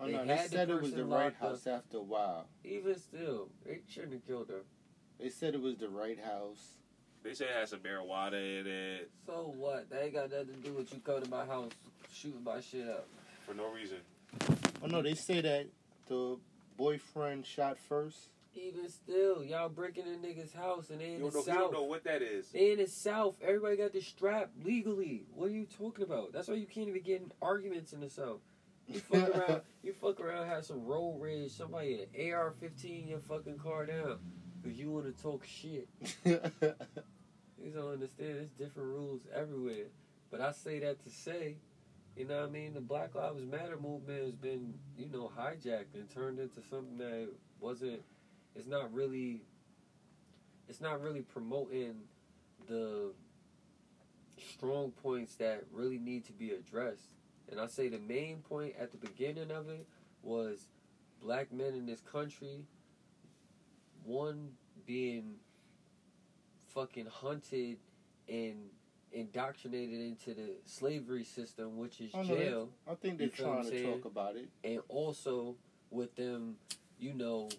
Oh 0.00 0.06
They 0.06 0.12
no, 0.12 0.24
they 0.24 0.36
had 0.36 0.46
the 0.50 0.56
said 0.56 0.70
it 0.70 0.80
was 0.80 0.92
the 0.92 1.04
right 1.04 1.24
locked 1.26 1.42
up. 1.42 1.48
house 1.50 1.66
after 1.66 1.98
a 1.98 2.02
while. 2.02 2.46
Even 2.64 2.98
still, 2.98 3.48
they 3.64 3.80
shouldn't 3.88 4.12
have 4.14 4.26
killed 4.26 4.48
her. 4.48 4.62
They 5.20 5.28
said 5.28 5.54
it 5.54 5.60
was 5.62 5.76
the 5.76 5.88
right 5.88 6.18
house. 6.18 6.76
They 7.22 7.34
said 7.34 7.48
it 7.50 7.54
has 7.56 7.70
some 7.70 7.80
marijuana 7.80 8.60
in 8.60 8.66
it 8.66 9.10
So 9.26 9.52
what? 9.56 9.88
That 9.90 10.02
ain't 10.04 10.14
got 10.14 10.30
nothing 10.30 10.46
to 10.48 10.68
do 10.68 10.72
with 10.72 10.92
you 10.92 10.98
coming 11.00 11.22
to 11.22 11.30
my 11.30 11.44
house 11.46 11.70
shooting 12.12 12.42
my 12.42 12.60
shit 12.60 12.88
up. 12.88 13.06
for 13.46 13.54
no 13.54 13.70
reason. 13.72 13.98
Oh 14.82 14.86
no, 14.88 15.02
they 15.02 15.14
say 15.14 15.40
that 15.40 15.66
the 16.08 16.36
boyfriend 16.76 17.46
shot 17.46 17.78
first. 17.78 18.28
Even 18.54 18.88
still, 18.90 19.42
y'all 19.44 19.68
breaking 19.70 20.04
in 20.06 20.18
niggas' 20.18 20.52
house 20.54 20.90
and 20.90 21.00
they 21.00 21.14
in 21.14 21.20
You 21.20 21.30
the 21.30 21.30
don't, 21.30 21.46
know, 21.46 21.52
you 21.54 21.58
don't 21.60 21.72
know 21.72 21.82
what 21.84 22.04
that 22.04 22.20
is. 22.20 22.48
They 22.50 22.72
in 22.72 22.78
the 22.80 22.86
south. 22.86 23.36
Everybody 23.40 23.76
got 23.76 23.92
the 23.92 24.00
strap 24.02 24.50
legally. 24.64 25.22
What 25.34 25.46
are 25.46 25.52
you 25.54 25.66
talking 25.78 26.04
about? 26.04 26.32
That's 26.32 26.48
why 26.48 26.54
you 26.56 26.66
can't 26.66 26.88
even 26.88 27.02
get 27.02 27.22
in 27.22 27.32
arguments 27.40 27.92
in 27.94 28.00
the 28.00 28.10
south. 28.10 28.40
You 28.88 29.00
fuck 29.00 29.28
around. 29.36 29.60
You 29.82 29.92
fuck 29.92 30.20
around. 30.20 30.46
Have 30.48 30.64
some 30.64 30.84
road 30.84 31.18
rage. 31.20 31.52
Somebody 31.52 32.06
an 32.14 32.32
AR-15 32.32 33.08
your 33.08 33.18
fucking 33.20 33.58
car 33.58 33.86
down 33.86 34.18
because 34.60 34.78
you 34.78 34.90
want 34.90 35.16
to 35.16 35.22
talk 35.22 35.44
shit. 35.46 35.88
You 37.62 37.70
don't 37.70 37.92
understand. 37.92 38.36
There's 38.36 38.50
different 38.50 38.88
rules 38.88 39.20
everywhere. 39.34 39.86
But 40.30 40.40
I 40.40 40.52
say 40.52 40.80
that 40.80 41.02
to 41.04 41.10
say, 41.10 41.56
you 42.16 42.26
know 42.26 42.40
what 42.40 42.48
I 42.48 42.50
mean? 42.50 42.74
The 42.74 42.80
Black 42.80 43.14
Lives 43.14 43.44
Matter 43.44 43.78
movement 43.80 44.22
has 44.24 44.34
been, 44.34 44.74
you 44.98 45.08
know, 45.08 45.30
hijacked 45.38 45.94
and 45.94 46.10
turned 46.10 46.38
into 46.38 46.60
something 46.68 46.98
that 46.98 47.28
wasn't. 47.60 48.02
It's 48.56 48.66
not 48.66 48.92
really. 48.92 49.42
It's 50.68 50.80
not 50.80 51.00
really 51.00 51.20
promoting 51.20 51.94
the 52.68 53.12
strong 54.54 54.90
points 54.90 55.34
that 55.36 55.64
really 55.72 55.98
need 55.98 56.24
to 56.26 56.32
be 56.32 56.50
addressed. 56.50 57.10
And 57.50 57.60
I 57.60 57.66
say 57.66 57.88
the 57.88 57.98
main 57.98 58.38
point 58.38 58.74
at 58.78 58.92
the 58.92 58.98
beginning 58.98 59.50
of 59.50 59.68
it 59.68 59.86
was 60.22 60.66
black 61.20 61.52
men 61.52 61.74
in 61.74 61.86
this 61.86 62.00
country, 62.00 62.64
one 64.04 64.50
being 64.86 65.34
fucking 66.74 67.06
hunted 67.06 67.76
and 68.28 68.56
indoctrinated 69.12 70.00
into 70.00 70.32
the 70.34 70.50
slavery 70.64 71.24
system, 71.24 71.76
which 71.76 72.00
is 72.00 72.14
no, 72.14 72.24
jail, 72.24 72.68
I 72.90 72.94
think 72.94 73.18
they're 73.18 73.26
You 73.26 73.32
feel 73.32 73.48
what 73.48 73.62
trying 73.68 73.70
to 73.70 73.92
talk 73.92 74.04
about 74.06 74.36
it. 74.36 74.48
and 74.64 74.80
also 74.88 75.56
with 75.90 76.14
them, 76.16 76.56
you 76.98 77.12
know, 77.12 77.50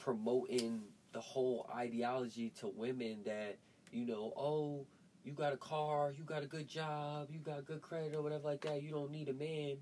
promoting 0.00 0.82
the 1.12 1.20
whole 1.20 1.70
ideology 1.74 2.50
to 2.60 2.66
women 2.68 3.18
that, 3.26 3.58
you 3.92 4.04
know, 4.06 4.32
oh, 4.36 4.86
you 5.24 5.32
got 5.32 5.52
a 5.52 5.56
car, 5.56 6.12
you 6.16 6.24
got 6.24 6.42
a 6.42 6.46
good 6.46 6.68
job, 6.68 7.28
you 7.30 7.38
got 7.38 7.64
good 7.64 7.82
credit 7.82 8.14
or 8.14 8.22
whatever 8.22 8.48
like 8.48 8.62
that, 8.62 8.82
you 8.82 8.90
don't 8.90 9.10
need 9.10 9.28
a 9.28 9.32
man. 9.32 9.76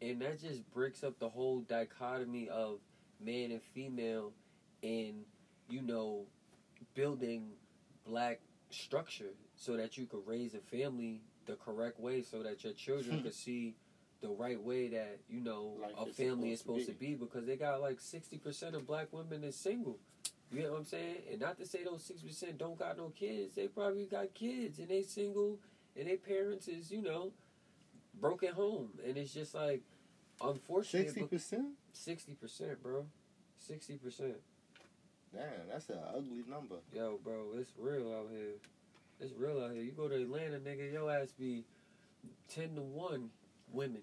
And 0.00 0.20
that 0.20 0.40
just 0.40 0.68
breaks 0.72 1.02
up 1.02 1.18
the 1.18 1.28
whole 1.28 1.60
dichotomy 1.60 2.48
of 2.48 2.78
man 3.20 3.50
and 3.50 3.62
female 3.74 4.32
and, 4.82 5.24
you 5.68 5.82
know, 5.82 6.26
building 6.94 7.48
black 8.06 8.40
structure 8.70 9.34
so 9.56 9.76
that 9.76 9.96
you 9.96 10.06
could 10.06 10.26
raise 10.26 10.54
a 10.54 10.60
family 10.60 11.22
the 11.46 11.54
correct 11.54 11.98
way 11.98 12.22
so 12.22 12.42
that 12.42 12.62
your 12.64 12.72
children 12.72 13.18
hmm. 13.18 13.24
could 13.24 13.34
see 13.34 13.74
the 14.22 14.28
right 14.28 14.60
way 14.60 14.88
that 14.88 15.18
you 15.28 15.40
know 15.40 15.74
Life 15.80 15.92
a 15.98 16.10
is 16.10 16.16
family 16.16 16.52
is 16.52 16.60
supposed 16.60 16.86
supposed 16.86 16.86
to 16.86 16.92
to 16.92 16.98
be 16.98 17.14
because 17.14 17.46
they 17.46 17.56
got 17.56 17.80
like 17.80 17.98
60% 17.98 18.74
of 18.74 18.86
black 18.86 19.12
women 19.12 19.44
is 19.44 19.56
single 19.56 19.98
you 20.52 20.62
know 20.62 20.72
what 20.72 20.78
i'm 20.78 20.84
saying 20.84 21.16
and 21.30 21.40
not 21.40 21.58
to 21.58 21.66
say 21.66 21.82
those 21.84 22.10
6% 22.24 22.58
don't 22.58 22.78
got 22.78 22.96
no 22.96 23.10
kids 23.18 23.54
they 23.54 23.66
probably 23.68 24.06
got 24.06 24.32
kids 24.34 24.78
and 24.78 24.88
they 24.88 25.02
single 25.02 25.58
and 25.96 26.08
their 26.08 26.16
parents 26.16 26.68
is 26.68 26.90
you 26.90 27.02
know 27.02 27.32
broken 28.20 28.52
home 28.52 28.90
and 29.06 29.16
it's 29.16 29.32
just 29.34 29.54
like 29.54 29.82
unfortunately 30.42 31.08
Sixty 31.08 31.24
percent. 31.26 31.68
60% 31.94 32.82
bro 32.82 33.06
60% 33.70 34.34
Damn, 35.34 35.68
that's 35.70 35.88
an 35.90 35.98
ugly 36.14 36.44
number. 36.48 36.76
Yo, 36.94 37.18
bro, 37.22 37.48
it's 37.58 37.72
real 37.78 38.14
out 38.14 38.28
here. 38.30 38.54
It's 39.20 39.34
real 39.36 39.62
out 39.62 39.72
here. 39.72 39.82
You 39.82 39.92
go 39.92 40.08
to 40.08 40.14
Atlanta, 40.14 40.58
nigga, 40.58 40.90
your 40.90 41.10
ass 41.10 41.32
be 41.38 41.64
ten 42.48 42.74
to 42.76 42.80
one 42.82 43.30
women. 43.70 44.02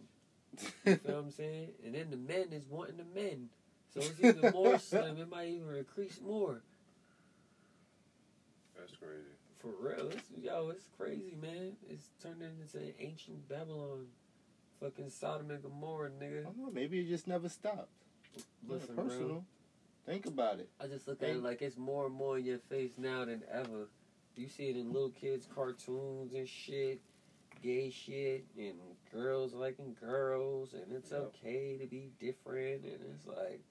You 0.86 0.96
feel 0.98 1.16
what 1.16 1.24
I'm 1.26 1.32
saying? 1.36 1.70
And 1.84 1.96
then 1.96 2.12
the 2.12 2.18
men 2.18 2.48
is 2.52 2.68
wanting 2.70 2.98
the 2.98 3.20
men. 3.20 3.50
So 3.94 4.02
it's 4.02 4.20
even 4.20 4.52
more 4.52 4.80
slim. 4.80 5.18
It 5.18 5.30
might 5.30 5.50
even 5.50 5.76
increase 5.76 6.20
more. 6.26 6.62
That's 8.78 8.94
crazy. 8.96 9.24
For 9.60 9.72
real. 9.80 10.10
It's, 10.10 10.30
yo, 10.42 10.70
it's 10.70 10.88
crazy, 10.98 11.38
man. 11.42 11.74
It's 11.90 12.10
turning 12.22 12.50
into 12.62 12.92
ancient 13.00 13.48
Babylon. 13.48 14.08
Fucking 14.82 15.10
Sodom 15.10 15.52
and 15.52 15.62
Gomorrah, 15.62 16.10
nigga. 16.10 16.42
I 16.42 16.44
don't 16.44 16.58
know. 16.58 16.72
Maybe 16.74 17.00
it 17.00 17.08
just 17.08 17.28
never 17.28 17.48
stopped. 17.48 17.88
Listen, 18.68 18.96
yeah, 18.98 19.04
personal. 19.04 19.28
bro. 19.28 19.44
Think 20.06 20.26
about 20.26 20.60
it. 20.60 20.70
I 20.82 20.88
just 20.88 21.08
look 21.08 21.24
at 21.24 21.30
it 21.30 21.42
like 21.42 21.62
it's 21.62 21.78
more 21.78 22.08
and 22.08 22.16
more 22.16 22.38
in 22.38 22.44
your 22.44 22.58
face 22.58 22.92
now 22.98 23.24
than 23.24 23.44
ever. 23.50 23.88
You 24.36 24.50
see 24.50 24.70
it 24.70 24.76
in 24.76 24.92
little 24.92 25.12
kids' 25.12 25.48
cartoons 25.54 26.34
and 26.34 26.48
shit, 26.48 27.00
gay 27.62 27.90
shit, 27.90 28.46
and 28.58 28.76
girls 29.14 29.54
liking 29.54 29.96
girls, 30.00 30.74
and 30.74 30.92
it's 30.92 31.12
Yep. 31.12 31.22
okay 31.22 31.78
to 31.78 31.86
be 31.86 32.12
different. 32.20 32.84
And 32.84 33.00
it's 33.14 33.28
like, 33.28 33.62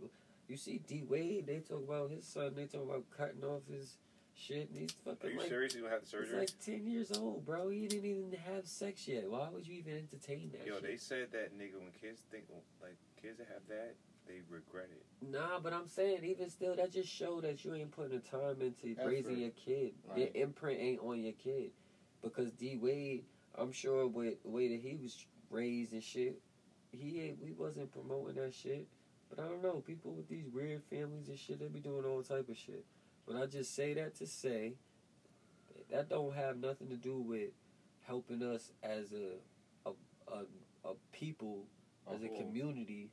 you 0.49 0.57
see 0.57 0.79
D 0.87 1.03
Wade, 1.03 1.47
they 1.47 1.59
talk 1.59 1.83
about 1.85 2.11
his 2.11 2.25
son, 2.27 2.55
they 2.55 2.67
talk 2.67 2.83
about 2.83 3.05
cutting 3.11 3.45
off 3.45 3.67
his 3.67 3.97
shit, 4.35 4.71
and 4.71 4.79
he's 4.79 4.93
Are 5.07 5.15
fucking 5.15 5.31
you 5.33 5.39
like, 5.39 5.49
serious? 5.49 5.75
You 5.75 5.83
gonna 5.83 5.93
have 5.95 6.09
the 6.09 6.19
he's 6.19 6.33
like 6.33 6.51
10 6.65 6.87
years 6.87 7.13
old, 7.13 7.45
bro. 7.45 7.69
He 7.69 7.87
didn't 7.87 8.07
even 8.07 8.33
have 8.47 8.67
sex 8.67 9.07
yet. 9.09 9.31
Why 9.31 9.49
would 9.51 9.67
you 9.67 9.75
even 9.79 9.99
entertain 9.99 10.51
that 10.53 10.67
Yo, 10.67 10.75
shit? 10.75 10.83
they 10.83 10.97
said 10.97 11.33
that 11.33 11.57
nigga 11.59 11.79
when 11.79 11.91
kids 12.01 12.23
think 12.31 12.45
like 12.81 12.97
kids 13.21 13.39
that 13.39 13.49
have 13.49 13.67
that, 13.69 13.95
they 14.27 14.41
regret 14.49 14.89
it. 14.91 15.05
Nah, 15.31 15.59
but 15.61 15.73
I'm 15.73 15.89
saying 15.89 16.25
even 16.25 16.49
still, 16.51 16.75
that 16.77 16.93
just 16.93 17.09
show 17.09 17.41
that 17.41 17.65
you 17.65 17.75
ain't 17.75 17.91
putting 17.91 18.13
the 18.13 18.19
time 18.21 18.61
into 18.61 18.99
Effort. 18.99 19.09
raising 19.11 19.39
your 19.39 19.51
kid. 19.51 19.93
Your 20.17 20.29
imprint 20.35 20.81
ain't 20.81 21.01
on 21.01 21.23
your 21.23 21.33
kid, 21.35 21.71
because 22.23 22.51
D 22.53 22.77
Wade, 22.77 23.25
I'm 23.57 23.73
sure 23.73 24.07
with 24.07 24.43
the 24.43 24.49
way 24.49 24.69
that 24.69 24.81
he 24.81 24.97
was 24.97 25.27
raised 25.53 25.93
and 25.93 26.03
shit, 26.03 26.41
he 26.91 27.21
ain't, 27.21 27.43
we 27.43 27.53
wasn't 27.53 27.93
promoting 27.93 28.43
that 28.43 28.55
shit. 28.55 28.87
But 29.31 29.45
I 29.45 29.49
don't 29.49 29.63
know, 29.63 29.83
people 29.87 30.13
with 30.13 30.29
these 30.29 30.49
weird 30.53 30.83
families 30.91 31.29
and 31.29 31.39
shit, 31.39 31.61
they 31.61 31.67
be 31.67 31.81
doing 31.81 32.05
all 32.05 32.23
type 32.23 32.49
of 32.49 32.57
shit. 32.57 32.85
But 33.27 33.37
I 33.37 33.47
just 33.47 33.75
say 33.75 33.95
that 33.95 34.15
to 34.17 34.27
say 34.27 34.75
that 35.91 36.09
don't 36.09 36.35
have 36.35 36.59
nothing 36.59 36.89
to 36.89 36.97
do 36.97 37.19
with 37.19 37.51
helping 38.07 38.43
us 38.43 38.71
as 38.83 39.13
a 39.13 39.89
a 39.89 39.93
a, 40.33 40.89
a 40.89 40.95
people 41.13 41.65
as 42.13 42.23
a 42.23 42.29
community 42.29 43.11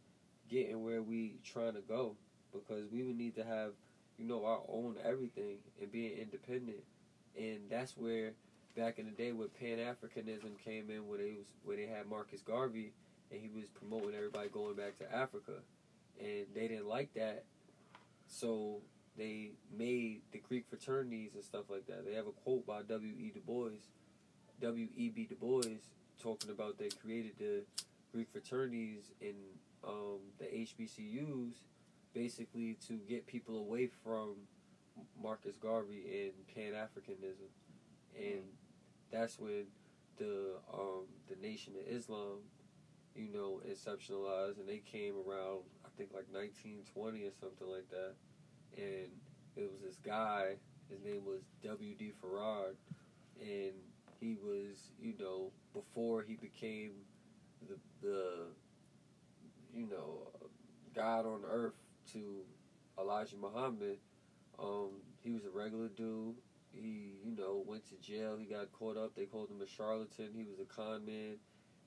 getting 0.49 0.83
where 0.83 1.03
we 1.03 1.35
trying 1.43 1.73
to 1.73 1.81
go 1.81 2.15
because 2.51 2.89
we 2.91 3.03
would 3.03 3.17
need 3.17 3.35
to 3.35 3.43
have 3.43 3.71
you 4.17 4.25
know 4.25 4.45
our 4.45 4.61
own 4.67 4.95
everything 5.05 5.57
and 5.79 5.91
being 5.91 6.17
independent 6.17 6.79
and 7.37 7.59
that's 7.69 7.95
where 7.95 8.31
back 8.75 8.99
in 8.99 9.05
the 9.05 9.11
day 9.11 9.31
when 9.31 9.49
pan-africanism 9.59 10.57
came 10.63 10.89
in 10.89 11.07
when 11.07 11.19
they 11.19 11.33
was 11.37 11.47
where 11.63 11.75
they 11.75 11.85
had 11.85 12.07
marcus 12.07 12.41
garvey 12.41 12.93
and 13.31 13.41
he 13.41 13.49
was 13.49 13.65
promoting 13.69 14.15
everybody 14.15 14.49
going 14.49 14.75
back 14.75 14.97
to 14.97 15.15
africa. 15.15 15.53
And 16.19 16.45
they 16.53 16.67
didn't 16.67 16.87
like 16.87 17.13
that. 17.13 17.45
So 18.27 18.81
they 19.17 19.51
made 19.75 20.21
the 20.31 20.39
greek 20.39 20.67
fraternities 20.67 21.35
and 21.35 21.43
stuff 21.43 21.65
like 21.69 21.87
that. 21.87 22.05
They 22.05 22.13
have 22.15 22.27
a 22.27 22.31
quote 22.31 22.65
by 22.65 22.81
w.e 22.83 23.31
du 23.33 23.39
bois 23.41 23.71
w.e.b 24.61 25.25
du 25.25 25.35
bois 25.35 25.79
talking 26.21 26.51
about 26.51 26.77
they 26.77 26.89
created 26.89 27.33
the 27.37 27.63
Greek 28.11 28.27
fraternities 28.31 29.11
in 29.21 29.35
um, 29.87 30.19
the 30.37 30.45
HBCUs 30.45 31.53
basically 32.13 32.77
to 32.87 32.99
get 33.07 33.25
people 33.27 33.59
away 33.59 33.89
from 34.03 34.35
Marcus 35.21 35.55
Garvey 35.57 36.03
and 36.25 36.33
Pan 36.55 36.73
Africanism, 36.73 37.47
and 38.19 38.43
that's 39.11 39.39
when 39.39 39.65
the 40.17 40.57
um, 40.73 41.05
the 41.27 41.35
Nation 41.35 41.73
of 41.79 41.93
Islam, 41.93 42.39
you 43.15 43.29
know, 43.33 43.61
exceptionalized, 43.69 44.59
and 44.59 44.67
they 44.67 44.79
came 44.79 45.13
around 45.15 45.61
I 45.85 45.89
think 45.97 46.11
like 46.13 46.27
1920 46.31 47.23
or 47.23 47.31
something 47.39 47.67
like 47.67 47.89
that, 47.89 48.13
and 48.77 49.09
it 49.55 49.71
was 49.71 49.81
this 49.83 49.97
guy. 49.97 50.55
His 50.89 51.03
name 51.03 51.23
was 51.25 51.41
W. 51.63 51.95
D. 51.95 52.11
Fard, 52.23 52.75
and 53.39 53.73
he 54.19 54.35
was 54.43 54.91
you 55.01 55.13
know 55.19 55.51
before 55.73 56.23
he 56.23 56.35
became 56.35 56.91
the 57.67 57.75
the 58.01 58.23
you 59.73 59.87
know 59.87 60.27
God 60.95 61.25
on 61.25 61.41
earth 61.49 61.75
to 62.13 62.41
Elijah 62.99 63.37
Muhammad. 63.37 63.97
Um, 64.57 64.89
he 65.23 65.31
was 65.31 65.45
a 65.45 65.49
regular 65.49 65.87
dude. 65.87 66.35
He 66.71 67.13
you 67.23 67.35
know 67.35 67.63
went 67.65 67.87
to 67.89 67.95
jail. 67.95 68.37
He 68.37 68.45
got 68.45 68.71
caught 68.71 68.97
up. 68.97 69.15
They 69.15 69.25
called 69.25 69.49
him 69.49 69.61
a 69.61 69.67
charlatan. 69.67 70.29
He 70.35 70.43
was 70.43 70.59
a 70.59 70.65
con 70.65 71.05
man, 71.05 71.35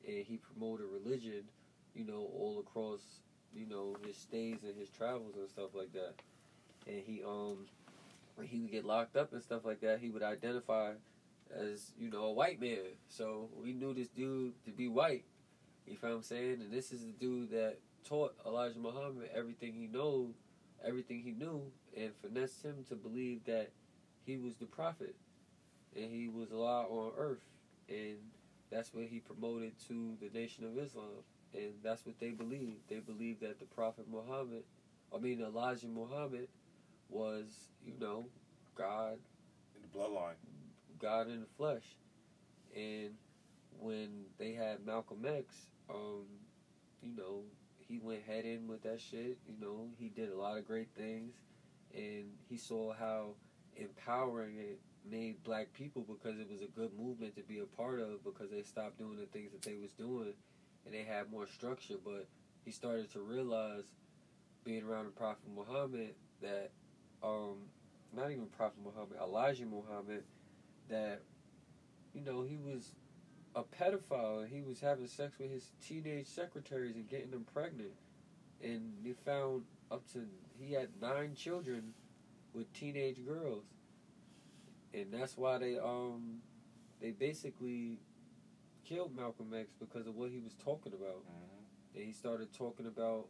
and 0.06 0.24
he 0.24 0.36
promoted 0.36 0.86
religion. 0.92 1.44
You 1.94 2.04
know 2.04 2.30
all 2.34 2.58
across 2.60 3.00
you 3.54 3.66
know 3.66 3.96
his 4.06 4.16
stays 4.16 4.58
and 4.64 4.76
his 4.78 4.90
travels 4.90 5.36
and 5.36 5.48
stuff 5.48 5.70
like 5.74 5.92
that. 5.92 6.14
And 6.86 7.02
he 7.06 7.22
um 7.22 7.66
when 8.36 8.46
he 8.46 8.60
would 8.60 8.70
get 8.70 8.84
locked 8.84 9.16
up 9.16 9.32
and 9.32 9.42
stuff 9.42 9.64
like 9.64 9.80
that, 9.80 10.00
he 10.00 10.10
would 10.10 10.22
identify 10.22 10.92
as 11.54 11.92
you 11.98 12.10
know 12.10 12.24
a 12.24 12.32
white 12.32 12.60
man. 12.60 12.96
So 13.08 13.48
we 13.60 13.72
knew 13.72 13.94
this 13.94 14.08
dude 14.08 14.54
to 14.64 14.70
be 14.70 14.88
white. 14.88 15.24
You 15.86 15.96
feel 15.96 16.10
what 16.10 16.16
I'm 16.16 16.22
saying? 16.22 16.60
And 16.62 16.72
this 16.72 16.92
is 16.92 17.02
the 17.02 17.12
dude 17.12 17.50
that 17.50 17.78
taught 18.08 18.34
Elijah 18.46 18.78
Muhammad 18.78 19.30
everything 19.34 19.74
he 19.74 19.86
know, 19.86 20.30
everything 20.84 21.22
he 21.22 21.32
knew, 21.32 21.62
and 21.96 22.12
finessed 22.22 22.62
him 22.62 22.84
to 22.88 22.94
believe 22.94 23.44
that 23.46 23.70
he 24.24 24.36
was 24.36 24.56
the 24.56 24.66
prophet, 24.66 25.14
and 25.96 26.10
he 26.10 26.28
was 26.28 26.52
Allah 26.52 26.84
on 26.84 27.12
earth, 27.16 27.44
and 27.88 28.16
that's 28.70 28.94
what 28.94 29.04
he 29.04 29.20
promoted 29.20 29.72
to 29.88 30.16
the 30.20 30.30
Nation 30.38 30.64
of 30.64 30.78
Islam, 30.78 31.24
and 31.54 31.72
that's 31.82 32.06
what 32.06 32.18
they 32.18 32.30
believed. 32.30 32.88
They 32.88 33.00
believed 33.00 33.40
that 33.40 33.58
the 33.58 33.66
Prophet 33.66 34.06
Muhammad, 34.10 34.64
I 35.14 35.18
mean 35.18 35.42
Elijah 35.42 35.88
Muhammad, 35.88 36.48
was 37.08 37.68
you 37.84 37.92
know 38.00 38.26
God 38.74 39.18
In 39.76 39.82
the 39.82 39.98
bloodline. 39.98 40.34
God 40.98 41.28
in 41.28 41.40
the 41.40 41.46
flesh. 41.56 41.96
And 42.74 43.10
when 43.78 44.24
they 44.38 44.52
had 44.52 44.86
Malcolm 44.86 45.26
X, 45.26 45.66
um, 45.90 46.24
you 47.02 47.14
know, 47.16 47.42
he 47.78 47.98
went 47.98 48.22
head 48.22 48.44
in 48.44 48.66
with 48.68 48.82
that 48.84 49.00
shit. 49.00 49.38
You 49.46 49.56
know, 49.60 49.88
he 49.98 50.08
did 50.08 50.30
a 50.30 50.36
lot 50.36 50.56
of 50.56 50.66
great 50.66 50.88
things, 50.96 51.34
and 51.92 52.30
he 52.48 52.56
saw 52.56 52.94
how 52.94 53.34
empowering 53.76 54.56
it 54.58 54.80
made 55.08 55.42
black 55.42 55.72
people 55.72 56.02
because 56.02 56.38
it 56.38 56.48
was 56.50 56.62
a 56.62 56.66
good 56.66 56.90
movement 56.98 57.36
to 57.36 57.42
be 57.42 57.58
a 57.58 57.64
part 57.76 58.00
of 58.00 58.22
because 58.24 58.50
they 58.50 58.62
stopped 58.62 58.98
doing 58.98 59.18
the 59.18 59.26
things 59.26 59.52
that 59.52 59.62
they 59.62 59.76
was 59.76 59.92
doing, 59.92 60.32
and 60.84 60.94
they 60.94 61.02
had 61.02 61.30
more 61.30 61.46
structure. 61.46 61.96
But 62.02 62.26
he 62.64 62.70
started 62.70 63.10
to 63.12 63.20
realize, 63.20 63.84
being 64.64 64.84
around 64.84 65.06
the 65.06 65.10
Prophet 65.10 65.48
Muhammad, 65.54 66.14
that 66.40 66.70
um, 67.22 67.56
not 68.14 68.30
even 68.30 68.46
Prophet 68.46 68.78
Muhammad, 68.84 69.18
Elijah 69.20 69.66
Muhammad, 69.66 70.24
that 70.88 71.22
you 72.14 72.20
know 72.22 72.42
he 72.42 72.56
was 72.56 72.92
a 73.54 73.62
pedophile 73.62 74.42
and 74.42 74.52
he 74.52 74.62
was 74.62 74.80
having 74.80 75.06
sex 75.06 75.38
with 75.38 75.50
his 75.50 75.70
teenage 75.86 76.26
secretaries 76.26 76.96
and 76.96 77.08
getting 77.08 77.30
them 77.30 77.44
pregnant 77.52 77.92
and 78.62 78.92
they 79.04 79.12
found 79.12 79.62
up 79.90 80.02
to 80.12 80.20
he 80.58 80.72
had 80.72 80.88
nine 81.00 81.34
children 81.34 81.92
with 82.54 82.72
teenage 82.72 83.24
girls 83.26 83.64
and 84.94 85.06
that's 85.12 85.36
why 85.36 85.58
they 85.58 85.78
um 85.78 86.38
they 87.00 87.10
basically 87.10 87.98
killed 88.84 89.14
Malcolm 89.16 89.52
X 89.58 89.72
because 89.78 90.06
of 90.06 90.14
what 90.16 90.30
he 90.30 90.38
was 90.38 90.54
talking 90.54 90.92
about 90.92 91.22
Mm-hmm. 91.24 91.96
and 91.98 92.04
he 92.06 92.12
started 92.12 92.52
talking 92.52 92.86
about 92.86 93.26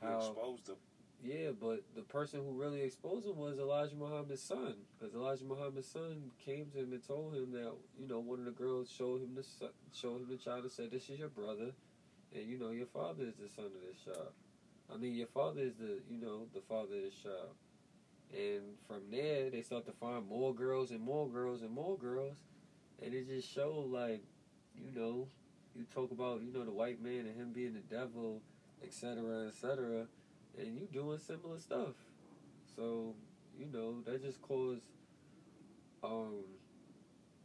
He 0.00 0.06
how 0.06 0.18
exposed 0.18 0.66
them. 0.66 0.76
yeah, 1.22 1.50
but 1.58 1.82
the 1.94 2.02
person 2.02 2.40
who 2.40 2.52
really 2.52 2.82
exposed 2.82 3.26
him 3.26 3.36
was 3.36 3.58
Elijah 3.58 3.94
Muhammad's 3.96 4.42
son, 4.42 4.74
because 4.98 5.14
Elijah 5.14 5.44
Muhammad's 5.44 5.88
son 5.88 6.30
came 6.44 6.66
to 6.72 6.78
him 6.78 6.92
and 6.92 7.06
told 7.06 7.34
him 7.34 7.52
that 7.52 7.72
you 7.98 8.06
know 8.08 8.18
one 8.20 8.38
of 8.40 8.44
the 8.44 8.50
girls 8.50 8.90
showed 8.90 9.22
him 9.22 9.34
the 9.34 9.42
son, 9.42 9.70
showed 9.92 10.20
him 10.22 10.28
the 10.28 10.36
child 10.36 10.62
and 10.64 10.72
said, 10.72 10.90
"This 10.90 11.08
is 11.10 11.18
your 11.18 11.28
brother, 11.28 11.70
and 12.34 12.42
you 12.48 12.58
know 12.58 12.70
your 12.70 12.86
father 12.86 13.24
is 13.24 13.34
the 13.36 13.48
son 13.48 13.66
of 13.66 13.72
this 13.86 13.98
child. 14.04 14.32
I 14.92 14.96
mean, 14.96 15.14
your 15.14 15.28
father 15.28 15.60
is 15.62 15.74
the 15.76 16.00
you 16.10 16.18
know 16.20 16.46
the 16.54 16.60
father 16.60 16.96
of 16.96 17.02
this 17.02 17.14
child." 17.22 17.54
And 18.32 18.62
from 18.88 19.02
there, 19.10 19.50
they 19.50 19.62
start 19.62 19.86
to 19.86 19.92
find 19.92 20.26
more 20.28 20.54
girls 20.54 20.90
and 20.90 21.00
more 21.00 21.28
girls 21.28 21.62
and 21.62 21.70
more 21.70 21.96
girls, 21.96 22.38
and 23.02 23.14
it 23.14 23.28
just 23.28 23.52
showed 23.52 23.90
like, 23.90 24.22
you 24.76 24.90
know, 24.98 25.28
you 25.76 25.84
talk 25.94 26.10
about 26.10 26.42
you 26.42 26.52
know 26.52 26.64
the 26.64 26.72
white 26.72 27.02
man 27.02 27.26
and 27.26 27.36
him 27.36 27.52
being 27.52 27.74
the 27.74 27.94
devil, 27.94 28.40
etc., 28.82 29.46
etc 29.48 30.06
and 30.58 30.78
you 30.78 30.86
doing 30.92 31.18
similar 31.18 31.58
stuff. 31.58 31.94
So, 32.76 33.14
you 33.58 33.66
know, 33.72 34.00
that 34.06 34.22
just 34.22 34.40
caused 34.42 34.82
um 36.02 36.44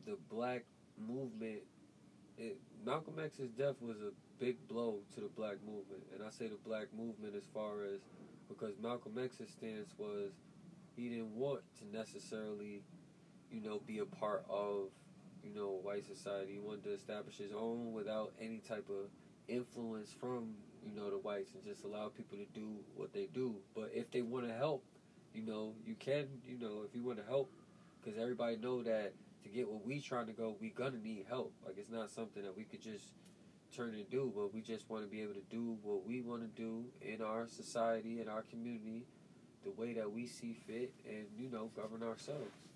the 0.06 0.18
black 0.30 0.66
movement 0.98 1.62
it 2.38 2.58
Malcolm 2.86 3.16
X's 3.24 3.52
death 3.52 3.76
was 3.82 3.98
a 3.98 4.12
big 4.40 4.56
blow 4.68 5.00
to 5.14 5.22
the 5.22 5.28
black 5.28 5.56
movement. 5.66 6.04
And 6.14 6.24
I 6.26 6.30
say 6.30 6.48
the 6.48 6.58
black 6.66 6.88
movement 6.98 7.36
as 7.36 7.44
far 7.54 7.84
as 7.84 8.00
because 8.48 8.74
Malcolm 8.82 9.18
X's 9.22 9.52
stance 9.52 9.94
was 9.98 10.32
he 11.00 11.10
didn't 11.10 11.36
want 11.36 11.62
to 11.80 11.98
necessarily, 11.98 12.84
you 13.52 13.62
know, 13.62 13.82
be 13.86 14.00
a 14.00 14.06
part 14.06 14.46
of 14.50 14.90
you 15.44 15.54
know, 15.54 15.80
white 15.82 16.06
society. 16.06 16.54
He 16.54 16.60
wanted 16.60 16.84
to 16.86 16.94
establish 16.94 17.38
his 17.38 17.52
own 17.52 17.94
without 17.94 18.34
any 18.42 18.60
type 18.60 18.88
of 18.90 19.10
influence 19.48 20.14
from, 20.20 20.54
you 20.84 20.96
know, 20.96 21.10
the 21.10 21.18
whites 21.18 21.52
and 21.54 21.64
just 21.64 21.84
allow 21.84 22.10
people 22.10 22.38
to 22.38 22.46
do 22.54 22.76
what 22.96 23.14
they 23.14 23.28
do. 23.34 23.56
But 23.76 23.92
if 23.94 24.12
they 24.12 24.22
want 24.22 24.48
to 24.48 24.54
help, 24.54 24.84
you 25.34 25.44
know, 25.44 25.74
you 25.86 25.96
can, 25.96 26.28
you 26.48 26.58
know, 26.60 26.84
if 26.88 26.96
you 26.96 27.04
want 27.04 27.20
to 27.20 27.26
help, 27.26 27.52
because 28.02 28.20
everybody 28.20 28.58
know 28.58 28.84
that 28.84 29.14
to 29.44 29.50
get 29.50 29.70
what 29.70 29.86
we 29.86 30.02
trying 30.02 30.28
to 30.28 30.34
go, 30.34 30.56
we 30.60 30.70
gonna 30.70 30.98
need 30.98 31.26
help. 31.30 31.54
Like 31.66 31.78
it's 31.78 31.92
not 31.92 32.10
something 32.10 32.44
that 32.44 32.56
we 32.56 32.64
could 32.64 32.82
just 32.82 33.06
turn 33.76 33.94
and 33.94 34.10
do, 34.10 34.32
but 34.36 34.54
we 34.54 34.62
just 34.62 34.90
want 34.90 35.04
to 35.04 35.10
be 35.10 35.22
able 35.22 35.34
to 35.34 35.44
do 35.50 35.78
what 35.84 36.06
we 36.06 36.22
want 36.22 36.42
to 36.42 36.62
do 36.62 36.86
in 37.02 37.22
our 37.22 37.48
society, 37.48 38.20
in 38.20 38.28
our 38.28 38.42
community, 38.42 39.06
the 39.64 39.72
way 39.82 39.94
that 39.94 40.12
we 40.12 40.26
see 40.26 40.58
fit, 40.68 40.92
and 41.08 41.26
you 41.38 41.50
know, 41.50 41.70
govern 41.76 42.04
ourselves. 42.04 42.69